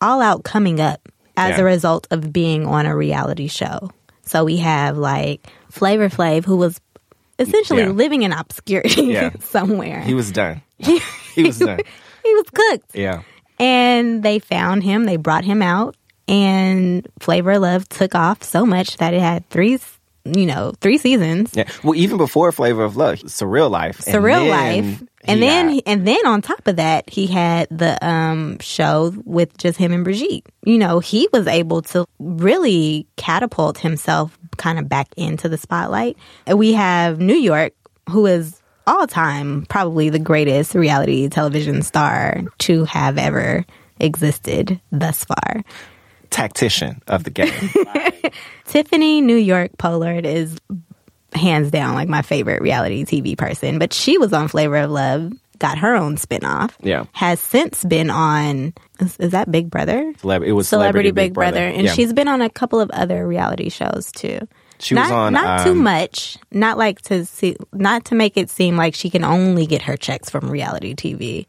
all 0.00 0.20
out 0.20 0.42
coming 0.44 0.80
up 0.80 1.00
as 1.36 1.56
Yeah. 1.56 1.60
a 1.60 1.64
result 1.64 2.06
of 2.10 2.32
being 2.32 2.66
on 2.66 2.86
a 2.86 2.96
reality 2.96 3.46
show. 3.48 3.90
So 4.22 4.44
we 4.44 4.56
have 4.58 4.96
like 4.98 5.46
Flavor 5.70 6.08
Flav, 6.08 6.44
who 6.44 6.56
was 6.56 6.80
essentially 7.38 7.82
Yeah. 7.82 7.90
living 7.90 8.22
in 8.22 8.32
obscurity 8.32 9.04
Yeah. 9.04 9.30
somewhere. 9.40 10.00
he 10.02 10.14
was 10.14 10.30
done. 10.32 10.62
he 10.78 11.42
was 11.42 11.58
done. 11.58 11.80
he 12.24 12.34
was 12.34 12.46
cooked. 12.52 12.90
Yeah. 12.94 13.22
And 13.58 14.22
they 14.22 14.38
found 14.40 14.82
him, 14.82 15.04
they 15.04 15.16
brought 15.16 15.44
him 15.44 15.62
out, 15.62 15.94
and 16.26 17.06
Flavor 17.20 17.58
Love 17.58 17.88
took 17.88 18.14
off 18.14 18.42
so 18.42 18.66
much 18.66 18.96
that 18.96 19.14
it 19.14 19.20
had 19.20 19.48
three, 19.50 19.78
you 20.24 20.46
know, 20.46 20.72
three 20.80 20.98
seasons. 20.98 21.50
Yeah. 21.54 21.68
Well, 21.82 21.94
even 21.94 22.16
before 22.16 22.50
Flavor 22.52 22.82
of 22.84 22.96
Love, 22.96 23.18
Surreal 23.20 23.70
Life. 23.70 23.98
Surreal 23.98 24.48
then 24.48 24.50
Life. 24.84 25.02
And 25.26 25.42
then 25.42 25.74
got- 25.74 25.82
and 25.86 26.06
then 26.06 26.26
on 26.26 26.42
top 26.42 26.66
of 26.66 26.76
that, 26.76 27.08
he 27.08 27.26
had 27.26 27.68
the 27.70 27.98
um 28.06 28.58
show 28.60 29.12
with 29.24 29.56
just 29.58 29.78
him 29.78 29.92
and 29.92 30.04
Brigitte. 30.04 30.46
You 30.64 30.78
know, 30.78 30.98
he 31.00 31.28
was 31.32 31.46
able 31.46 31.82
to 31.82 32.06
really 32.18 33.06
catapult 33.16 33.78
himself 33.78 34.38
kind 34.56 34.78
of 34.78 34.88
back 34.88 35.08
into 35.16 35.48
the 35.48 35.58
spotlight. 35.58 36.16
And 36.46 36.58
we 36.58 36.74
have 36.74 37.20
New 37.20 37.36
York, 37.36 37.72
who 38.10 38.26
is 38.26 38.60
all 38.86 39.06
time 39.06 39.64
probably 39.68 40.10
the 40.10 40.18
greatest 40.18 40.74
reality 40.74 41.28
television 41.30 41.80
star 41.82 42.42
to 42.58 42.84
have 42.84 43.16
ever 43.18 43.64
existed 43.98 44.80
thus 44.92 45.24
far. 45.24 45.64
Tactician 46.34 47.00
of 47.06 47.22
the 47.22 47.30
game. 47.30 47.70
Tiffany 48.66 49.20
New 49.20 49.36
York 49.36 49.70
Pollard 49.78 50.26
is 50.26 50.58
hands 51.32 51.70
down 51.70 51.94
like 51.94 52.08
my 52.08 52.22
favorite 52.22 52.60
reality 52.60 53.04
TV 53.04 53.38
person, 53.38 53.78
but 53.78 53.92
she 53.92 54.18
was 54.18 54.32
on 54.32 54.48
Flavor 54.48 54.78
of 54.78 54.90
Love, 54.90 55.32
got 55.60 55.78
her 55.78 55.94
own 55.94 56.16
spinoff. 56.16 56.72
Yeah. 56.80 57.04
Has 57.12 57.38
since 57.38 57.84
been 57.84 58.10
on, 58.10 58.74
is, 58.98 59.16
is 59.18 59.30
that 59.30 59.50
Big 59.50 59.70
Brother? 59.70 60.12
Celeb- 60.14 60.44
it 60.44 60.52
was 60.52 60.68
Celebrity, 60.68 61.12
Big, 61.12 61.34
Brother. 61.34 61.60
And 61.66 61.84
Yeah. 61.84 61.92
she's 61.92 62.12
been 62.12 62.26
on 62.28 62.42
a 62.42 62.50
couple 62.50 62.80
of 62.80 62.90
other 62.90 63.26
reality 63.26 63.68
shows 63.68 64.10
too. 64.10 64.40
She 64.80 64.96
not, 64.96 65.04
was 65.04 65.12
on, 65.12 65.32
not 65.34 65.64
too 65.64 65.70
um, 65.70 65.84
much, 65.84 66.36
not 66.50 66.76
like 66.76 67.00
to 67.02 67.24
see, 67.24 67.56
not 67.72 68.06
to 68.06 68.16
make 68.16 68.36
it 68.36 68.50
seem 68.50 68.76
like 68.76 68.94
she 68.96 69.08
can 69.08 69.22
only 69.22 69.66
get 69.66 69.82
her 69.82 69.96
checks 69.96 70.28
from 70.30 70.50
reality 70.50 70.94
TV. 70.96 71.46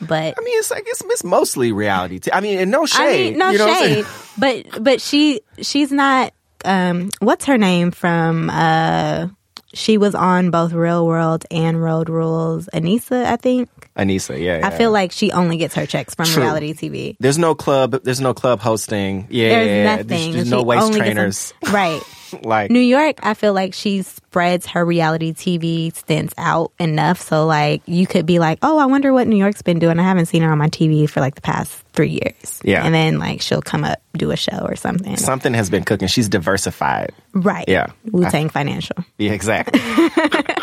But 0.00 0.34
I 0.38 0.40
mean, 0.42 0.58
it's 0.58 0.70
like 0.70 0.84
it's, 0.86 1.02
it's 1.04 1.24
mostly 1.24 1.72
reality. 1.72 2.20
T- 2.20 2.32
I 2.32 2.40
mean, 2.40 2.58
and 2.58 2.70
no 2.70 2.86
shade. 2.86 3.02
I 3.02 3.30
mean, 3.30 3.38
no 3.38 3.50
you 3.50 3.58
know 3.58 3.74
shade, 3.74 4.06
but 4.38 4.82
but 4.84 5.00
she 5.00 5.40
she's 5.60 5.90
not. 5.92 6.32
Um, 6.64 7.10
what's 7.20 7.44
her 7.46 7.58
name 7.58 7.90
from? 7.90 8.50
Uh, 8.50 9.28
she 9.74 9.98
was 9.98 10.14
on 10.14 10.50
both 10.50 10.72
Real 10.72 11.06
World 11.06 11.44
and 11.50 11.82
Road 11.82 12.08
Rules. 12.08 12.68
Aneesa, 12.72 13.24
I 13.26 13.36
think. 13.36 13.68
Aneesa, 13.96 14.40
yeah, 14.40 14.60
I 14.66 14.70
feel 14.76 14.90
like 14.92 15.12
she 15.12 15.30
only 15.32 15.56
gets 15.56 15.74
her 15.74 15.84
checks 15.84 16.14
from 16.14 16.26
True. 16.26 16.42
reality 16.44 16.72
TV. 16.74 17.16
There's 17.20 17.38
no 17.38 17.54
club. 17.54 18.00
There's 18.04 18.20
no 18.20 18.32
club 18.34 18.60
hosting. 18.60 19.26
Yeah, 19.28 19.48
There's 19.48 19.66
yeah, 19.68 19.84
nothing. 19.96 20.06
There's, 20.06 20.34
there's 20.34 20.50
no 20.50 20.62
waist 20.62 20.92
trainers. 20.94 21.52
them- 21.62 21.74
right? 21.74 22.02
like 22.42 22.70
New 22.70 22.80
York, 22.80 23.18
I 23.22 23.34
feel 23.34 23.52
like 23.52 23.74
she 23.74 24.02
spreads 24.02 24.66
her 24.66 24.84
reality 24.84 25.32
TV 25.32 25.94
stints 25.94 26.34
out 26.38 26.72
enough. 26.78 27.20
So, 27.20 27.46
like, 27.46 27.82
you 27.86 28.06
could 28.06 28.26
be 28.26 28.38
like, 28.38 28.58
oh, 28.62 28.78
I 28.78 28.86
wonder 28.86 29.12
what 29.12 29.26
New 29.26 29.36
York's 29.36 29.62
been 29.62 29.78
doing. 29.78 29.98
I 29.98 30.02
haven't 30.02 30.26
seen 30.26 30.42
her 30.42 30.50
on 30.50 30.58
my 30.58 30.68
TV 30.68 31.08
for 31.08 31.20
like 31.20 31.34
the 31.34 31.40
past 31.40 31.72
three 31.92 32.10
years. 32.10 32.60
Yeah. 32.62 32.84
And 32.84 32.94
then, 32.94 33.18
like, 33.18 33.40
she'll 33.40 33.62
come 33.62 33.84
up, 33.84 34.00
do 34.16 34.30
a 34.30 34.36
show 34.36 34.58
or 34.64 34.76
something. 34.76 35.16
something 35.16 35.54
has 35.54 35.70
been 35.70 35.84
cooking. 35.84 36.08
She's 36.08 36.28
diversified. 36.28 37.12
right. 37.32 37.64
Yeah. 37.68 37.92
Wu 38.10 38.28
Tang 38.30 38.48
Financial. 38.48 38.96
Yeah, 39.18 39.32
exactly. 39.32 39.80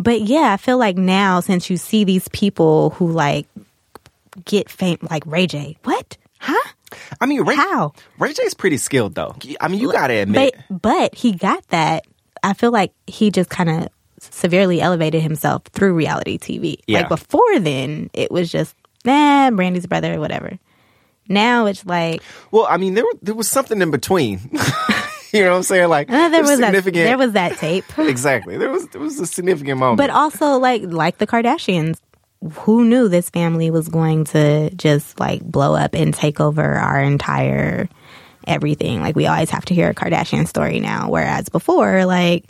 But 0.00 0.22
yeah, 0.22 0.54
I 0.54 0.56
feel 0.56 0.78
like 0.78 0.96
now, 0.96 1.40
since 1.40 1.68
you 1.68 1.76
see 1.76 2.04
these 2.04 2.26
people 2.28 2.90
who 2.90 3.12
like 3.12 3.46
get 4.46 4.70
fame, 4.70 4.96
like 5.10 5.24
Ray 5.26 5.46
J, 5.46 5.76
what? 5.84 6.16
Huh? 6.38 6.70
I 7.20 7.26
mean, 7.26 7.42
Ray, 7.42 7.56
How? 7.56 7.92
Ray 8.18 8.32
J's 8.32 8.54
pretty 8.54 8.76
skilled 8.76 9.14
though. 9.14 9.34
I 9.60 9.68
mean, 9.68 9.80
you 9.80 9.92
gotta 9.92 10.14
admit. 10.14 10.54
But 10.68 10.82
but 10.82 11.14
he 11.14 11.32
got 11.32 11.66
that. 11.68 12.04
I 12.42 12.54
feel 12.54 12.70
like 12.70 12.92
he 13.06 13.30
just 13.30 13.50
kind 13.50 13.68
of 13.68 13.88
severely 14.20 14.80
elevated 14.80 15.22
himself 15.22 15.64
through 15.72 15.94
reality 15.94 16.38
TV. 16.38 16.78
Yeah. 16.86 17.00
Like 17.00 17.08
before 17.08 17.58
then, 17.58 18.10
it 18.12 18.30
was 18.30 18.50
just 18.50 18.74
nah, 19.04 19.50
Brandy's 19.50 19.86
brother, 19.86 20.18
whatever. 20.20 20.58
Now 21.28 21.66
it's 21.66 21.86
like 21.86 22.22
well, 22.50 22.66
I 22.68 22.76
mean, 22.76 22.94
there 22.94 23.04
there 23.22 23.34
was 23.34 23.48
something 23.48 23.80
in 23.80 23.90
between. 23.90 24.40
you 25.32 25.42
know 25.42 25.50
what 25.50 25.56
I'm 25.56 25.62
saying? 25.62 25.88
Like 25.88 26.10
uh, 26.10 26.28
there 26.28 26.42
was 26.42 26.58
that 26.58 26.66
significant. 26.66 27.04
there 27.04 27.18
was 27.18 27.32
that 27.32 27.56
tape. 27.58 27.84
exactly. 27.98 28.58
There 28.58 28.70
was 28.70 28.86
there 28.88 29.00
was 29.00 29.18
a 29.20 29.26
significant 29.26 29.78
moment. 29.78 29.98
But 29.98 30.10
also 30.10 30.58
like 30.58 30.82
like 30.84 31.18
the 31.18 31.26
Kardashians, 31.26 32.00
who 32.52 32.84
knew 32.84 33.08
this 33.08 33.28
family 33.30 33.70
was 33.70 33.88
going 33.88 34.24
to 34.24 34.70
just 34.74 35.20
like 35.20 35.42
blow 35.42 35.74
up 35.74 35.94
and 35.94 36.14
take 36.14 36.40
over 36.40 36.62
our 36.64 37.00
entire 37.00 37.88
everything. 38.46 39.00
Like 39.02 39.16
we 39.16 39.26
always 39.26 39.50
have 39.50 39.64
to 39.66 39.74
hear 39.74 39.90
a 39.90 39.94
Kardashian 39.94 40.48
story 40.48 40.80
now, 40.80 41.10
whereas 41.10 41.48
before, 41.48 42.06
like 42.06 42.46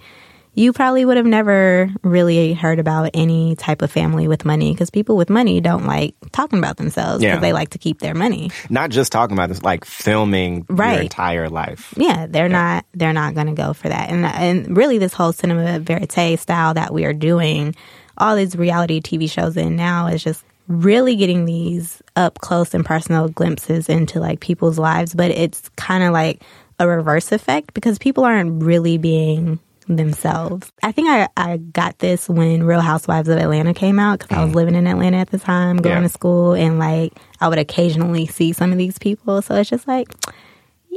you 0.54 0.72
probably 0.72 1.04
would 1.04 1.16
have 1.16 1.26
never 1.26 1.88
really 2.02 2.52
heard 2.54 2.78
about 2.80 3.10
any 3.14 3.54
type 3.56 3.82
of 3.82 3.90
family 3.90 4.26
with 4.26 4.44
money 4.44 4.72
because 4.72 4.90
people 4.90 5.16
with 5.16 5.30
money 5.30 5.60
don't 5.60 5.86
like 5.86 6.14
talking 6.32 6.58
about 6.58 6.76
themselves 6.76 7.20
because 7.20 7.34
Yeah. 7.36 7.40
they 7.40 7.52
like 7.52 7.70
to 7.70 7.78
keep 7.78 8.00
their 8.00 8.14
money. 8.14 8.50
not 8.68 8.90
just 8.90 9.12
talking 9.12 9.36
about 9.36 9.48
this, 9.48 9.62
like 9.62 9.84
filming 9.84 10.66
your 10.68 10.76
Right. 10.76 11.02
entire 11.02 11.48
life. 11.48 11.94
Yeah, 11.96 12.26
they're 12.28 12.48
not 12.48 12.84
they're 12.94 13.12
not 13.12 13.34
going 13.34 13.46
to 13.46 13.52
go 13.52 13.72
for 13.72 13.88
that. 13.88 14.10
And 14.10 14.24
and 14.26 14.76
really 14.76 14.98
this 14.98 15.14
whole 15.14 15.32
cinema 15.32 15.78
verite 15.80 16.38
style 16.40 16.74
that 16.74 16.92
we 16.92 17.04
are 17.04 17.12
doing 17.14 17.74
all 18.20 18.36
these 18.36 18.54
reality 18.56 19.00
TV 19.00 19.30
shows 19.30 19.56
in 19.56 19.76
now 19.76 20.06
is 20.06 20.22
just 20.22 20.44
really 20.68 21.16
getting 21.16 21.46
these 21.46 22.00
up 22.14 22.38
close 22.38 22.74
and 22.74 22.84
personal 22.86 23.28
glimpses 23.28 23.88
into 23.88 24.20
like 24.20 24.38
people's 24.40 24.78
lives, 24.78 25.14
but 25.14 25.30
it's 25.32 25.68
kind 25.70 26.04
of 26.04 26.12
like 26.12 26.42
a 26.78 26.86
reverse 26.86 27.32
effect 27.32 27.74
because 27.74 27.98
people 27.98 28.24
aren't 28.24 28.62
really 28.62 28.96
being 28.96 29.58
themselves. 29.88 30.70
I 30.82 30.92
think 30.92 31.08
I, 31.08 31.28
I 31.36 31.56
got 31.56 31.98
this 31.98 32.28
when 32.28 32.62
Real 32.62 32.80
Housewives 32.80 33.28
of 33.28 33.38
Atlanta 33.38 33.74
came 33.74 33.98
out 33.98 34.20
because 34.20 34.36
I 34.36 34.44
was 34.44 34.52
mm. 34.52 34.56
living 34.56 34.74
in 34.76 34.86
Atlanta 34.86 35.18
at 35.18 35.30
the 35.30 35.38
time, 35.38 35.78
going 35.78 35.96
Yeah. 35.96 36.02
to 36.02 36.08
school, 36.08 36.54
and 36.54 36.78
like 36.78 37.12
I 37.40 37.48
would 37.48 37.58
occasionally 37.58 38.26
see 38.26 38.52
some 38.52 38.70
of 38.72 38.78
these 38.78 38.98
people. 38.98 39.42
So 39.42 39.56
it's 39.56 39.68
just 39.68 39.88
like, 39.88 40.08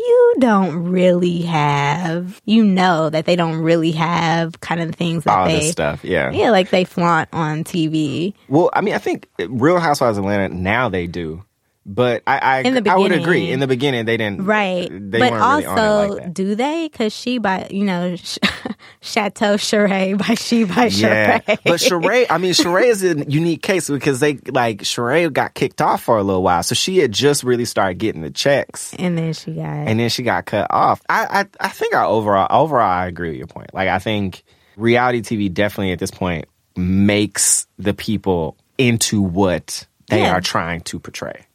you 0.07 0.35
don't 0.39 0.89
really 0.89 1.41
have, 1.43 2.41
you 2.45 2.63
know, 2.63 3.09
that 3.09 3.25
they 3.25 3.35
don't 3.35 3.59
really 3.59 3.91
have 3.91 4.59
kind 4.59 4.81
of 4.81 4.93
things 4.95 5.23
that 5.23 5.37
All 5.37 5.45
they, 5.45 5.59
this 5.59 5.71
stuff. 5.71 6.03
Yeah. 6.03 6.31
yeah, 6.31 6.51
like 6.51 6.69
they 6.69 6.83
flaunt 6.83 7.29
on 7.31 7.63
TV. 7.63 8.33
Well, 8.49 8.69
I 8.73 8.81
mean, 8.81 8.93
I 8.93 8.97
think 8.97 9.27
Real 9.47 9.79
Housewives 9.79 10.17
of 10.17 10.23
Atlanta 10.25 10.53
now 10.53 10.89
they 10.89 11.07
do, 11.07 11.43
but 11.85 12.23
I 12.25 12.37
I, 12.37 12.59
In 12.61 12.81
the 12.83 12.89
I 12.91 12.95
would 12.95 13.11
agree. 13.11 13.51
In 13.51 13.59
the 13.59 13.67
beginning, 13.67 14.05
they 14.05 14.17
didn't. 14.17 14.45
Right. 14.45 14.89
They 14.89 15.19
but 15.19 15.31
weren't 15.31 15.43
really 15.43 15.65
also, 15.65 16.15
like 16.15 16.33
do 16.33 16.55
they? 16.55 16.87
Because 16.91 17.13
she 17.13 17.37
by, 17.39 17.67
you 17.71 17.83
know, 17.83 18.15
Ch- 18.15 18.39
Chateau 19.01 19.55
Sheree 19.55 20.17
by 20.17 20.35
she 20.35 20.63
by 20.63 20.85
Yeah, 20.85 21.39
but 21.45 21.79
Sheree, 21.81 22.25
I 22.29 22.37
mean, 22.37 22.53
Sheree 22.53 22.85
is 22.85 23.03
a 23.03 23.29
unique 23.29 23.61
case 23.61 23.89
because 23.89 24.19
they 24.21 24.35
like 24.35 24.79
Sheree 24.83 25.31
got 25.31 25.53
kicked 25.53 25.81
off 25.81 26.03
for 26.03 26.17
a 26.17 26.23
little 26.23 26.43
while, 26.43 26.63
so 26.63 26.73
she 26.75 26.99
had 26.99 27.11
just 27.11 27.43
really 27.43 27.65
started 27.65 27.97
getting 27.97 28.21
the 28.21 28.31
checks, 28.31 28.93
and 28.97 29.17
then 29.17 29.33
she 29.33 29.53
got. 29.55 29.65
and 29.65 29.99
then 29.99 30.09
she 30.09 30.23
got 30.23 30.45
cut 30.45 30.67
off. 30.69 31.01
I 31.09 31.41
I, 31.41 31.65
I 31.65 31.69
think 31.69 31.93
I 31.95 32.05
overall 32.05 32.47
overall 32.49 32.89
I 32.89 33.07
agree 33.07 33.29
with 33.31 33.37
your 33.39 33.47
point. 33.47 33.73
Like 33.73 33.89
I 33.89 33.99
think 33.99 34.43
reality 34.77 35.21
TV 35.21 35.53
definitely 35.53 35.91
at 35.91 35.99
this 35.99 36.11
point 36.11 36.45
makes 36.75 37.67
the 37.77 37.93
people 37.93 38.57
into 38.77 39.21
what 39.21 39.85
they 40.09 40.21
Yeah. 40.21 40.31
are 40.33 40.41
trying 40.41 40.81
to 40.81 40.99
portray. 40.99 41.45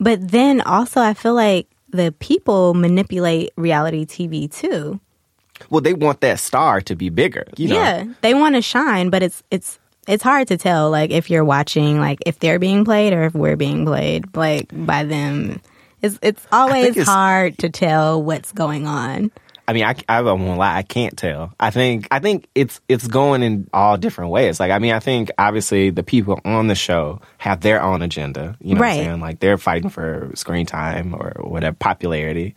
But 0.00 0.30
then 0.30 0.60
also, 0.60 1.00
I 1.00 1.14
feel 1.14 1.34
like 1.34 1.66
the 1.90 2.14
people 2.18 2.74
manipulate 2.74 3.50
reality 3.56 4.04
TV 4.06 4.50
too. 4.52 5.00
Well, 5.70 5.80
they 5.80 5.94
want 5.94 6.20
that 6.20 6.38
star 6.38 6.80
to 6.82 6.94
be 6.94 7.08
bigger. 7.08 7.44
You 7.56 7.68
know? 7.68 7.74
Yeah, 7.74 8.04
they 8.20 8.34
want 8.34 8.54
to 8.54 8.62
shine, 8.62 9.10
but 9.10 9.22
it's 9.22 9.42
it's 9.50 9.78
it's 10.06 10.22
hard 10.22 10.48
to 10.48 10.56
tell 10.56 10.90
like 10.90 11.10
if 11.10 11.30
you're 11.30 11.44
watching 11.44 11.98
like 12.00 12.18
if 12.26 12.38
they're 12.38 12.58
being 12.58 12.84
played 12.84 13.12
or 13.12 13.24
if 13.24 13.34
we're 13.34 13.56
being 13.56 13.84
played 13.84 14.36
like 14.36 14.68
by 14.72 15.04
them. 15.04 15.60
It's 16.00 16.18
it's 16.22 16.46
always 16.52 16.90
it's- 16.90 17.06
hard 17.08 17.58
to 17.58 17.68
tell 17.68 18.22
what's 18.22 18.52
going 18.52 18.86
on. 18.86 19.32
I 19.68 19.74
mean, 19.74 19.84
I, 19.84 19.94
I 20.08 20.22
won't 20.22 20.58
lie, 20.58 20.76
I 20.78 20.82
can't 20.82 21.14
tell. 21.14 21.52
I 21.60 21.68
think 21.70 22.08
I 22.10 22.20
think 22.20 22.48
it's 22.54 22.80
it's 22.88 23.06
going 23.06 23.42
in 23.42 23.68
all 23.72 23.98
different 23.98 24.30
ways. 24.30 24.58
Like, 24.58 24.70
I 24.72 24.78
mean, 24.78 24.94
I 24.94 24.98
think 24.98 25.30
obviously 25.36 25.90
the 25.90 26.02
people 26.02 26.40
on 26.46 26.68
the 26.68 26.74
show 26.74 27.20
have 27.36 27.60
their 27.60 27.82
own 27.82 28.00
agenda. 28.00 28.56
You 28.60 28.74
know 28.74 28.80
what 28.80 28.88
I'm 28.88 29.04
saying? 29.04 29.20
Like, 29.20 29.40
they're 29.40 29.58
fighting 29.58 29.90
for 29.90 30.30
screen 30.34 30.64
time 30.64 31.14
or 31.14 31.34
whatever 31.44 31.76
popularity, 31.76 32.54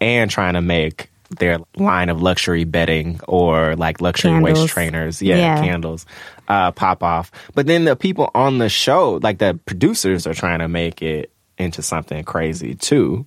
and 0.00 0.30
trying 0.30 0.54
to 0.54 0.62
make 0.62 1.10
their 1.38 1.58
line 1.76 2.08
of 2.08 2.22
luxury 2.22 2.64
bedding 2.64 3.20
or 3.28 3.76
like 3.76 4.00
luxury 4.00 4.30
waist 4.40 4.68
trainers, 4.68 5.20
yeah, 5.20 5.36
Yeah. 5.36 5.60
candles, 5.60 6.06
uh, 6.48 6.70
pop 6.70 7.02
off. 7.02 7.30
But 7.54 7.66
then 7.66 7.84
the 7.84 7.96
people 7.96 8.30
on 8.34 8.58
the 8.58 8.68
show, 8.70 9.20
like 9.22 9.36
the 9.38 9.58
producers, 9.66 10.26
are 10.26 10.34
trying 10.34 10.60
to 10.60 10.68
make 10.68 11.02
it 11.02 11.30
into 11.58 11.82
something 11.82 12.24
crazy 12.24 12.74
too. 12.74 13.26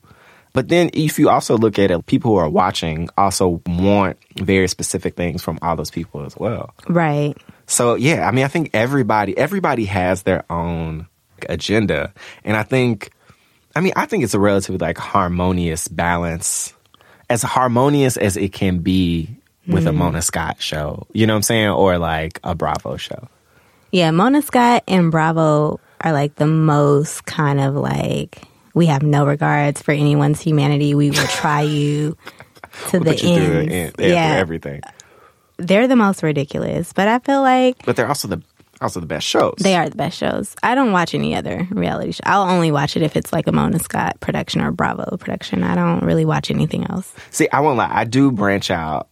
But 0.58 0.70
then 0.70 0.90
if 0.94 1.20
you 1.20 1.30
also 1.30 1.56
look 1.56 1.78
at 1.78 1.92
it, 1.92 2.06
people 2.08 2.32
who 2.32 2.38
are 2.38 2.50
watching 2.50 3.10
also 3.16 3.62
want 3.68 4.18
very 4.38 4.68
specific 4.68 5.16
things 5.16 5.44
from 5.44 5.60
all 5.62 5.76
those 5.76 5.92
people 5.92 6.26
as 6.26 6.36
well. 6.36 6.74
Right. 6.88 7.38
So 7.68 7.94
yeah, 7.94 8.28
I 8.28 8.32
mean 8.32 8.44
I 8.44 8.48
think 8.48 8.72
everybody 8.74 9.38
everybody 9.38 9.86
has 9.86 10.24
their 10.24 10.52
own 10.52 11.06
agenda. 11.48 12.12
And 12.44 12.58
I 12.58 12.64
think 12.64 13.12
I 13.76 13.82
mean 13.82 13.94
I 13.96 14.08
think 14.08 14.24
it's 14.24 14.34
a 14.34 14.40
relatively 14.40 14.80
like 14.80 14.98
harmonious 14.98 15.88
balance. 15.88 16.74
As 17.30 17.44
harmonious 17.44 18.18
as 18.18 18.36
it 18.36 18.52
can 18.52 18.80
be 18.80 19.30
with 19.68 19.86
a 19.86 19.92
mm-hmm. 19.92 20.00
Mona 20.00 20.24
Scott 20.24 20.60
show. 20.60 21.06
You 21.14 21.28
know 21.28 21.34
what 21.34 21.38
I'm 21.38 21.44
saying? 21.44 21.70
Or 21.70 22.00
like 22.00 22.40
a 22.44 22.56
Bravo 22.56 22.98
show. 22.98 23.30
Yeah, 23.92 24.10
Mona 24.10 24.42
Scott 24.42 24.84
and 24.88 25.12
Bravo 25.12 25.80
are 26.02 26.14
like 26.14 26.34
the 26.34 26.48
most 26.48 27.26
kind 27.26 27.60
of 27.60 27.76
like 27.76 28.42
we 28.78 28.86
have 28.86 29.04
no 29.04 29.26
regards 29.26 29.82
for 29.82 29.92
anyone's 29.92 30.40
humanity. 30.42 30.94
We 30.96 31.10
will 31.12 31.28
try 31.28 31.62
you 31.62 32.16
to 32.90 33.00
the 33.00 33.12
you 33.16 33.18
through, 33.18 33.60
end. 33.60 33.70
the 33.70 33.74
end, 33.74 33.96
yeah, 34.00 34.08
Yeah, 34.08 34.36
everything. 34.38 34.82
they're 35.58 35.88
the 35.88 35.96
most 35.96 36.24
ridiculous, 36.24 36.94
but 36.94 37.08
I 37.08 37.20
feel 37.20 37.42
like 37.42 37.84
But 37.86 37.96
they're 37.96 38.08
also 38.08 38.28
the 38.28 38.42
also 38.80 39.00
the 39.00 39.08
best 39.08 39.26
shows. 39.26 39.56
they 39.60 39.76
are 39.76 39.90
the 39.90 39.96
best 39.96 40.16
shows. 40.20 40.56
I 40.62 40.76
don't 40.76 40.92
watch 40.92 41.16
any 41.16 41.34
other 41.36 41.68
reality 41.72 42.12
show. 42.12 42.22
I'll 42.26 42.48
only 42.48 42.72
watch 42.72 42.96
it 42.96 43.02
if 43.02 43.16
it's 43.18 43.34
like 43.34 43.48
a 43.48 43.52
Mona 43.52 43.80
Scott 43.80 44.20
production 44.20 44.62
or 44.62 44.72
Bravo 44.72 45.18
production. 45.18 45.64
I 45.64 45.74
don't 45.74 46.04
really 46.04 46.26
watch 46.26 46.52
anything 46.52 46.86
else. 46.86 47.12
See, 47.32 47.50
I 47.52 47.60
won't 47.62 47.80
lie. 47.80 47.90
I 47.92 48.04
do 48.04 48.32
branch 48.32 48.70
out 48.70 49.08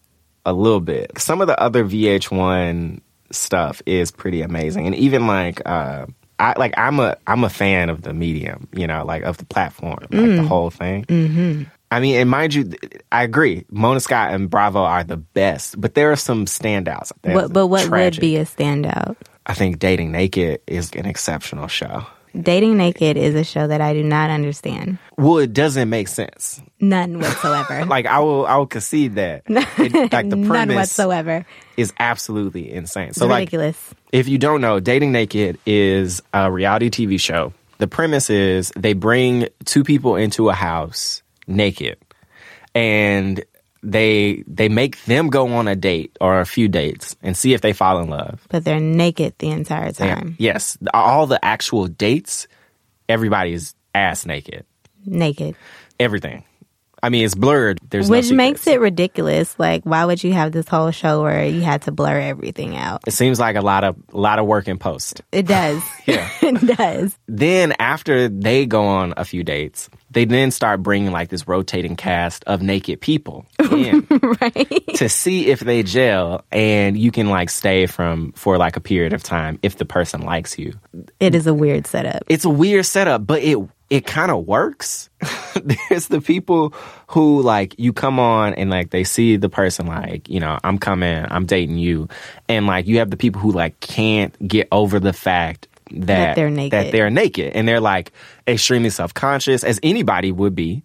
a 0.46 0.54
little 0.54 0.82
bit. 0.82 1.18
Some 1.18 1.42
of 1.42 1.48
the 1.48 1.60
other 1.60 1.84
VH1 1.84 3.02
stuff 3.32 3.82
is 3.88 4.12
pretty 4.12 4.44
amazing, 4.44 4.86
and 4.86 4.94
even 4.96 5.26
like, 5.26 5.64
uh, 5.66 6.06
I 6.40 6.54
like 6.58 6.74
I'm 6.78 7.00
a 7.00 7.18
I'm 7.28 7.44
a 7.44 7.50
fan 7.50 7.90
of 7.90 8.02
the 8.02 8.14
medium. 8.14 8.68
You 8.74 8.88
know, 8.88 9.06
like 9.06 9.24
of 9.24 9.38
the 9.38 9.46
platform, 9.46 9.98
like 10.02 10.10
Mm. 10.12 10.36
the 10.38 10.44
whole 10.44 10.70
thing. 10.70 11.06
Mm-hmm. 11.06 11.64
I 11.92 12.00
mean, 12.00 12.16
and 12.20 12.30
mind 12.30 12.54
you, 12.54 12.72
I 13.12 13.24
agree. 13.24 13.64
Mona 13.70 14.00
Scott 14.00 14.34
and 14.34 14.50
Bravo 14.50 14.80
are 14.82 15.04
the 15.04 15.18
best, 15.18 15.80
but 15.80 15.94
there 15.94 16.12
are 16.12 16.16
some 16.18 16.46
standouts. 16.46 17.12
What, 17.22 17.54
but 17.54 17.68
what 17.68 17.86
tragic. 17.86 18.18
would 18.18 18.22
be 18.22 18.36
a 18.38 18.44
standout? 18.46 19.16
I 19.46 19.54
think 19.54 19.80
Dating 19.80 20.12
Naked 20.12 20.62
is 20.68 20.92
an 20.94 21.06
exceptional 21.06 21.68
show. 21.68 22.06
Dating 22.40 22.78
Naked 22.78 23.16
is 23.18 23.34
a 23.36 23.44
show 23.44 23.66
that 23.68 23.80
I 23.82 23.94
do 23.94 24.04
not 24.04 24.30
understand. 24.30 24.98
Well, 25.18 25.38
it 25.38 25.54
doesn't 25.54 25.90
make 25.90 26.08
sense. 26.08 26.62
None 26.80 27.20
whatsoever. 27.20 27.86
Like 27.96 28.06
I 28.06 28.20
will, 28.20 28.46
I 28.46 28.58
will 28.58 28.68
concede 28.68 29.16
that. 29.16 29.44
It- 29.48 30.12
like 30.12 30.30
the 30.30 30.36
None 30.36 30.48
premise 30.48 30.76
whatsoever. 30.76 31.46
is 31.78 31.94
absolutely 32.00 32.72
insane. 32.72 33.10
It's 33.10 33.18
So 33.20 33.28
like, 33.28 33.42
ridiculous. 33.48 33.94
if 34.12 34.28
you 34.28 34.38
don't 34.38 34.60
know, 34.62 34.80
Dating 34.80 35.12
Naked 35.12 35.58
is 35.66 36.22
a 36.34 36.52
reality 36.52 36.90
TV 36.90 37.20
show. 37.20 37.54
The 37.78 37.88
premise 37.88 38.30
is 38.30 38.72
they 38.76 38.94
bring 38.94 39.48
two 39.66 39.84
people 39.84 40.16
into 40.16 40.50
a 40.50 40.54
house 40.54 41.22
naked 41.48 41.98
and 42.74 43.44
they 43.86 44.44
they 44.48 44.68
make 44.68 45.04
them 45.06 45.30
go 45.30 45.48
on 45.54 45.68
a 45.68 45.76
date 45.76 46.18
or 46.20 46.40
a 46.40 46.46
few 46.46 46.68
dates 46.68 47.16
and 47.22 47.38
see 47.38 47.54
if 47.54 47.62
they 47.62 47.74
fall 47.74 48.00
in 48.00 48.10
love. 48.10 48.46
but 48.50 48.66
they're 48.66 48.80
naked 48.80 49.34
the 49.40 49.52
entire 49.52 49.92
time. 49.92 50.36
yes, 50.40 50.78
all 50.94 51.28
the 51.28 51.44
actual 51.44 51.88
dates 51.88 52.48
everybody's 53.08 53.76
ass 53.94 54.26
naked. 54.26 54.66
Naked. 55.06 55.56
Everything. 56.00 56.44
I 57.06 57.10
mean, 57.10 57.24
it's 57.24 57.36
blurred. 57.36 57.80
There's 57.88 58.10
Which 58.10 58.32
no 58.32 58.38
makes 58.38 58.66
it 58.66 58.80
ridiculous. 58.80 59.60
Like, 59.60 59.84
why 59.84 60.06
would 60.06 60.24
you 60.24 60.34
have 60.34 60.52
this 60.52 60.68
whole 60.68 60.90
show 60.90 61.22
where 61.22 61.46
you 61.46 61.62
had 61.62 61.84
to 61.84 61.92
blur 61.92 62.20
everything 62.20 62.76
out? 62.76 63.04
It 63.06 63.12
seems 63.12 63.40
like 63.40 63.56
a 63.56 63.62
lot 63.62 63.84
of 63.84 63.96
a 64.12 64.18
lot 64.18 64.40
of 64.40 64.48
work 64.48 64.68
in 64.68 64.80
post. 64.80 65.22
It 65.32 65.46
does. 65.46 65.84
Yeah. 66.06 66.30
it 66.44 66.78
does. 66.78 67.18
then 67.28 67.74
after 67.80 68.30
they 68.30 68.68
go 68.68 68.86
on 68.86 69.16
a 69.18 69.26
few 69.26 69.44
dates, 69.44 69.90
they 70.12 70.26
then 70.26 70.52
start 70.52 70.84
bringing 70.84 71.12
like 71.12 71.30
this 71.30 71.48
rotating 71.48 71.96
cast 71.96 72.44
of 72.46 72.62
naked 72.62 73.02
people 73.02 73.48
in 73.72 74.06
to 74.96 75.10
see 75.10 75.48
if 75.48 75.62
they 75.62 75.82
gel 75.82 76.46
and 76.52 76.96
you 76.96 77.10
can 77.10 77.30
like 77.30 77.50
stay 77.50 77.88
from 77.88 78.34
for 78.34 78.60
like 78.60 78.78
a 78.78 78.80
period 78.80 79.14
of 79.14 79.24
time 79.24 79.58
if 79.64 79.78
the 79.78 79.86
person 79.86 80.22
likes 80.22 80.60
you. 80.60 80.74
It 81.20 81.34
is 81.34 81.48
a 81.48 81.56
weird 81.56 81.88
setup. 81.88 82.24
It's 82.28 82.46
a 82.46 82.50
weird 82.52 82.86
setup, 82.86 83.26
but 83.26 83.42
it 83.42 83.58
it 83.90 84.06
kind 84.06 84.32
of 84.32 84.46
works. 84.46 85.10
There's 85.90 86.08
the 86.08 86.22
people 86.22 86.74
who 87.08 87.42
like 87.42 87.76
you 87.78 87.94
come 87.94 88.20
on 88.20 88.54
and 88.56 88.70
like 88.70 88.90
they 88.90 89.04
see 89.04 89.38
the 89.38 89.50
person 89.50 89.86
like, 89.86 90.28
you 90.30 90.40
know, 90.40 90.58
I'm 90.64 90.78
coming, 90.78 91.26
I'm 91.30 91.46
dating 91.46 91.78
you. 91.78 92.08
And 92.50 92.68
like 92.68 92.88
you 92.88 93.00
have 93.00 93.10
the 93.12 93.18
people 93.18 93.42
who 93.42 93.52
like 93.52 93.80
can't 93.80 94.36
get 94.48 94.68
over 94.72 95.00
the 95.00 95.14
fact 95.14 95.68
that, 95.92 96.06
That 96.08 96.36
they're 96.36 96.50
naked. 96.50 96.72
that 96.72 96.92
they're 96.92 97.10
naked 97.12 97.54
and 97.54 97.68
they're 97.68 97.80
like 97.80 98.12
extremely 98.48 98.90
self-conscious 98.90 99.64
as 99.64 99.80
anybody 99.84 100.32
would 100.32 100.56
be. 100.56 100.84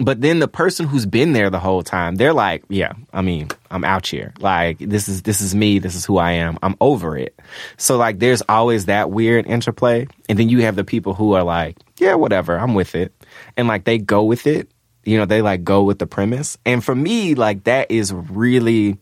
But 0.00 0.20
then 0.20 0.40
the 0.40 0.48
person 0.48 0.88
who's 0.88 1.06
been 1.06 1.34
there 1.34 1.50
the 1.50 1.60
whole 1.60 1.84
time, 1.84 2.16
they're 2.16 2.32
like, 2.32 2.64
yeah, 2.68 2.94
I 3.12 3.22
mean, 3.22 3.48
I'm 3.70 3.84
out 3.84 4.06
here. 4.08 4.32
Like 4.40 4.78
this 4.78 5.08
is 5.08 5.22
this 5.22 5.40
is 5.40 5.54
me, 5.54 5.78
this 5.78 5.94
is 5.94 6.04
who 6.04 6.18
I 6.18 6.32
am. 6.32 6.58
I'm 6.62 6.76
over 6.80 7.16
it. 7.16 7.38
So 7.76 7.96
like 7.96 8.18
there's 8.18 8.42
always 8.48 8.86
that 8.86 9.10
weird 9.10 9.46
interplay. 9.46 10.08
And 10.28 10.36
then 10.36 10.48
you 10.48 10.62
have 10.62 10.74
the 10.74 10.82
people 10.82 11.14
who 11.14 11.34
are 11.34 11.44
like, 11.44 11.76
yeah, 11.98 12.14
whatever, 12.14 12.58
I'm 12.58 12.74
with 12.74 12.96
it. 12.96 13.12
And 13.56 13.68
like 13.68 13.84
they 13.84 13.98
go 13.98 14.24
with 14.24 14.48
it. 14.48 14.68
You 15.04 15.18
know, 15.18 15.26
they 15.26 15.42
like 15.42 15.62
go 15.62 15.84
with 15.84 16.00
the 16.00 16.06
premise. 16.08 16.58
And 16.66 16.82
for 16.82 16.94
me, 16.94 17.36
like 17.36 17.64
that 17.64 17.92
is 17.92 18.12
really 18.12 18.98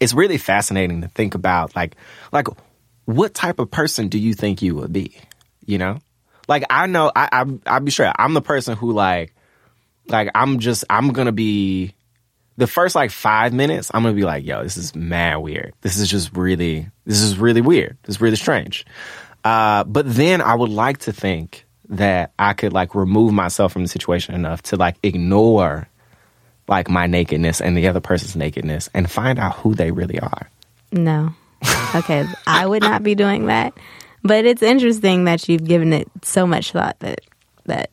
it's 0.00 0.14
really 0.14 0.38
fascinating 0.38 1.00
to 1.02 1.08
think 1.08 1.34
about 1.34 1.74
like 1.74 1.96
like 2.30 2.46
what 3.06 3.34
type 3.34 3.58
of 3.58 3.68
person 3.68 4.06
do 4.06 4.18
you 4.18 4.34
think 4.34 4.62
you 4.62 4.76
would 4.76 4.92
be? 4.92 5.16
You 5.66 5.78
know? 5.78 5.98
Like 6.46 6.64
I 6.70 6.86
know 6.86 7.10
I 7.16 7.28
I 7.32 7.58
I'll 7.66 7.80
be 7.80 7.90
sure 7.90 8.12
I'm 8.16 8.34
the 8.34 8.42
person 8.42 8.76
who 8.76 8.92
like 8.92 9.34
like 10.10 10.30
I'm 10.34 10.58
just 10.58 10.84
I'm 10.90 11.12
gonna 11.12 11.32
be 11.32 11.94
the 12.56 12.66
first 12.66 12.94
like 12.94 13.10
five 13.10 13.52
minutes, 13.52 13.90
I'm 13.94 14.02
gonna 14.02 14.14
be 14.14 14.24
like, 14.24 14.44
yo, 14.44 14.62
this 14.62 14.76
is 14.76 14.94
mad 14.94 15.36
weird. 15.36 15.74
This 15.80 15.96
is 15.96 16.08
just 16.08 16.36
really 16.36 16.88
this 17.04 17.20
is 17.20 17.38
really 17.38 17.60
weird. 17.60 17.96
This 18.02 18.16
is 18.16 18.20
really 18.20 18.36
strange. 18.36 18.84
Uh, 19.44 19.84
but 19.84 20.04
then 20.12 20.40
I 20.40 20.54
would 20.54 20.70
like 20.70 20.98
to 20.98 21.12
think 21.12 21.66
that 21.90 22.32
I 22.38 22.52
could 22.52 22.72
like 22.72 22.94
remove 22.94 23.32
myself 23.32 23.72
from 23.72 23.82
the 23.82 23.88
situation 23.88 24.34
enough 24.34 24.62
to 24.62 24.76
like 24.76 24.96
ignore 25.02 25.88
like 26.66 26.90
my 26.90 27.06
nakedness 27.06 27.60
and 27.60 27.76
the 27.76 27.88
other 27.88 28.00
person's 28.00 28.36
nakedness 28.36 28.90
and 28.92 29.10
find 29.10 29.38
out 29.38 29.56
who 29.56 29.74
they 29.74 29.90
really 29.90 30.20
are. 30.20 30.50
No. 30.92 31.34
Okay, 31.94 32.26
I 32.46 32.66
would 32.66 32.82
not 32.82 33.02
be 33.02 33.14
doing 33.14 33.46
that. 33.46 33.72
But 34.22 34.44
it's 34.44 34.62
interesting 34.62 35.24
that 35.24 35.48
you've 35.48 35.64
given 35.64 35.92
it 35.92 36.08
so 36.22 36.46
much 36.46 36.72
thought 36.72 36.98
that 37.00 37.20
that 37.64 37.90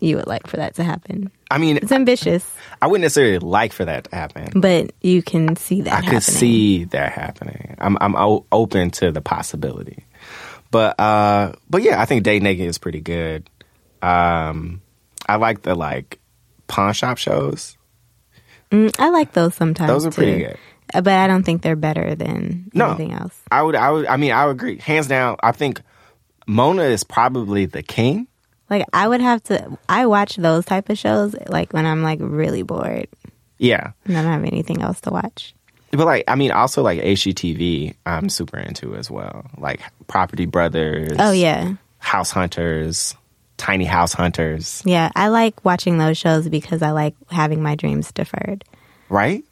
you 0.00 0.16
would 0.16 0.26
like 0.26 0.46
for 0.46 0.56
that 0.56 0.74
to 0.74 0.84
happen. 0.84 1.30
I 1.50 1.58
mean, 1.58 1.78
It's 1.78 1.92
ambitious, 1.92 2.44
I 2.82 2.86
wouldn't 2.86 3.02
necessarily 3.02 3.38
like 3.38 3.72
for 3.72 3.84
that 3.86 4.04
to 4.04 4.14
happen. 4.14 4.60
but 4.60 4.92
you 5.00 5.22
can 5.22 5.56
see 5.56 5.80
that 5.82 5.90
I 5.92 5.94
happening. 5.96 6.10
could 6.14 6.22
see 6.22 6.84
that 6.84 7.12
happening. 7.12 7.74
I'm 7.78 7.96
I'm 8.00 8.14
o- 8.16 8.44
open 8.52 8.90
to 8.92 9.10
the 9.10 9.20
possibility. 9.22 10.04
But 10.70 11.00
uh 11.00 11.52
but 11.70 11.82
yeah, 11.82 12.00
I 12.00 12.04
think 12.04 12.22
Day 12.24 12.38
Naked 12.40 12.66
is 12.66 12.76
pretty 12.78 13.00
good. 13.00 13.48
Um 14.02 14.82
I 15.28 15.36
like 15.36 15.62
the 15.62 15.74
like 15.74 16.18
pawn 16.66 16.92
shop 16.92 17.18
shows. 17.18 17.76
Mm, 18.70 18.94
I 18.98 19.08
like 19.10 19.32
those 19.32 19.54
sometimes. 19.54 19.88
Those 19.90 20.06
are 20.06 20.10
pretty 20.10 20.38
good. 20.38 20.58
Uh, 20.92 21.00
But 21.00 21.14
I 21.14 21.26
don't 21.26 21.42
think 21.42 21.62
they're 21.62 21.76
better 21.76 22.14
than 22.14 22.70
No. 22.74 22.88
anything 22.90 23.12
else. 23.12 23.34
I 23.50 23.62
would 23.62 23.74
I 23.74 23.90
would 23.90 24.06
I 24.06 24.16
mean 24.18 24.32
I 24.32 24.44
would 24.46 24.52
agree. 24.56 24.78
Hands 24.78 25.06
down, 25.06 25.36
I 25.42 25.52
think 25.52 25.80
Mona 26.46 26.82
is 26.84 27.04
probably 27.04 27.64
the 27.66 27.82
king. 27.82 28.26
Like 28.70 28.84
I 28.92 29.08
would 29.08 29.20
have 29.20 29.42
to. 29.44 29.78
I 29.88 30.06
watch 30.06 30.36
those 30.36 30.64
type 30.64 30.88
of 30.90 30.98
shows 30.98 31.34
like 31.48 31.72
when 31.72 31.86
I'm 31.86 32.02
like 32.02 32.18
really 32.22 32.62
bored 32.62 33.08
Yeah. 33.58 33.92
and 34.04 34.16
I 34.18 34.22
don't 34.22 34.32
have 34.32 34.44
anything 34.44 34.82
else 34.82 35.00
to 35.02 35.10
watch. 35.10 35.54
But 35.90 36.04
like 36.04 36.24
I 36.28 36.34
mean 36.34 36.50
also 36.50 36.82
like 36.82 37.00
HGTV 37.00 37.94
I'm 38.04 38.28
super 38.28 38.58
into 38.58 38.94
as 38.94 39.10
well. 39.10 39.46
Like 39.56 39.80
Property 40.06 40.44
Brothers. 40.46 41.16
Oh 41.18 41.32
yeah, 41.32 41.74
House 41.98 42.30
Hunters, 42.30 43.16
Tiny 43.56 43.86
House 43.86 44.12
Hunters, 44.12 44.82
yeah. 44.84 45.10
I 45.16 45.28
like 45.28 45.64
watching 45.64 45.96
those 45.98 46.18
shows 46.18 46.48
because 46.48 46.82
I 46.82 46.90
like 46.90 47.14
having 47.30 47.62
my 47.62 47.74
dreams 47.74 48.12
deferred. 48.12 48.64
right? 49.08 49.42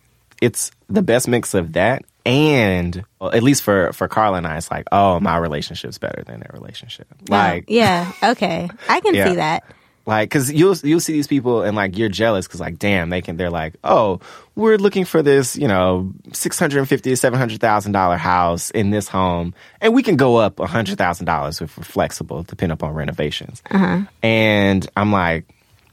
It's 0.43 0.71
the 0.91 1.01
best 1.03 1.27
mix 1.27 1.55
of 1.55 1.73
that 1.73 2.05
and 2.27 3.05
well, 3.21 3.31
at 3.33 3.43
least 3.43 3.63
for 3.63 3.93
for 3.93 4.09
Carla 4.09 4.39
and 4.39 4.47
I, 4.47 4.57
it's 4.59 4.71
like, 4.71 4.87
oh, 4.93 5.21
my 5.21 5.37
relationship's 5.39 5.99
better 5.99 6.23
than 6.25 6.41
their 6.41 6.51
relationship. 6.53 7.07
Oh, 7.13 7.17
like, 7.29 7.65
Oh, 7.69 7.73
yeah, 7.73 8.13
okay, 8.23 8.69
I 8.89 9.01
can 9.01 9.15
Yeah. 9.15 9.29
see 9.29 9.35
that. 9.37 9.65
like 10.07 10.29
because 10.29 10.53
you'll 10.53 10.77
you'll 10.85 11.01
see 11.01 11.13
these 11.15 11.27
people 11.27 11.63
and 11.63 11.75
like 11.77 11.97
you're 11.97 12.09
jealous 12.09 12.47
because 12.47 12.61
like, 12.61 12.79
damn, 12.79 13.11
they 13.11 13.23
can. 13.23 13.37
They're 13.37 13.51
like, 13.51 13.75
oh, 13.85 14.21
we're 14.55 14.77
looking 14.79 15.05
for 15.05 15.23
this, 15.23 15.57
you 15.57 15.69
know, 15.69 16.13
six 16.33 16.59
hundred 16.59 16.79
and 16.81 16.89
fifty 16.89 17.11
to 17.11 17.17
seven 17.17 17.39
hundred 17.39 17.61
thousand 17.61 17.93
dollar 17.93 18.17
house 18.17 18.71
in 18.71 18.91
this 18.91 19.09
home, 19.09 19.55
and 19.81 19.95
we 19.95 20.03
can 20.03 20.17
go 20.17 20.37
up 20.37 20.61
a 20.61 20.67
hundred 20.67 20.99
thousand 20.99 21.27
dollars 21.27 21.61
if 21.61 21.77
we're 21.79 21.85
flexible, 21.85 22.43
depending 22.43 22.75
upon 22.75 22.95
renovations. 22.95 23.63
Uh-huh. 23.71 24.01
And 24.23 24.89
I'm 24.97 25.13
like, 25.13 25.45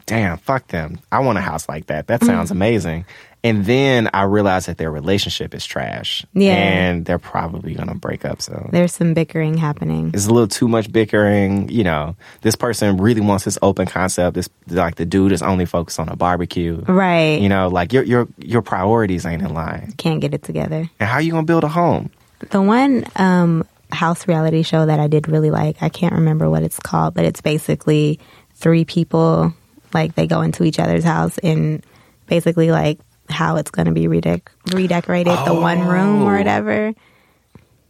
damn, 0.05 0.37
fuck 0.37 0.67
them. 0.67 0.99
I 1.11 1.19
want 1.19 1.37
a 1.37 1.41
house 1.41 1.67
like 1.69 1.87
that. 1.87 2.07
That 2.07 2.19
mm-hmm. 2.21 2.29
sounds 2.29 2.51
amazing. 2.51 3.05
And 3.45 3.65
then 3.65 4.09
I 4.13 4.23
realized 4.23 4.67
that 4.67 4.77
their 4.77 4.89
relationship 4.89 5.53
is 5.53 5.65
trash. 5.65 6.25
Yeah. 6.33 6.53
And 6.53 7.03
they're 7.03 7.19
probably 7.19 7.73
going 7.73 7.89
to 7.89 7.95
break 7.95 8.23
up 8.23 8.41
So 8.41 8.69
There's 8.71 8.93
some 8.93 9.13
bickering 9.13 9.57
happening. 9.57 10.11
It's 10.13 10.27
a 10.27 10.31
little 10.31 10.47
too 10.47 10.69
much 10.69 10.91
bickering. 10.91 11.67
You 11.67 11.83
know, 11.83 12.15
this 12.41 12.55
person 12.55 12.97
really 12.97 13.19
wants 13.19 13.43
this 13.43 13.57
open 13.61 13.85
concept. 13.85 14.35
This, 14.35 14.49
like, 14.67 14.95
the 14.95 15.05
dude 15.05 15.33
is 15.33 15.41
only 15.41 15.65
focused 15.65 15.99
on 15.99 16.07
a 16.07 16.15
barbecue. 16.15 16.81
Right. 16.87 17.41
You 17.41 17.49
know, 17.49 17.67
like 17.67 17.91
your 17.91 18.03
your 18.03 18.27
your 18.37 18.61
priorities 18.61 19.25
ain't 19.25 19.41
in 19.41 19.53
line. 19.53 19.93
Can't 19.97 20.21
get 20.21 20.33
it 20.33 20.43
together. 20.43 20.89
And 20.99 21.09
how 21.09 21.15
are 21.15 21.21
you 21.21 21.31
gonna 21.31 21.43
build 21.45 21.65
a 21.65 21.67
home? 21.67 22.11
The 22.49 22.61
one 22.61 23.05
um, 23.17 23.67
house 23.91 24.27
reality 24.27 24.63
show 24.63 24.85
that 24.85 24.99
I 24.99 25.07
did 25.07 25.27
really 25.27 25.51
like, 25.51 25.81
I 25.81 25.89
can't 25.89 26.13
remember 26.13 26.49
what 26.49 26.63
it's 26.63 26.79
called, 26.79 27.13
but 27.13 27.25
it's 27.25 27.41
basically 27.41 28.19
three 28.55 28.85
people, 28.85 29.53
like 29.93 30.15
they 30.15 30.27
go 30.27 30.41
into 30.41 30.63
each 30.63 30.79
other's 30.79 31.03
house 31.03 31.37
and 31.39 31.85
basically 32.27 32.71
like 32.71 32.99
how 33.29 33.55
it's 33.57 33.71
going 33.71 33.85
to 33.87 33.91
be 33.93 34.05
redec- 34.05 34.47
redecorated, 34.73 35.37
the 35.45 35.53
one 35.53 35.87
room 35.87 36.23
or 36.23 36.35
Oh. 36.35 36.37
whatever. 36.37 36.93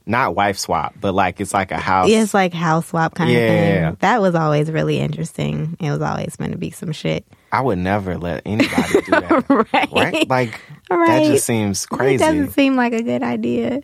Not 0.06 0.36
wife 0.36 0.58
swap, 0.58 0.96
but 1.00 1.14
like 1.14 1.40
it's 1.40 1.54
like 1.54 1.72
a 1.72 1.78
house. 1.78 2.10
Yeah, 2.10 2.24
it's 2.24 2.34
like 2.34 2.54
house 2.54 2.88
swap 2.88 3.16
kind 3.16 3.30
of 3.32 3.38
thing. 3.38 3.98
That 4.02 4.22
was 4.22 4.36
always 4.36 4.70
really 4.70 5.00
interesting. 5.00 5.78
It 5.80 5.90
was 5.92 6.02
always 6.02 6.36
going 6.36 6.52
to 6.52 6.58
be 6.58 6.72
some 6.72 6.92
shit. 6.92 7.26
I 7.54 7.62
would 7.62 7.78
never 7.78 8.18
let 8.18 8.42
anybody 8.46 8.92
do 9.06 9.12
that. 9.12 9.46
Right. 9.74 10.28
Like 10.28 10.60
that 10.90 11.24
just 11.26 11.46
seems 11.46 11.86
crazy. 11.86 12.16
It 12.16 12.28
doesn't 12.28 12.52
seem 12.52 12.76
like 12.76 12.92
a 12.92 13.02
good 13.02 13.24
idea. 13.24 13.82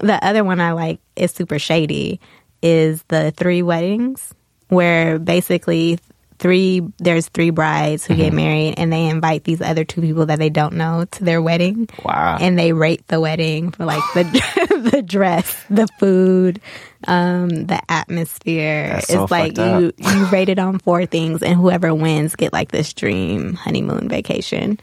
The 0.00 0.24
other 0.24 0.42
one 0.42 0.60
I 0.60 0.72
like 0.72 0.98
is 1.14 1.30
super 1.30 1.60
shady 1.60 2.20
is 2.62 3.04
the 3.04 3.30
three 3.36 3.62
weddings 3.62 4.34
where 4.70 5.20
basically 5.20 6.00
three 6.40 6.82
there's 6.98 7.28
three 7.28 7.50
brides 7.50 8.04
who 8.04 8.14
Mm-hmm. 8.14 8.22
get 8.22 8.32
married 8.32 8.74
and 8.78 8.92
they 8.92 9.06
invite 9.06 9.44
these 9.44 9.60
other 9.60 9.84
two 9.84 10.00
people 10.00 10.26
that 10.26 10.38
they 10.40 10.50
don't 10.50 10.74
know 10.74 11.04
to 11.12 11.24
their 11.24 11.40
wedding. 11.40 11.88
Wow. 12.04 12.38
And 12.40 12.58
they 12.58 12.72
rate 12.72 13.06
the 13.06 13.20
wedding 13.20 13.70
for 13.70 13.84
like 13.84 14.02
the 14.14 14.24
the 14.92 15.02
dress, 15.02 15.54
the 15.70 15.86
food, 16.00 16.60
um, 17.06 17.48
the 17.66 17.80
atmosphere. 17.90 18.88
That's 18.94 19.04
it's 19.04 19.12
so 19.12 19.26
like 19.30 19.56
you 19.56 19.92
you 19.96 20.24
rate 20.26 20.48
it 20.48 20.58
on 20.58 20.78
four 20.80 21.06
things 21.06 21.42
and 21.42 21.54
whoever 21.54 21.94
wins 21.94 22.34
get 22.34 22.52
like 22.52 22.72
this 22.72 22.92
dream 22.94 23.54
honeymoon 23.54 24.08
vacation 24.08 24.80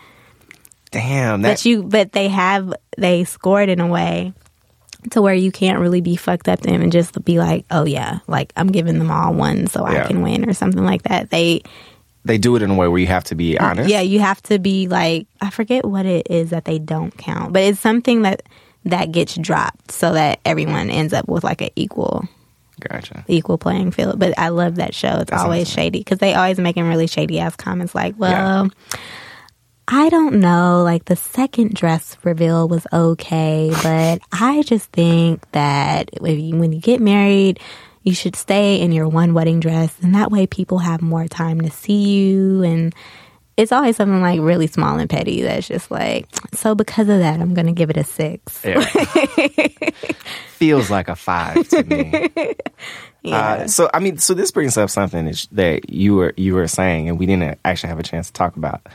Damn, 0.91 1.41
that 1.41 1.49
but 1.49 1.65
you 1.65 1.83
but 1.83 2.13
they 2.13 2.29
have 2.29 2.73
they 2.97 3.25
scored 3.25 3.67
in 3.67 3.81
a 3.81 3.87
way 3.87 4.31
to 5.11 5.21
where 5.21 5.33
you 5.33 5.51
can't 5.51 5.79
really 5.79 6.01
be 6.01 6.15
fucked 6.15 6.47
up 6.49 6.59
to 6.61 6.69
them 6.71 6.81
and 6.81 6.91
just 6.91 7.23
be 7.23 7.37
like 7.39 7.65
oh 7.71 7.85
yeah 7.85 8.19
like 8.27 8.51
i'm 8.57 8.67
giving 8.67 8.99
them 8.99 9.11
all 9.11 9.33
one 9.33 9.67
so 9.67 9.87
Yeah. 9.89 10.03
i 10.03 10.07
can 10.07 10.21
win 10.21 10.49
or 10.49 10.53
something 10.53 10.83
like 10.83 11.03
that 11.03 11.29
they 11.29 11.61
they 12.25 12.37
do 12.37 12.55
it 12.55 12.61
in 12.61 12.71
a 12.71 12.75
way 12.75 12.87
where 12.87 12.99
you 12.99 13.07
have 13.07 13.23
to 13.25 13.35
be 13.35 13.57
uh, 13.57 13.65
honest. 13.65 13.89
yeah 13.89 14.01
you 14.01 14.19
have 14.19 14.41
to 14.43 14.59
be 14.59 14.87
like 14.87 15.27
i 15.39 15.49
forget 15.49 15.85
what 15.85 16.05
it 16.05 16.27
is 16.29 16.49
that 16.49 16.65
they 16.65 16.79
don't 16.79 17.15
count 17.17 17.53
but 17.53 17.61
it's 17.63 17.79
something 17.79 18.23
that 18.23 18.41
that 18.85 19.11
gets 19.11 19.35
dropped 19.35 19.91
so 19.91 20.13
that 20.13 20.39
everyone 20.45 20.89
ends 20.89 21.13
up 21.13 21.27
with 21.27 21.43
like 21.43 21.61
an 21.61 21.69
equal 21.75 22.27
Gotcha. 22.79 23.25
equal 23.27 23.57
playing 23.57 23.91
field 23.91 24.19
but 24.19 24.37
i 24.37 24.49
love 24.49 24.75
that 24.75 24.93
show 24.93 25.19
it's 25.19 25.31
That's 25.31 25.41
always 25.43 25.63
awesome. 25.67 25.75
shady 25.83 25.99
because 25.99 26.19
they 26.19 26.33
always 26.35 26.59
making 26.59 26.87
really 26.87 27.07
shady 27.07 27.39
ass 27.39 27.55
comments 27.55 27.95
like 27.95 28.15
well 28.17 28.69
I 29.87 30.09
don't 30.09 30.39
know. 30.39 30.83
Like 30.83 31.05
the 31.05 31.15
second 31.15 31.73
dress 31.73 32.17
reveal 32.23 32.67
was 32.67 32.85
okay, 32.91 33.71
but 33.83 34.21
I 34.31 34.63
just 34.63 34.91
think 34.91 35.49
that 35.51 36.09
if 36.13 36.39
you, 36.39 36.57
when 36.57 36.73
you 36.73 36.81
get 36.81 36.99
married, 36.99 37.59
you 38.03 38.13
should 38.13 38.35
stay 38.35 38.81
in 38.81 38.91
your 38.91 39.07
one 39.07 39.33
wedding 39.33 39.59
dress, 39.59 39.95
and 40.01 40.15
that 40.15 40.31
way 40.31 40.45
people 40.45 40.79
have 40.79 41.01
more 41.01 41.27
time 41.27 41.61
to 41.61 41.71
see 41.71 42.19
you. 42.19 42.63
And 42.63 42.93
it's 43.55 43.71
always 43.71 43.95
something 43.95 44.21
like 44.21 44.39
really 44.39 44.67
small 44.67 44.99
and 44.99 45.09
petty 45.09 45.41
that's 45.41 45.67
just 45.67 45.89
like, 45.89 46.27
so 46.53 46.75
because 46.75 47.09
of 47.09 47.19
that, 47.19 47.39
I'm 47.39 47.53
going 47.53 47.65
to 47.65 47.71
give 47.71 47.89
it 47.89 47.97
a 47.97 48.03
six. 48.03 48.63
Yeah. 48.63 48.81
Feels 50.49 50.89
like 50.89 51.07
a 51.07 51.15
five 51.15 51.67
to 51.69 51.83
me. 51.83 52.29
Uh, 53.25 53.67
so 53.67 53.89
I 53.93 53.99
mean, 53.99 54.17
so 54.17 54.33
this 54.33 54.51
brings 54.51 54.77
up 54.77 54.89
something 54.89 55.25
that, 55.25 55.47
that 55.51 55.89
you 55.89 56.15
were 56.15 56.33
you 56.37 56.53
were 56.53 56.65
saying, 56.65 57.09
and 57.09 57.19
we 57.19 57.25
didn't 57.25 57.59
actually 57.65 57.89
have 57.89 57.99
a 57.99 58.03
chance 58.03 58.27
to 58.27 58.33
talk 58.33 58.55
about. 58.55 58.87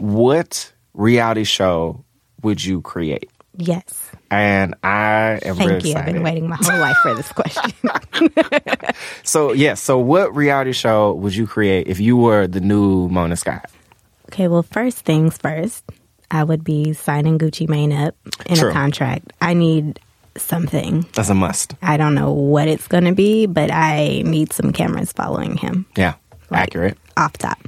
What 0.00 0.72
reality 0.94 1.44
show 1.44 2.04
would 2.42 2.64
you 2.64 2.80
create? 2.82 3.30
Yes. 3.56 4.10
And 4.30 4.74
I 4.82 5.40
am 5.44 5.56
Thank 5.56 5.84
you. 5.84 5.94
I've 5.94 6.06
been 6.06 6.22
waiting 6.22 6.48
my 6.48 6.56
whole 6.56 6.78
life 6.78 6.96
for 7.02 7.14
this 7.14 7.30
question. 7.32 7.72
So 9.22 9.52
yes, 9.52 9.80
so 9.80 9.98
what 9.98 10.34
reality 10.34 10.72
show 10.72 11.14
would 11.14 11.34
you 11.34 11.46
create 11.46 11.86
if 11.86 12.00
you 12.00 12.16
were 12.16 12.46
the 12.46 12.60
new 12.60 13.08
Mona 13.08 13.36
Scott? 13.36 13.70
Okay, 14.28 14.48
well, 14.48 14.62
first 14.62 14.98
things 15.04 15.36
first, 15.38 15.84
I 16.30 16.42
would 16.44 16.64
be 16.64 16.92
signing 16.92 17.38
Gucci 17.38 17.68
Mane 17.68 17.92
up 17.92 18.14
in 18.46 18.56
True. 18.56 18.70
a 18.70 18.72
contract. 18.72 19.32
I 19.40 19.54
need 19.54 20.00
something. 20.36 21.06
That's 21.14 21.28
a 21.28 21.34
must. 21.34 21.74
I 21.82 21.96
don't 21.96 22.14
know 22.14 22.32
what 22.32 22.68
it's 22.68 22.88
going 22.88 23.04
to 23.04 23.12
be, 23.14 23.46
but 23.46 23.70
I 23.72 24.22
need 24.24 24.52
some 24.52 24.72
cameras 24.72 25.12
following 25.12 25.56
him 25.56 25.86
Yeah, 25.96 26.14
Like, 26.50 26.62
accurate. 26.62 26.98
off 27.16 27.32
top. 27.38 27.58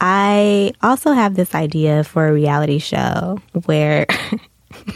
I 0.00 0.72
also 0.82 1.12
have 1.12 1.34
this 1.34 1.54
idea 1.54 2.04
for 2.04 2.26
a 2.26 2.32
reality 2.32 2.78
show 2.78 3.38
where 3.66 4.06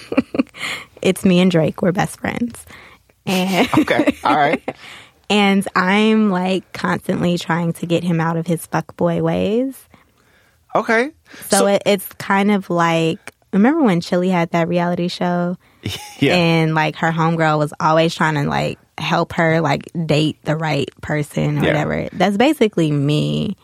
it's 1.03 1.25
me 1.25 1.41
and 1.41 1.51
Drake. 1.51 1.83
We're 1.83 1.93
best 1.93 2.19
friends. 2.21 2.65
And 3.27 3.69
Okay, 3.79 4.17
all 4.25 4.35
right. 4.37 4.63
and 5.31 5.67
I'm 5.75 6.31
like 6.31 6.73
constantly 6.73 7.39
trying 7.39 7.73
to 7.75 7.87
get 7.87 8.03
him 8.05 8.21
out 8.21 8.37
of 8.37 8.47
his 8.47 8.67
fuckboy 8.67 9.21
ways. 9.23 9.77
Okay. 10.75 11.11
So, 11.49 11.67
it, 11.67 11.83
it's 11.87 12.07
kind 12.15 12.51
of 12.51 12.69
like 12.71 13.33
remember 13.53 13.83
when 13.83 14.01
Chili 14.01 14.29
had 14.31 14.51
that 14.51 14.69
reality 14.69 15.09
show 15.09 15.57
Yeah. 16.19 16.35
and 16.35 16.75
like 16.75 16.97
her 16.97 17.13
homegirl 17.13 17.59
was 17.59 17.73
always 17.79 18.15
trying 18.15 18.35
to 18.35 18.45
like 18.45 18.79
help 18.99 19.33
her 19.35 19.61
like 19.61 19.89
date 20.07 20.39
the 20.45 20.57
right 20.57 20.89
person 21.01 21.59
or 21.59 21.63
Yeah. 21.63 21.67
whatever. 21.85 22.09
That's 22.13 22.37
basically 22.37 22.91
me. 22.91 23.57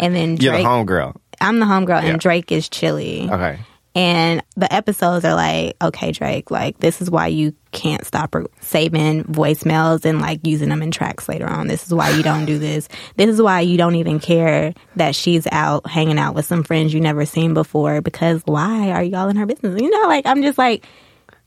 And 0.00 0.14
then 0.16 0.36
You're 0.38 0.54
Drake, 0.54 0.64
the 0.64 0.68
homegirl. 0.68 1.16
I'm 1.40 1.60
the 1.60 1.66
homegirl, 1.66 2.02
Yeah. 2.02 2.08
and 2.10 2.20
Drake 2.20 2.50
is 2.50 2.68
Chili. 2.68 3.28
Okay. 3.30 3.58
And 3.92 4.42
the 4.56 4.72
episodes 4.72 5.24
are 5.24 5.34
like, 5.34 5.74
okay, 5.82 6.12
Drake, 6.12 6.50
like 6.52 6.78
this 6.78 7.02
is 7.02 7.10
why 7.10 7.26
you 7.26 7.54
can't 7.72 8.06
stop 8.06 8.34
saving 8.60 9.24
voicemails 9.24 10.04
and 10.04 10.20
like 10.20 10.46
using 10.46 10.68
them 10.68 10.80
in 10.80 10.92
tracks 10.92 11.28
later 11.28 11.48
on. 11.48 11.66
This 11.66 11.84
is 11.86 11.92
why 11.92 12.10
you 12.10 12.22
don't 12.22 12.44
do 12.46 12.56
this. 12.58 12.86
This 13.16 13.28
is 13.30 13.42
why 13.42 13.62
you 13.62 13.76
don't 13.76 13.96
even 13.96 14.20
care 14.20 14.74
that 14.94 15.16
she's 15.16 15.44
out 15.50 15.88
hanging 15.88 16.18
out 16.20 16.36
with 16.36 16.46
some 16.46 16.62
friends 16.62 16.94
you 16.94 17.00
never 17.00 17.26
seen 17.26 17.52
before 17.52 18.00
because 18.00 18.42
why 18.44 18.90
are 18.92 19.02
y'all 19.02 19.28
in 19.28 19.34
her 19.36 19.46
business? 19.46 19.80
You 19.80 19.90
know, 19.90 20.06
like 20.06 20.24
I'm 20.24 20.42
just 20.42 20.56
like 20.56 20.86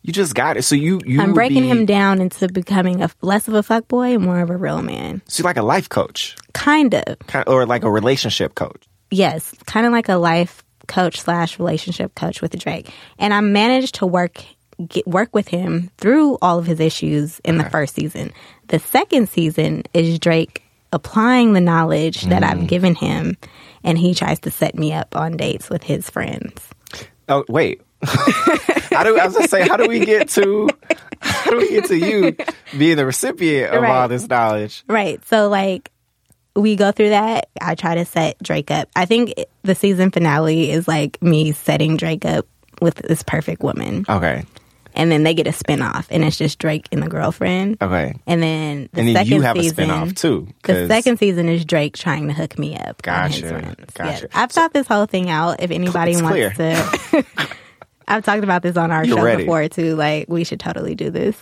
You 0.03 0.13
just 0.13 0.35
got 0.35 0.57
it. 0.57 0.63
So 0.63 0.75
you 0.75 0.99
you 1.05 1.21
I'm 1.21 1.33
breaking 1.33 1.63
be, 1.63 1.69
him 1.69 1.85
down 1.85 2.21
into 2.21 2.47
becoming 2.49 3.01
a 3.01 3.09
less 3.21 3.47
of 3.47 3.53
a 3.53 3.63
fuck 3.63 3.87
boy 3.87 4.13
and 4.13 4.23
more 4.23 4.41
of 4.41 4.49
a 4.49 4.57
real 4.57 4.81
man. 4.81 5.21
So 5.27 5.41
you're 5.41 5.49
like 5.49 5.57
a 5.57 5.63
life 5.63 5.89
coach, 5.89 6.35
Kind 6.53 6.93
of. 6.93 7.19
kind 7.27 7.47
or 7.47 7.65
like 7.65 7.83
a 7.83 7.91
relationship 7.91 8.55
coach. 8.55 8.85
yes, 9.11 9.55
kind 9.65 9.85
of 9.85 9.91
like 9.91 10.09
a 10.09 10.15
life 10.15 10.63
coach 10.87 11.21
slash 11.21 11.57
relationship 11.57 12.13
coach 12.15 12.41
with 12.41 12.57
Drake. 12.59 12.89
And 13.17 13.33
I 13.33 13.39
managed 13.39 13.95
to 13.95 14.05
work 14.05 14.43
get, 14.87 15.07
work 15.07 15.33
with 15.33 15.47
him 15.47 15.89
through 15.97 16.37
all 16.41 16.59
of 16.59 16.65
his 16.65 16.79
issues 16.79 17.39
in 17.39 17.57
the 17.57 17.69
first 17.69 17.95
season. 17.95 18.33
The 18.67 18.79
second 18.79 19.29
season 19.29 19.83
is 19.93 20.19
Drake 20.19 20.63
applying 20.91 21.53
the 21.53 21.61
knowledge 21.61 22.23
that 22.23 22.43
I've 22.43 22.59
mm. 22.59 22.67
given 22.67 22.95
him, 22.95 23.37
and 23.83 23.97
he 23.97 24.13
tries 24.13 24.39
to 24.41 24.51
set 24.51 24.75
me 24.75 24.93
up 24.93 25.15
on 25.15 25.37
dates 25.37 25.69
with 25.69 25.83
his 25.83 26.09
friends. 26.09 26.69
Oh 27.29 27.45
wait. 27.47 27.81
How 28.05 29.03
do 29.03 29.17
I 29.17 29.25
was 29.25 29.33
gonna 29.35 29.47
say 29.47 29.67
how 29.67 29.77
do 29.77 29.87
we 29.87 29.99
get 30.05 30.29
to 30.29 30.69
how 31.21 31.51
do 31.51 31.57
we 31.57 31.69
get 31.69 31.85
to 31.85 31.97
you 31.97 32.35
being 32.77 32.97
the 32.97 33.05
recipient 33.05 33.73
of 33.73 33.83
all 33.83 34.07
this 34.07 34.27
knowledge? 34.27 34.83
Right. 34.87 35.23
So 35.27 35.49
like 35.49 35.91
we 36.55 36.75
go 36.75 36.91
through 36.91 37.09
that. 37.09 37.49
I 37.59 37.75
try 37.75 37.95
to 37.95 38.05
set 38.05 38.37
Drake 38.43 38.69
up. 38.69 38.87
I 38.95 39.05
think 39.05 39.33
the 39.63 39.73
season 39.75 40.11
finale 40.11 40.69
is 40.69 40.87
like 40.87 41.21
me 41.21 41.51
setting 41.51 41.97
Drake 41.97 42.25
up 42.25 42.45
with 42.81 42.95
this 42.95 43.23
perfect 43.23 43.63
woman. 43.63 44.05
Okay. 44.07 44.43
And 44.95 45.11
then 45.11 45.23
they 45.23 45.33
get 45.33 45.47
a 45.47 45.51
spinoff 45.51 46.05
and 46.11 46.23
it's 46.23 46.37
just 46.37 46.59
Drake 46.59 46.87
and 46.91 47.01
the 47.01 47.07
girlfriend. 47.09 47.77
Okay. 47.81 48.13
And 48.27 48.43
then 48.43 48.89
the 48.93 48.99
And 48.99 49.07
then 49.07 49.15
second 49.15 49.31
you 49.33 49.41
have 49.41 49.57
season, 49.57 49.89
a 49.89 49.93
spinoff 49.93 50.15
too. 50.15 50.47
The 50.63 50.87
second 50.87 51.17
season 51.17 51.49
is 51.49 51.65
Drake 51.65 51.97
trying 51.97 52.27
to 52.27 52.33
hook 52.33 52.59
me 52.59 52.77
up. 52.77 53.01
Gotcha, 53.01 53.75
gotcha. 53.95 54.27
I've 54.33 54.51
thought 54.51 54.73
this 54.73 54.85
whole 54.85 55.07
thing 55.07 55.31
out. 55.31 55.63
If 55.63 55.71
anybody 55.71 56.11
It's 56.11 56.21
wants 56.21 56.57
to, 56.57 57.25
I've 58.07 58.23
talked 58.25 58.43
about 58.43 58.61
this 58.61 58.77
on 58.77 58.91
our 58.91 59.03
You're 59.05 59.17
show 59.17 59.23
ready. 59.23 59.43
before 59.43 59.67
too. 59.69 59.95
Like 59.95 60.27
we 60.29 60.43
should 60.43 60.59
totally 60.59 60.95
do 60.95 61.09
this. 61.09 61.35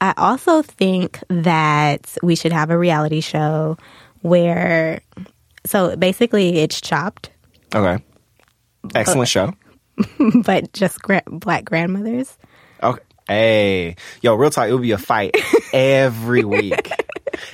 I 0.00 0.14
also 0.16 0.62
think 0.62 1.20
that 1.28 2.14
we 2.22 2.34
should 2.34 2.52
have 2.52 2.70
a 2.70 2.78
reality 2.78 3.20
show 3.20 3.76
where, 4.22 5.00
so 5.66 5.94
basically, 5.96 6.58
it's 6.58 6.80
chopped, 6.80 7.30
Okay. 7.74 8.02
Excellent 8.94 9.28
show. 9.28 9.52
but 10.44 10.72
just 10.72 11.00
gra- 11.02 11.22
black 11.26 11.64
grandmothers. 11.66 12.36
Okay. 12.82 13.02
Hey, 13.28 13.96
yo, 14.22 14.34
real 14.34 14.50
talk. 14.50 14.68
It 14.68 14.72
would 14.72 14.82
be 14.82 14.92
a 14.92 14.98
fight 14.98 15.36
every 15.72 16.44
week. 16.44 16.90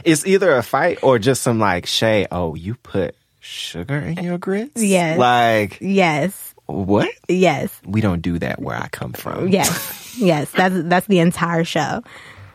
It's 0.05 0.25
either 0.27 0.57
a 0.57 0.63
fight 0.63 1.01
or 1.03 1.19
just 1.19 1.43
some 1.43 1.59
like 1.59 1.87
Shay. 1.87 2.27
Oh, 2.31 2.55
you 2.55 2.77
put 2.77 3.15
sugar 3.41 3.97
in 3.99 4.23
your 4.25 4.39
grits? 4.39 4.83
Yes. 4.83 5.19
Like 5.19 5.79
Yes, 5.81 6.55
what? 6.67 7.09
yes, 7.29 7.71
We 7.87 8.01
don't 8.01 8.21
do 8.23 8.39
that 8.41 8.61
where 8.61 8.77
I 8.77 8.89
come 8.89 9.13
from. 9.13 9.49
yes, 9.49 10.17
yes. 10.19 10.51
That's 10.53 10.75
that's 10.85 11.07
the 11.07 11.21
entire 11.21 11.65
show. 11.65 12.03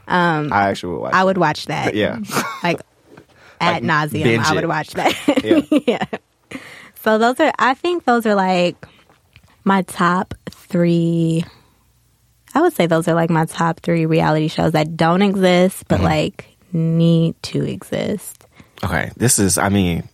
I 0.08 0.70
actually 0.70 0.94
would 0.94 1.02
watch. 1.02 1.14
I 1.14 1.24
would 1.24 1.38
watch 1.38 1.66
that. 1.68 1.96
Yeah. 1.96 2.20
like 2.64 2.82
at 3.62 3.84
nauseum. 3.84 4.40
I 4.40 4.54
would 4.56 4.66
watch 4.68 4.90
that. 4.92 5.16
Yeah. 5.44 5.62
yeah. 5.88 6.06
So 7.04 7.18
those 7.18 7.40
are. 7.40 7.54
I 7.58 7.74
think 7.74 8.04
those 8.06 8.26
are 8.26 8.36
like 8.36 8.76
my 9.64 9.82
top 9.84 10.34
three. 10.50 11.46
I 12.54 12.62
would 12.62 12.74
say 12.74 12.86
those 12.88 13.08
are 13.08 13.14
like 13.14 13.30
my 13.30 13.46
top 13.46 13.80
three 13.80 14.06
reality 14.06 14.50
shows 14.50 14.74
that 14.74 14.98
don't 14.98 15.22
exist, 15.22 15.86
but 15.88 15.96
Mm-hmm. 15.96 16.04
like 16.06 16.48
need 16.74 17.42
to 17.44 17.64
exist. 17.64 18.46
Okay. 18.84 19.12
This 19.16 19.40
is. 19.40 19.58
I 19.58 19.70
mean, 19.70 20.08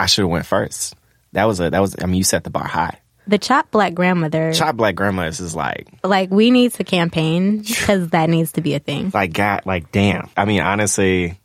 I 0.00 0.06
should 0.06 0.22
have 0.22 0.30
went 0.30 0.46
first. 0.46 0.96
That 1.32 1.44
was 1.44 1.60
a. 1.60 1.70
That 1.70 1.80
was. 1.80 1.94
I 2.02 2.06
mean, 2.06 2.16
you 2.16 2.24
set 2.24 2.42
the 2.44 2.50
bar 2.50 2.66
high. 2.66 2.98
The 3.26 3.38
Chop 3.38 3.70
Black 3.70 3.94
Grandmother, 3.94 4.52
Chop 4.52 4.76
Black 4.76 4.94
Grandmas 4.94 5.40
is 5.40 5.54
like, 5.56 5.88
like 6.04 6.30
we 6.30 6.50
need 6.50 6.72
to 6.74 6.84
campaign 6.84 7.58
because 7.62 8.08
that 8.10 8.28
needs 8.28 8.52
to 8.52 8.60
be 8.60 8.74
a 8.74 8.78
thing. 8.78 9.10
like, 9.14 9.32
God, 9.32 9.62
like, 9.64 9.90
damn. 9.92 10.28
I 10.36 10.44
mean, 10.44 10.60
honestly, 10.60 11.38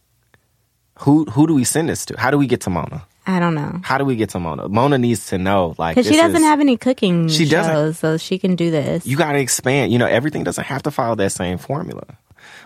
who 0.99 1.25
who 1.25 1.47
do 1.47 1.53
we 1.53 1.63
send 1.63 1.89
this 1.89 2.05
to? 2.07 2.19
How 2.19 2.31
do 2.31 2.37
we 2.37 2.47
get 2.47 2.61
to 2.61 2.69
Mona? 2.69 3.05
I 3.27 3.39
don't 3.39 3.53
know 3.53 3.79
How 3.83 3.99
do 3.99 4.05
we 4.05 4.15
get 4.15 4.29
to 4.31 4.39
Mona? 4.39 4.67
Mona 4.67 4.97
needs 4.97 5.27
to 5.27 5.37
know, 5.37 5.75
like, 5.77 5.95
because 5.95 6.09
she 6.11 6.17
doesn't 6.17 6.35
is- 6.37 6.43
have 6.43 6.59
any 6.59 6.77
cooking 6.77 7.27
She 7.27 7.45
shows, 7.45 7.51
doesn't. 7.51 7.93
so 7.95 8.17
she 8.17 8.39
can 8.39 8.55
do 8.55 8.71
this. 8.71 9.05
You 9.05 9.17
got 9.17 9.33
to 9.33 9.39
expand. 9.39 9.91
You 9.91 9.99
know, 9.99 10.07
everything 10.07 10.43
doesn't 10.43 10.63
have 10.63 10.81
to 10.83 10.91
follow 10.91 11.13
that 11.15 11.31
same 11.31 11.59
formula. 11.59 12.03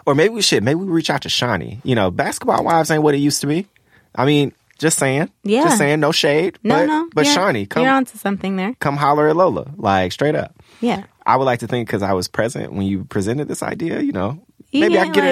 Or 0.06 0.16
maybe 0.16 0.34
we 0.34 0.42
should. 0.42 0.64
Maybe 0.64 0.80
we 0.80 0.88
reach 0.88 1.10
out 1.10 1.22
to 1.24 1.30
Shaunie. 1.30 1.80
You 1.84 1.96
know, 1.96 2.12
basketball 2.12 2.64
wives 2.64 2.90
ain't 2.92 3.04
what 3.04 3.14
it 3.14 3.18
used 3.20 3.42
to 3.42 3.48
be. 3.48 3.68
I 4.16 4.26
mean, 4.26 4.54
just 4.84 5.00
saying. 5.00 5.32
Yeah. 5.44 5.64
Just 5.64 5.80
saying. 5.80 6.00
No 6.00 6.12
shade. 6.12 6.60
no, 6.64 6.76
but, 6.76 6.86
no, 6.86 7.10
But 7.16 7.26
you're- 7.26 7.36
Shaunie, 7.36 7.68
come 7.68 7.84
you're 7.84 7.92
onto 7.92 8.18
something 8.20 8.56
there. 8.56 8.76
come 8.80 8.96
holler 8.98 9.28
at 9.30 9.36
Lola, 9.36 9.66
like 9.78 10.12
straight 10.12 10.36
up. 10.36 10.54
Yeah. 10.82 11.04
I 11.26 11.38
would 11.38 11.46
like 11.46 11.60
to 11.62 11.68
think 11.68 11.88
because 11.88 12.04
I 12.04 12.14
was 12.14 12.28
present 12.28 12.74
when 12.74 12.84
you 12.86 13.06
presented 13.06 13.48
this 13.48 13.64
idea. 13.64 14.02
You 14.02 14.12
know, 14.12 14.40
You 14.72 14.82
maybe 14.82 15.00
I 15.00 15.06
get 15.06 15.14
get 15.16 15.26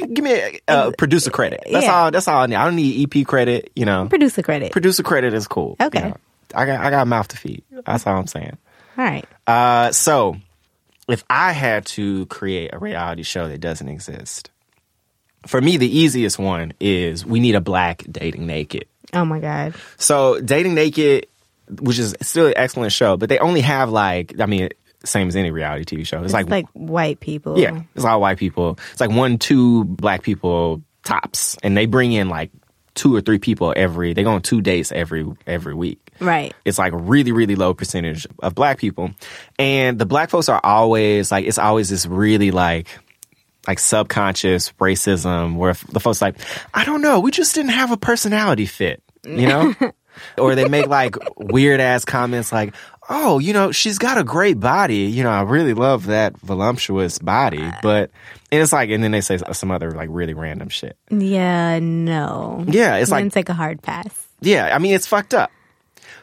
a, 0.00 0.06
give 0.06 0.24
me 0.24 0.32
a, 0.32 0.60
uh 0.68 0.90
producer 0.96 1.30
credit. 1.30 1.60
That's 1.70 1.84
Yeah. 1.84 1.94
all. 2.04 2.10
That's 2.10 2.28
all 2.28 2.42
I 2.42 2.46
need. 2.46 2.54
I 2.56 2.64
don't 2.64 2.76
need 2.76 3.02
EP 3.14 3.26
credit. 3.26 3.70
You 3.76 3.84
know, 3.84 4.06
Producer 4.08 4.42
credit. 4.42 4.70
producer 4.72 5.02
credit 5.02 5.34
is 5.34 5.46
cool. 5.48 5.76
you 5.80 5.86
Okay. 5.86 6.00
know. 6.08 6.16
I 6.54 6.64
got 6.64 6.80
I 6.80 6.90
got 6.90 7.02
a 7.02 7.06
mouth 7.06 7.28
to 7.28 7.36
feed. 7.36 7.62
That's 7.84 8.06
all 8.06 8.16
I'm 8.16 8.26
saying. 8.28 8.56
All 8.96 9.04
right. 9.04 9.24
Uh, 9.46 9.90
so 9.92 10.36
if 11.08 11.24
I 11.28 11.52
had 11.52 11.84
to 11.86 12.26
create 12.26 12.70
a 12.72 12.78
reality 12.78 13.22
show 13.24 13.48
that 13.48 13.60
doesn't 13.60 13.88
exist, 13.88 14.50
for 15.46 15.60
me 15.60 15.76
the 15.76 15.88
easiest 15.98 16.38
one 16.38 16.72
is 16.80 17.24
we 17.24 17.40
need 17.40 17.54
a 17.54 17.60
black 17.60 18.04
dating 18.10 18.46
naked. 18.46 18.86
Oh 19.12 19.24
my 19.24 19.40
god. 19.40 19.74
So 19.96 20.40
dating 20.40 20.74
naked, 20.74 21.26
which 21.80 21.98
is 21.98 22.14
still 22.22 22.46
an 22.48 22.54
excellent 22.56 22.92
show, 22.92 23.16
but 23.16 23.28
they 23.28 23.38
only 23.38 23.60
have 23.60 23.90
like 23.90 24.38
I 24.40 24.46
mean, 24.46 24.68
same 25.04 25.28
as 25.28 25.36
any 25.36 25.50
reality 25.50 25.96
TV 25.96 26.06
show. 26.06 26.18
It's, 26.18 26.26
It's 26.26 26.34
like, 26.34 26.50
like, 26.50 26.66
white 26.72 27.20
people. 27.20 27.58
yeah, 27.58 27.82
it's 27.94 28.04
all 28.04 28.20
white 28.20 28.38
people. 28.38 28.78
It's 28.92 29.00
like 29.00 29.10
one, 29.10 29.38
two 29.38 29.84
black 29.84 30.22
people 30.22 30.82
tops, 31.04 31.56
and 31.62 31.76
they 31.76 31.86
bring 31.86 32.12
in 32.12 32.28
like 32.28 32.50
two 32.94 33.14
or 33.14 33.20
three 33.20 33.38
people 33.38 33.72
every. 33.76 34.12
They 34.12 34.24
go 34.24 34.32
on 34.32 34.42
two 34.42 34.60
dates 34.60 34.90
every 34.92 35.24
every 35.46 35.74
week. 35.74 36.00
Right. 36.20 36.52
It's 36.64 36.78
like 36.78 36.92
really, 36.96 37.30
really 37.30 37.54
low 37.54 37.74
percentage 37.74 38.26
of 38.40 38.54
black 38.56 38.78
people. 38.78 39.12
And 39.56 40.00
the 40.00 40.06
black 40.06 40.30
folks 40.30 40.48
are 40.48 40.60
always 40.64 41.30
like, 41.30 41.46
it's 41.46 41.58
always 41.58 41.90
this 41.90 42.06
really 42.06 42.50
like, 42.50 42.88
like 43.68 43.78
subconscious 43.78 44.72
racism 44.80 45.56
where 45.56 45.74
the 45.90 46.00
folks 46.00 46.22
like, 46.22 46.36
I 46.72 46.86
don't 46.86 47.02
know, 47.02 47.20
we 47.20 47.30
just 47.30 47.54
didn't 47.54 47.72
have 47.72 47.92
a 47.92 47.98
personality 47.98 48.64
fit, 48.64 49.02
you 49.24 49.46
know? 49.46 49.74
or 50.38 50.54
they 50.54 50.66
make 50.68 50.86
like 50.86 51.16
weird 51.36 51.78
ass 51.78 52.06
comments 52.06 52.50
like, 52.50 52.74
oh, 53.10 53.38
you 53.38 53.52
know, 53.52 53.70
she's 53.70 53.98
got 53.98 54.16
a 54.16 54.24
great 54.24 54.58
body. 54.58 55.04
You 55.04 55.22
know, 55.22 55.30
I 55.30 55.42
really 55.42 55.74
love 55.74 56.06
that 56.06 56.38
voluptuous 56.38 57.18
body. 57.18 57.62
Uh. 57.62 57.72
But, 57.82 58.10
and 58.50 58.62
it's 58.62 58.72
like, 58.72 58.88
and 58.88 59.04
then 59.04 59.10
they 59.10 59.20
say 59.20 59.36
some 59.52 59.70
other 59.70 59.90
like 59.90 60.08
really 60.10 60.34
random 60.34 60.70
shit. 60.70 60.96
Yeah, 61.10 61.78
no. 61.78 62.64
Yeah, 62.66 62.96
it's 62.96 63.10
like, 63.10 63.30
take 63.32 63.50
a 63.50 63.54
hard 63.54 63.82
pass. 63.82 64.26
yeah, 64.40 64.74
I 64.74 64.78
mean, 64.78 64.94
it's 64.94 65.06
fucked 65.06 65.34
up. 65.34 65.50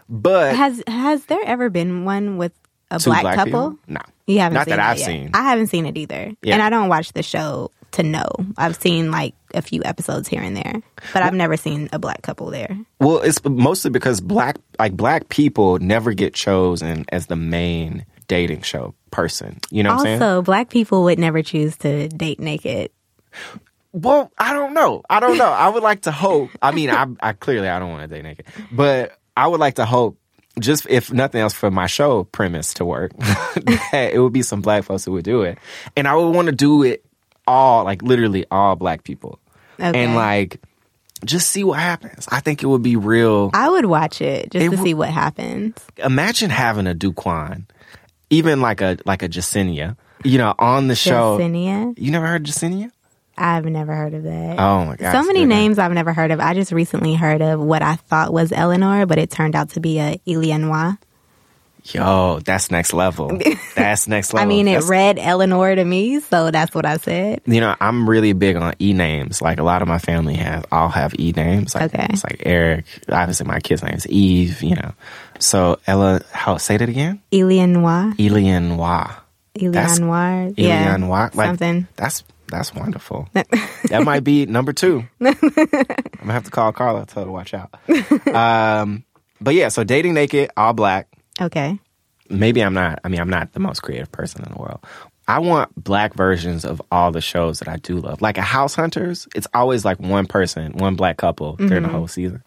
But 0.10 0.56
Has 0.56 0.84
has 0.88 1.26
there 1.26 1.44
ever 1.46 1.70
been 1.70 2.06
one 2.06 2.38
with 2.38 2.54
a 2.92 3.00
black, 3.00 3.22
black 3.22 3.36
couple? 3.36 3.72
people? 3.72 3.80
No. 3.88 4.02
You 4.28 4.40
haven't 4.40 4.56
Not 4.56 4.66
seen 4.66 4.72
that 4.78 4.80
I've 4.80 4.98
yet. 4.98 5.06
seen. 5.06 5.32
I 5.34 5.44
haven't 5.44 5.68
seen 5.68 5.86
it 5.86 5.98
either. 5.98 6.32
Yeah. 6.42 6.54
And 6.56 6.62
I 6.64 6.70
don't 6.70 6.90
watch 6.90 7.14
the 7.14 7.22
show 7.24 7.72
to 7.92 8.04
know. 8.04 8.28
I've 8.58 8.76
seen 8.76 9.12
like 9.12 9.36
a 9.54 9.62
few 9.62 9.84
episodes 9.86 10.28
here 10.28 10.42
and 10.42 10.58
there, 10.58 10.82
but 11.14 11.22
I've 11.24 11.34
never 11.34 11.56
seen 11.58 11.90
a 11.94 12.00
black 12.00 12.22
couple 12.24 12.50
there. 12.50 12.76
Well, 13.00 13.20
it's 13.22 13.40
mostly 13.46 13.92
because 13.92 14.20
black 14.22 14.58
like 14.80 14.98
black 14.98 15.30
people 15.30 15.78
never 15.80 16.14
get 16.14 16.34
chosen 16.34 17.06
as 17.10 17.28
the 17.28 17.36
main 17.36 18.06
dating 18.28 18.64
show 18.64 18.96
person. 19.12 19.60
You 19.70 19.84
know 19.84 19.92
what 19.92 20.00
I'm 20.00 20.06
saying? 20.06 20.22
Also, 20.22 20.42
black 20.42 20.70
people 20.70 21.04
would 21.04 21.20
never 21.20 21.42
choose 21.44 21.78
to 21.78 22.08
date 22.10 22.40
naked. 22.40 22.92
Well, 23.94 24.30
I 24.38 24.52
don't 24.54 24.74
know. 24.74 25.04
I 25.10 25.20
don't 25.22 25.38
know. 25.38 25.48
I 25.48 25.70
would 25.70 25.84
like 25.84 26.02
to 26.02 26.12
hope. 26.12 26.50
I 26.62 26.72
mean, 26.72 26.90
I, 26.90 27.06
I 27.22 27.32
clearly 27.34 27.70
I 27.70 27.80
don't 27.80 27.92
want 27.92 28.10
to 28.10 28.14
date 28.14 28.24
naked, 28.24 28.46
but 28.72 29.18
I 29.38 29.48
would 29.48 29.60
like 29.62 29.76
to 29.76 29.86
hope, 29.86 30.18
just 30.60 30.86
if 30.90 31.12
nothing 31.12 31.42
else, 31.42 31.54
for 31.54 31.70
my 31.72 31.88
show 31.88 32.24
premise 32.26 32.74
to 32.76 32.86
work, 32.86 33.12
it 33.94 34.20
would 34.22 34.34
be 34.34 34.42
some 34.42 34.62
black 34.62 34.84
folks 34.84 35.06
who 35.06 35.12
would 35.14 35.26
do 35.26 35.42
it, 35.42 35.58
and 35.96 36.08
I 36.08 36.16
would 36.16 36.30
want 36.32 36.48
to 36.48 36.52
do 36.54 36.84
it 36.84 37.04
all, 37.48 37.84
like 37.84 38.02
literally 38.02 38.46
all 38.52 38.76
black 38.76 39.04
people, 39.04 39.40
Okay. 39.80 40.04
and 40.04 40.16
like 40.16 40.62
just 41.24 41.50
see 41.50 41.64
what 41.64 41.80
happens. 41.80 42.28
I 42.32 42.40
think 42.40 42.62
it 42.64 42.68
would 42.68 42.84
be 42.84 42.96
real. 42.96 43.50
I 43.54 43.70
would 43.70 43.86
watch 43.86 44.22
it 44.22 44.52
just 44.52 44.56
It 44.66 44.70
to 44.70 44.76
w- 44.76 44.84
see 44.90 44.94
what 44.94 45.10
happens. 45.10 45.76
imagine 45.98 46.50
having 46.50 46.88
a 46.88 46.94
Duquan, 46.96 47.64
even 48.30 48.62
like 48.62 48.82
a 48.82 48.98
like 49.06 49.24
a 49.24 49.30
Jacinia, 49.30 49.98
you 50.24 50.38
know, 50.38 50.54
on 50.60 50.88
the 50.88 50.96
show. 50.96 51.38
Jacinia? 51.40 51.94
You 51.98 52.12
never 52.12 52.28
heard 52.28 52.48
of 52.48 52.54
Jacinia? 52.56 52.92
I've 53.38 53.66
never 53.66 53.94
heard 53.96 54.14
of 54.14 54.24
that. 54.24 54.60
Oh 54.60 54.86
my 54.86 54.96
god! 54.96 55.12
so 55.12 55.24
many 55.24 55.46
names 55.46 55.78
I've 55.80 55.92
never 55.94 56.14
heard 56.14 56.32
of. 56.32 56.40
I 56.40 56.54
just 56.54 56.72
recently 56.72 57.16
heard 57.16 57.42
of 57.42 57.60
what 57.60 57.82
I 57.82 57.96
thought 57.96 58.32
was 58.34 58.52
Eleanor, 58.52 59.06
but 59.06 59.18
it 59.18 59.30
turned 59.30 59.56
out 59.56 59.70
to 59.72 59.80
be 59.80 60.00
a 60.00 60.20
Eleanor. 60.28 60.98
Yo, 61.92 62.40
that's 62.40 62.72
next 62.72 62.94
level. 62.94 63.40
That's 63.76 64.08
next 64.08 64.34
level. 64.34 64.44
I 64.44 64.50
mean, 64.50 64.68
it 64.68 64.72
That's- 64.72 64.90
read 64.90 65.20
Eleanor 65.20 65.76
to 65.76 65.86
me, 65.86 66.20
so 66.20 66.50
that's 66.50 66.74
what 66.74 66.84
I 66.84 66.98
said. 66.98 67.42
You 67.46 67.60
know, 67.62 67.76
I'm 67.80 68.10
really 68.10 68.34
big 68.34 68.56
on 68.56 68.74
e 68.82 68.94
names. 68.94 69.40
Like 69.40 69.60
a 69.60 69.64
lot 69.64 69.84
of 69.84 69.88
my 69.88 70.00
family 70.00 70.34
have, 70.34 70.66
all 70.72 70.90
have 70.90 71.14
e 71.20 71.32
names. 71.36 71.76
Like, 71.76 71.94
Okay. 71.94 72.08
It's 72.10 72.24
like 72.24 72.42
Eric. 72.44 72.86
Obviously, 73.08 73.46
my 73.46 73.60
kid's 73.60 73.84
name 73.84 73.94
is 73.94 74.08
Eve. 74.08 74.64
You 74.64 74.78
know, 74.78 74.94
so 75.38 75.78
Ella. 75.86 76.22
How 76.32 76.58
say 76.58 76.78
that 76.78 76.90
again? 76.90 77.22
Elianoir. 77.32 78.18
That's- 78.18 80.00
Elianoir. 80.00 80.56
Yeah. 80.58 80.96
Elianoir. 80.98 81.36
Like, 81.36 81.48
something. 81.50 81.88
That's 81.98 82.24
that's 82.48 82.74
wonderful. 82.74 83.28
that 83.34 84.02
might 84.04 84.24
be 84.24 84.46
number 84.46 84.74
two. 84.74 85.04
I'm 85.22 85.34
gonna 85.34 86.34
have 86.34 86.44
to 86.46 86.52
call 86.52 86.72
Carla. 86.72 87.06
Tell 87.06 87.24
her 87.24 87.28
to 87.28 87.32
watch 87.32 87.54
out. 87.54 87.74
Um, 88.34 89.04
but 89.42 89.54
yeah, 89.56 89.70
so 89.70 89.84
dating 89.84 90.14
naked, 90.14 90.50
all 90.58 90.74
black. 90.74 91.08
Okay. 91.42 91.80
maybe 92.30 92.62
I'm 92.62 92.74
not. 92.74 93.00
I 93.04 93.10
mean, 93.10 93.20
I'm 93.20 93.30
not 93.30 93.54
the 93.54 93.60
most 93.60 93.82
creative 93.82 94.12
person 94.12 94.44
in 94.46 94.52
the 94.54 94.60
world. 94.60 94.80
I 95.28 95.40
want 95.40 95.74
black 95.76 96.14
versions 96.14 96.66
of 96.66 96.82
all 96.92 97.12
the 97.12 97.20
shows 97.22 97.60
that 97.60 97.68
I 97.68 97.78
do 97.78 97.98
love. 97.98 98.22
Like 98.22 98.38
a 98.38 98.44
House 98.44 98.76
Hunters, 98.76 99.28
it's 99.36 99.48
always 99.56 99.84
like 99.84 100.00
one 100.00 100.28
person, 100.28 100.74
one 100.74 100.96
black 100.96 101.18
couple 101.18 101.56
during 101.56 101.82
the 101.84 101.90
whole 101.90 102.08
season. 102.08 102.44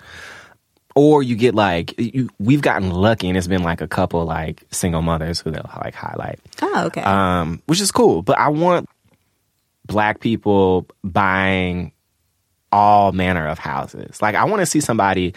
Or 0.94 1.22
you 1.22 1.36
get 1.36 1.54
like 1.54 1.94
you, 1.98 2.28
we've 2.38 2.62
gotten 2.62 2.90
lucky, 2.90 3.28
and 3.28 3.36
it's 3.36 3.46
been 3.46 3.62
like 3.62 3.80
a 3.80 3.88
couple 3.88 4.24
like 4.24 4.62
single 4.70 5.02
mothers 5.02 5.38
who 5.40 5.50
they'll 5.50 5.70
like 5.84 5.94
highlight, 5.94 6.40
Oh, 6.62 6.84
okay. 6.86 7.02
um, 7.02 7.62
which 7.66 7.80
is 7.80 7.92
cool. 7.92 8.22
But 8.22 8.38
I 8.38 8.48
want 8.48 8.88
black 9.88 10.20
people 10.20 10.86
buying 11.02 11.90
all 12.70 13.10
manner 13.12 13.48
of 13.48 13.58
houses. 13.58 14.22
Like 14.22 14.36
I 14.36 14.44
want 14.44 14.60
to 14.60 14.66
see 14.66 14.80
somebody. 14.80 15.34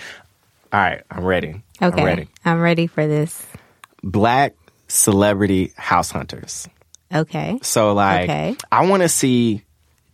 All 0.71 0.79
right, 0.79 1.01
I'm 1.09 1.23
ready. 1.25 1.63
okay. 1.81 1.99
I'm 1.99 2.05
ready 2.05 2.27
I'm 2.45 2.61
ready 2.61 2.85
for 2.87 3.07
this. 3.07 3.43
black 4.03 4.53
celebrity 4.87 5.73
house 5.77 6.11
hunters. 6.11 6.67
Okay. 7.13 7.57
So 7.63 7.93
like 7.93 8.23
Okay. 8.29 8.55
I 8.71 8.85
want 8.87 9.01
to 9.03 9.09
see 9.09 9.63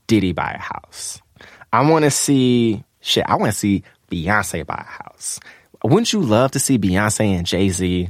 Diddy 0.08 0.32
buy 0.32 0.52
a 0.52 0.60
house. 0.62 1.22
I 1.74 1.88
want 1.90 2.06
to 2.06 2.12
see 2.12 2.84
shit. 3.02 3.26
I 3.28 3.36
want 3.36 3.52
to 3.52 3.58
see 3.58 3.84
Beyonce 4.10 4.66
buy 4.66 4.84
a 4.88 5.04
house. 5.04 5.40
Wouldn't 5.84 6.14
you 6.14 6.22
love 6.22 6.52
to 6.52 6.60
see 6.60 6.78
Beyonce 6.80 7.36
and 7.38 7.46
Jay-Z 7.46 8.10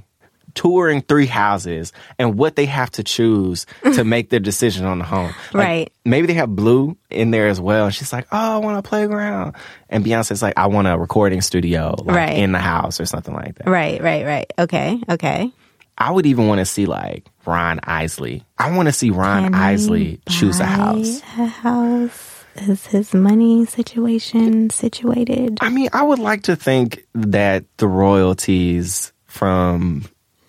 touring 0.58 1.02
three 1.02 1.28
houses 1.28 1.94
and 2.20 2.38
what 2.38 2.56
they 2.58 2.66
have 2.66 2.90
to 2.92 3.04
choose 3.04 3.66
to 3.94 4.04
make 4.16 4.30
their 4.30 4.40
decision 4.42 4.86
on 4.86 4.98
the 5.00 5.06
home? 5.06 5.34
Like, 5.54 5.64
Right. 5.68 5.94
Maybe 6.04 6.28
they 6.28 6.34
have 6.34 6.56
Blue 6.56 6.98
in 7.10 7.32
there 7.32 7.48
as 7.48 7.62
well. 7.62 7.86
And 7.86 7.94
she's 7.94 8.12
like, 8.12 8.28
"Oh, 8.32 8.56
I 8.56 8.58
want 8.58 8.78
a 8.78 8.82
playground." 8.82 9.56
And 9.90 10.04
Beyonce's 10.04 10.42
like, 10.42 10.56
"I 10.58 10.68
want 10.68 10.88
a 10.88 10.98
recording 10.98 11.42
studio 11.42 11.96
like 12.04 12.16
Right. 12.16 12.38
in 12.38 12.52
the 12.54 12.60
house 12.60 13.00
or 13.00 13.06
something 13.06 13.34
like 13.34 13.56
that." 13.56 13.68
Right, 13.68 14.02
right, 14.02 14.26
right. 14.26 14.52
Okay, 14.58 15.00
okay. 15.10 15.52
I 15.98 16.12
would 16.12 16.26
even 16.26 16.48
want 16.48 16.60
to 16.60 16.66
see 16.66 16.86
like 16.86 17.26
Ron 17.46 17.80
Isley. 17.84 18.44
I 18.58 18.72
want 18.76 18.88
to 18.88 18.92
see 18.94 19.10
Ron 19.10 19.46
Can 19.46 19.56
Isley 19.56 20.20
choose 20.30 20.60
a 20.60 20.66
house. 20.66 21.22
A 21.38 21.46
house. 21.48 22.34
Is 22.56 22.88
his 22.88 23.14
money 23.14 23.66
situation 23.66 24.70
situated? 24.72 25.60
I 25.62 25.70
mean, 25.70 25.90
I 25.94 26.02
would 26.04 26.18
like 26.20 26.44
to 26.44 26.56
think 26.56 27.06
that 27.14 27.66
the 27.78 27.88
royalties 27.88 29.14
from, 29.26 30.06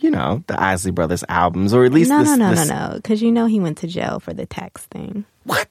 you 0.08 0.16
know, 0.16 0.42
the 0.46 0.58
Isley 0.60 0.90
Brothers 0.90 1.22
albums, 1.28 1.74
or 1.74 1.84
at 1.84 1.92
least 1.92 2.08
No, 2.08 2.20
this, 2.20 2.28
no, 2.30 2.36
no, 2.36 2.54
this- 2.54 2.68
no, 2.68 2.88
no. 2.88 2.94
Because 2.96 3.20
you 3.20 3.30
know 3.30 3.44
he 3.46 3.60
went 3.60 3.76
to 3.78 3.86
jail 3.86 4.20
for 4.20 4.32
the 4.32 4.46
tax 4.46 4.86
thing. 4.86 5.24
What? 5.44 5.68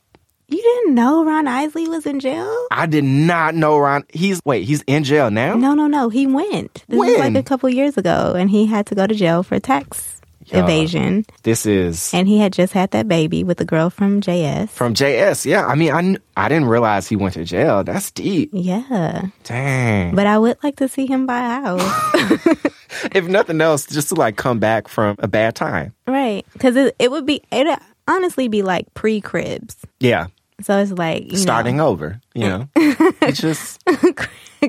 You 0.49 0.61
didn't 0.61 0.93
know 0.95 1.25
Ron 1.25 1.47
Isley 1.47 1.87
was 1.89 2.05
in 2.05 2.19
jail? 2.21 2.49
I 2.71 2.85
did 2.85 3.03
not 3.03 3.53
know 3.55 3.77
Ron. 3.77 4.05
He's 4.13 4.39
wait, 4.45 4.63
he's 4.63 4.81
in 4.87 5.03
jail 5.03 5.29
now. 5.31 5.55
No, 5.55 5.73
no, 5.73 5.87
no. 5.87 6.07
He 6.09 6.25
went. 6.27 6.85
This 6.87 6.97
was 6.99 7.09
When? 7.09 7.19
like 7.19 7.35
a 7.35 7.43
couple 7.43 7.67
years 7.69 7.97
ago, 7.97 8.33
and 8.37 8.49
he 8.49 8.65
had 8.67 8.85
to 8.87 8.95
go 8.95 9.05
to 9.07 9.13
jail 9.15 9.43
for 9.43 9.59
tax 9.59 10.16
Yeah. 10.47 10.63
evasion. 10.63 11.25
This 11.43 11.65
is 11.65 12.11
And 12.13 12.27
he 12.27 12.39
had 12.39 12.53
just 12.53 12.73
had 12.73 12.91
that 12.91 13.07
baby 13.07 13.43
with 13.43 13.59
a 13.61 13.65
girl 13.65 13.89
from 13.89 14.21
JS. 14.21 14.69
from 14.69 14.93
JS. 14.93 15.45
Yeah, 15.45 15.65
I 15.65 15.75
mean, 15.75 15.91
I 15.91 16.01
kn- 16.01 16.17
I 16.35 16.49
didn't 16.49 16.67
realize 16.69 17.07
he 17.07 17.15
went 17.15 17.33
to 17.35 17.43
jail. 17.43 17.83
That's 17.83 18.11
deep. 18.11 18.49
yeah. 18.53 19.27
Dang. 19.43 20.15
But 20.15 20.25
I 20.27 20.37
would 20.37 20.57
like 20.63 20.77
to 20.77 20.87
see 20.87 21.05
him 21.05 21.25
buy 21.25 21.39
a 21.39 21.61
house. 21.61 22.47
if 23.11 23.25
nothing 23.27 23.59
else, 23.61 23.85
just 23.85 24.09
to 24.09 24.15
like 24.15 24.37
come 24.37 24.59
back 24.59 24.87
from 24.87 25.15
a 25.19 25.27
bad 25.27 25.55
time. 25.55 25.93
right. 26.07 26.45
Because 26.53 26.75
it, 26.75 26.95
it 26.99 27.11
would 27.11 27.25
be, 27.25 27.41
it 27.51 27.79
honestly 28.07 28.47
be 28.47 28.61
like 28.63 28.93
pre 28.93 29.19
cribs. 29.21 29.75
Yeah, 29.99 30.27
So 30.61 30.77
it's 30.79 30.91
like, 30.91 31.31
you 31.31 31.37
starting 31.37 31.77
know, 31.77 31.87
over. 31.87 32.19
You 32.33 32.49
know, 32.49 32.69
it's 32.75 33.39
just 33.39 33.83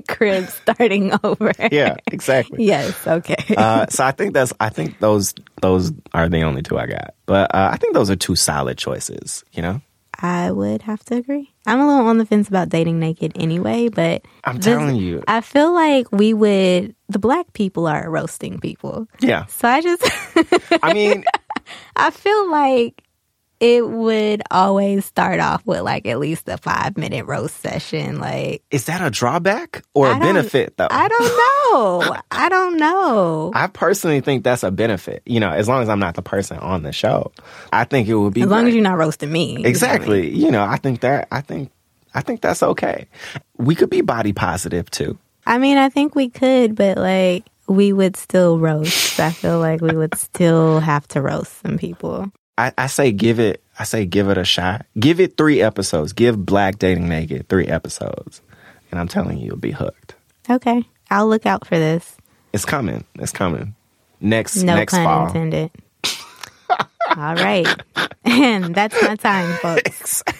cribs 0.08 0.52
starting 0.54 1.12
over. 1.24 1.52
yeah, 1.72 1.96
exactly. 2.12 2.64
yes. 2.64 2.94
Okay. 3.06 3.54
Uh, 3.56 3.86
so 3.88 4.04
I 4.04 4.10
think 4.12 4.34
that's 4.34 4.52
I 4.60 4.68
think 4.68 4.98
those 4.98 5.34
those 5.62 5.92
are 6.12 6.28
the 6.28 6.42
only 6.42 6.62
two 6.62 6.78
I 6.78 6.86
got. 6.86 7.14
But 7.26 7.54
uh, 7.54 7.70
I 7.72 7.76
think 7.78 7.94
those 7.94 8.10
are 8.10 8.16
two 8.16 8.36
solid 8.36 8.76
choices. 8.76 9.44
You 9.52 9.62
know, 9.62 9.80
I 10.20 10.50
would 10.50 10.82
have 10.82 11.02
to 11.06 11.16
agree. 11.16 11.54
I'm 11.66 11.80
a 11.80 11.86
little 11.86 12.06
on 12.06 12.18
the 12.18 12.26
fence 12.26 12.48
about 12.48 12.68
dating 12.68 12.98
naked 12.98 13.32
anyway, 13.34 13.88
but 13.88 14.22
I'm 14.44 14.56
this- 14.56 14.66
telling 14.66 14.96
you. 14.96 15.22
I 15.26 15.40
feel 15.40 15.72
like 15.72 16.10
we 16.12 16.34
would. 16.34 16.94
The 17.08 17.18
black 17.18 17.52
people 17.54 17.86
are 17.86 18.10
roasting 18.10 18.58
people, 18.60 19.08
yeah. 19.20 19.46
so 19.46 19.66
I 19.68 19.80
just 19.80 20.02
I 20.82 20.92
mean, 20.92 21.24
I 21.96 22.10
feel 22.10 22.50
like 22.50 23.02
it 23.60 23.88
would 23.88 24.42
always 24.50 25.04
start 25.04 25.40
off 25.40 25.66
with 25.66 25.80
like 25.82 26.06
at 26.06 26.18
least 26.18 26.48
a 26.48 26.56
five 26.58 26.96
minute 26.96 27.26
roast 27.26 27.56
session. 27.60 28.20
Like 28.20 28.62
is 28.70 28.84
that 28.86 29.00
a 29.04 29.10
drawback 29.10 29.82
or 29.94 30.10
a 30.10 30.18
benefit 30.18 30.76
though? 30.76 30.86
I 30.90 31.08
don't 31.08 31.22
know. 32.12 32.16
I 32.30 32.48
don't 32.48 32.76
know. 32.76 33.50
I 33.54 33.66
personally 33.66 34.20
think 34.20 34.44
that's 34.44 34.62
a 34.62 34.70
benefit. 34.70 35.22
You 35.26 35.40
know, 35.40 35.50
as 35.50 35.68
long 35.68 35.82
as 35.82 35.88
I'm 35.88 35.98
not 35.98 36.14
the 36.14 36.22
person 36.22 36.58
on 36.58 36.82
the 36.82 36.92
show, 36.92 37.32
I 37.72 37.84
think 37.84 38.08
it 38.08 38.14
would 38.14 38.34
be 38.34 38.42
As 38.42 38.48
long 38.48 38.62
great. 38.62 38.68
as 38.70 38.74
you're 38.74 38.84
not 38.84 38.98
roasting 38.98 39.32
me. 39.32 39.46
you 39.46 39.54
know 39.54 39.58
I 39.58 39.62
mean? 39.62 39.66
exactly. 39.66 40.30
You 40.34 40.50
know, 40.50 40.62
I 40.64 40.76
think 40.76 41.00
that 41.00 41.28
I 41.32 41.40
think 41.40 41.70
I 42.14 42.20
think 42.20 42.40
that's 42.40 42.62
okay. 42.62 43.06
We 43.56 43.74
could 43.74 43.90
be 43.90 44.00
body 44.00 44.32
positive 44.32 44.90
too. 44.90 45.18
I 45.46 45.58
mean, 45.58 45.78
I 45.78 45.88
think 45.88 46.14
we 46.14 46.28
could, 46.28 46.74
but 46.76 46.96
like 46.98 47.44
we 47.66 47.92
would 47.92 48.16
still 48.16 48.58
roast. 48.58 49.18
I 49.20 49.30
feel 49.30 49.58
like 49.58 49.80
we 49.80 49.94
would 49.96 50.16
still 50.16 50.80
have 50.80 51.06
to 51.08 51.20
roast 51.20 51.60
some 51.62 51.76
people. 51.76 52.30
I, 52.58 52.72
I 52.76 52.86
say 52.88 53.12
give 53.12 53.38
it. 53.38 53.62
I 53.78 53.84
say 53.84 54.04
give 54.04 54.28
it 54.28 54.36
a 54.36 54.44
shot. 54.44 54.84
Give 54.98 55.20
it 55.20 55.36
three 55.36 55.62
episodes. 55.62 56.12
Give 56.12 56.44
Black 56.44 56.78
Dating 56.78 57.08
Naked 57.08 57.48
three 57.48 57.68
episodes, 57.68 58.42
and 58.90 58.98
I'm 59.00 59.08
telling 59.08 59.38
you, 59.38 59.46
you'll 59.46 59.56
be 59.56 59.70
hooked. 59.70 60.16
Okay, 60.50 60.82
I'll 61.10 61.28
look 61.28 61.46
out 61.46 61.66
for 61.66 61.78
this. 61.78 62.16
It's 62.52 62.64
coming. 62.64 63.04
It's 63.14 63.32
coming. 63.32 63.74
Next 64.20 64.56
No 64.62 64.74
next 64.74 64.94
pun 64.94 65.04
fall. 65.04 65.26
intended. 65.28 65.70
All 67.16 67.34
right, 67.36 67.66
and 68.24 68.74
that's 68.74 69.00
my 69.02 69.16
time, 69.16 69.56
folks. 69.58 70.22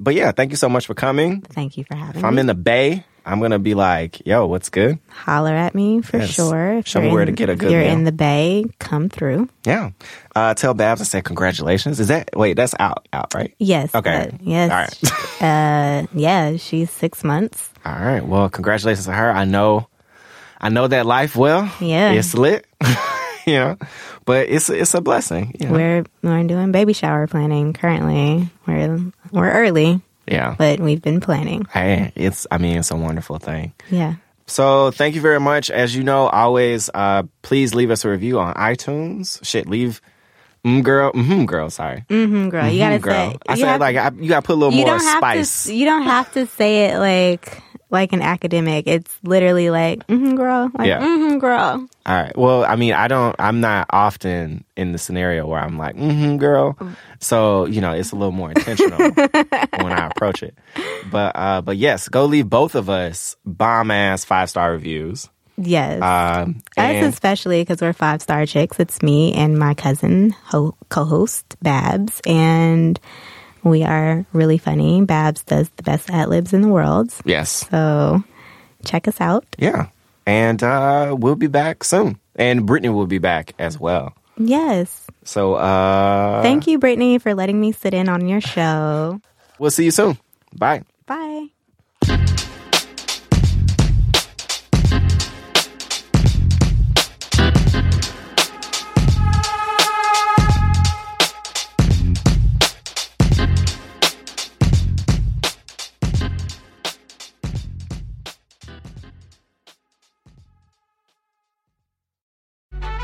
But 0.00 0.14
yeah, 0.14 0.32
thank 0.32 0.50
you 0.50 0.56
so 0.56 0.68
much 0.68 0.86
for 0.86 0.92
coming. 0.94 1.40
Thank 1.40 1.78
you 1.78 1.84
for 1.84 1.94
having 1.94 2.20
me. 2.20 2.28
I'm 2.28 2.36
in 2.38 2.46
the 2.46 2.54
Bay, 2.54 3.04
I'm 3.26 3.40
gonna 3.40 3.58
be 3.58 3.74
like, 3.74 4.26
yo, 4.26 4.46
what's 4.46 4.68
good? 4.68 4.98
Holler 5.08 5.54
at 5.54 5.74
me 5.74 6.02
for 6.02 6.18
Yes. 6.18 6.30
sure. 6.30 6.74
If 6.78 6.86
Show 6.88 7.00
me 7.00 7.10
where 7.10 7.22
in- 7.22 7.26
to 7.26 7.32
get 7.32 7.48
a 7.48 7.56
good 7.56 7.70
You're 7.72 7.80
meal. 7.82 7.92
in 7.92 8.04
the 8.04 8.12
Bay. 8.12 8.66
Come 8.78 9.08
through. 9.08 9.48
Yeah. 9.64 9.90
Uh, 10.36 10.52
tell 10.54 10.74
Babs 10.74 11.00
I 11.00 11.04
said 11.04 11.24
congratulations. 11.24 12.00
Is 12.00 12.08
that 12.08 12.30
wait? 12.34 12.54
That's 12.56 12.74
out 12.78 13.08
out 13.12 13.32
right? 13.34 13.54
Yes. 13.58 13.94
Okay. 13.94 14.28
uh, 14.32 14.36
yes. 14.42 14.70
All 14.70 14.76
right. 14.76 15.42
uh, 15.42 16.06
yeah, 16.14 16.56
she's 16.56 16.90
six 16.90 17.24
months. 17.24 17.70
All 17.84 17.92
right. 17.98 18.24
Well, 18.26 18.48
congratulations 18.50 19.06
to 19.06 19.12
her. 19.12 19.30
I 19.30 19.44
know, 19.44 19.88
I 20.60 20.68
know 20.68 20.86
that 20.88 21.06
life 21.06 21.34
well. 21.36 21.70
Yeah. 21.80 22.12
It's 22.12 22.34
lit. 22.34 22.66
you 23.46 23.54
know, 23.54 23.76
but 24.26 24.48
it's 24.48 24.68
it's 24.70 24.94
a 24.94 25.00
blessing. 25.00 25.54
You 25.60 25.66
know? 25.68 25.72
We're 25.72 26.04
we're 26.22 26.44
doing 26.44 26.72
baby 26.72 26.92
shower 26.92 27.26
planning 27.26 27.72
currently. 27.72 28.48
We're 28.66 29.00
we're 29.32 29.50
early, 29.50 30.00
yeah. 30.26 30.54
but 30.58 30.80
we've 30.80 31.02
been 31.02 31.20
planning. 31.20 31.66
Hey, 31.72 32.12
it's 32.14 32.46
I 32.50 32.58
mean 32.58 32.78
it's 32.78 32.90
a 32.90 32.96
wonderful 32.96 33.38
thing. 33.38 33.72
Yeah. 33.90 34.14
So 34.46 34.90
thank 34.90 35.14
you 35.14 35.20
very 35.22 35.40
much. 35.40 35.70
As 35.70 35.96
you 35.96 36.02
know, 36.04 36.26
always 36.28 36.90
uh, 36.92 37.22
please 37.42 37.74
leave 37.74 37.90
us 37.90 38.04
a 38.04 38.10
review 38.10 38.38
on 38.38 38.54
iTunes. 38.54 39.42
Shit, 39.44 39.66
leave. 39.68 40.00
Mm, 40.64 40.82
girl, 40.82 41.12
mm 41.12 41.44
girl. 41.46 41.68
Sorry, 41.68 42.04
Mm-hmm, 42.08 42.48
girl. 42.48 42.66
You 42.68 42.78
gotta 42.78 42.98
Mm, 42.98 43.02
girl. 43.02 43.30
say. 43.32 43.38
I 43.48 43.54
said 43.56 43.66
have- 43.68 43.80
like 43.80 43.96
I, 43.96 44.10
you 44.18 44.28
got 44.30 44.40
to 44.40 44.46
put 44.46 44.54
a 44.54 44.56
little 44.56 44.72
you 44.72 44.86
more 44.86 44.96
don't 44.96 45.04
have 45.04 45.18
spice. 45.18 45.64
to. 45.64 45.74
You 45.74 45.84
don't 45.84 46.02
have 46.04 46.32
to 46.32 46.46
say 46.46 46.86
it 46.86 46.98
like 46.98 47.62
like 47.94 48.12
an 48.12 48.20
academic. 48.20 48.86
It's 48.86 49.10
literally 49.22 49.70
like, 49.70 50.06
mm-hmm, 50.06 50.34
girl. 50.36 50.70
Like, 50.76 50.86
Yeah. 50.88 51.00
mm-hmm, 51.00 51.38
girl. 51.38 51.88
All 52.06 52.14
right. 52.14 52.36
Well, 52.36 52.64
I 52.66 52.76
mean, 52.76 52.92
I 52.92 53.08
don't. 53.08 53.34
I'm 53.38 53.60
not 53.60 53.86
often 53.88 54.64
in 54.76 54.92
the 54.92 54.98
scenario 54.98 55.46
where 55.46 55.60
I'm 55.60 55.78
like, 55.78 55.96
mm-hmm, 55.96 56.36
girl. 56.36 56.76
So 57.20 57.64
you 57.64 57.80
know, 57.80 57.92
it's 57.92 58.12
a 58.12 58.16
little 58.16 58.32
more 58.32 58.50
intentional 58.50 58.98
when 59.80 59.92
I 59.92 60.08
approach 60.08 60.42
it. 60.42 60.54
But 61.10 61.32
uh, 61.34 61.62
but 61.62 61.78
yes, 61.78 62.10
go 62.10 62.26
leave 62.26 62.50
both 62.50 62.74
of 62.74 62.90
us 62.90 63.36
bomb 63.46 63.90
ass 63.90 64.24
five 64.26 64.50
star 64.50 64.72
reviews. 64.72 65.30
Yes. 65.56 66.02
Um, 66.02 66.62
Us 66.76 67.04
especially 67.14 67.62
because 67.62 67.80
we're 67.80 67.92
five 67.92 68.20
star 68.20 68.44
chicks. 68.44 68.80
It's 68.80 69.02
me 69.02 69.32
and 69.34 69.56
my 69.58 69.72
cousin 69.74 70.30
ho- 70.44 70.76
co-host 70.88 71.56
Babs, 71.62 72.20
and 72.26 72.98
we 73.64 73.82
are 73.82 74.24
really 74.32 74.58
funny. 74.58 75.02
Babs 75.04 75.42
does 75.42 75.68
the 75.70 75.82
best 75.82 76.10
ad 76.10 76.28
libs 76.28 76.52
in 76.52 76.60
the 76.62 76.68
world, 76.68 77.12
yes, 77.24 77.66
so 77.70 78.22
check 78.84 79.08
us 79.08 79.20
out. 79.20 79.44
yeah, 79.58 79.88
and 80.26 80.62
uh, 80.62 81.16
we'll 81.18 81.34
be 81.36 81.48
back 81.48 81.82
soon. 81.84 82.18
And 82.36 82.66
Brittany 82.66 82.88
will 82.88 83.06
be 83.06 83.18
back 83.18 83.54
as 83.58 83.78
well. 83.78 84.12
Yes. 84.36 85.06
So 85.22 85.54
uh 85.54 86.42
Thank 86.42 86.66
you, 86.66 86.78
Brittany, 86.78 87.18
for 87.18 87.32
letting 87.34 87.60
me 87.60 87.70
sit 87.70 87.94
in 87.94 88.08
on 88.08 88.26
your 88.26 88.40
show. 88.40 89.20
We'll 89.58 89.70
see 89.70 89.84
you 89.84 89.92
soon. 89.92 90.18
Bye. 90.52 90.82
Bye. 91.06 91.53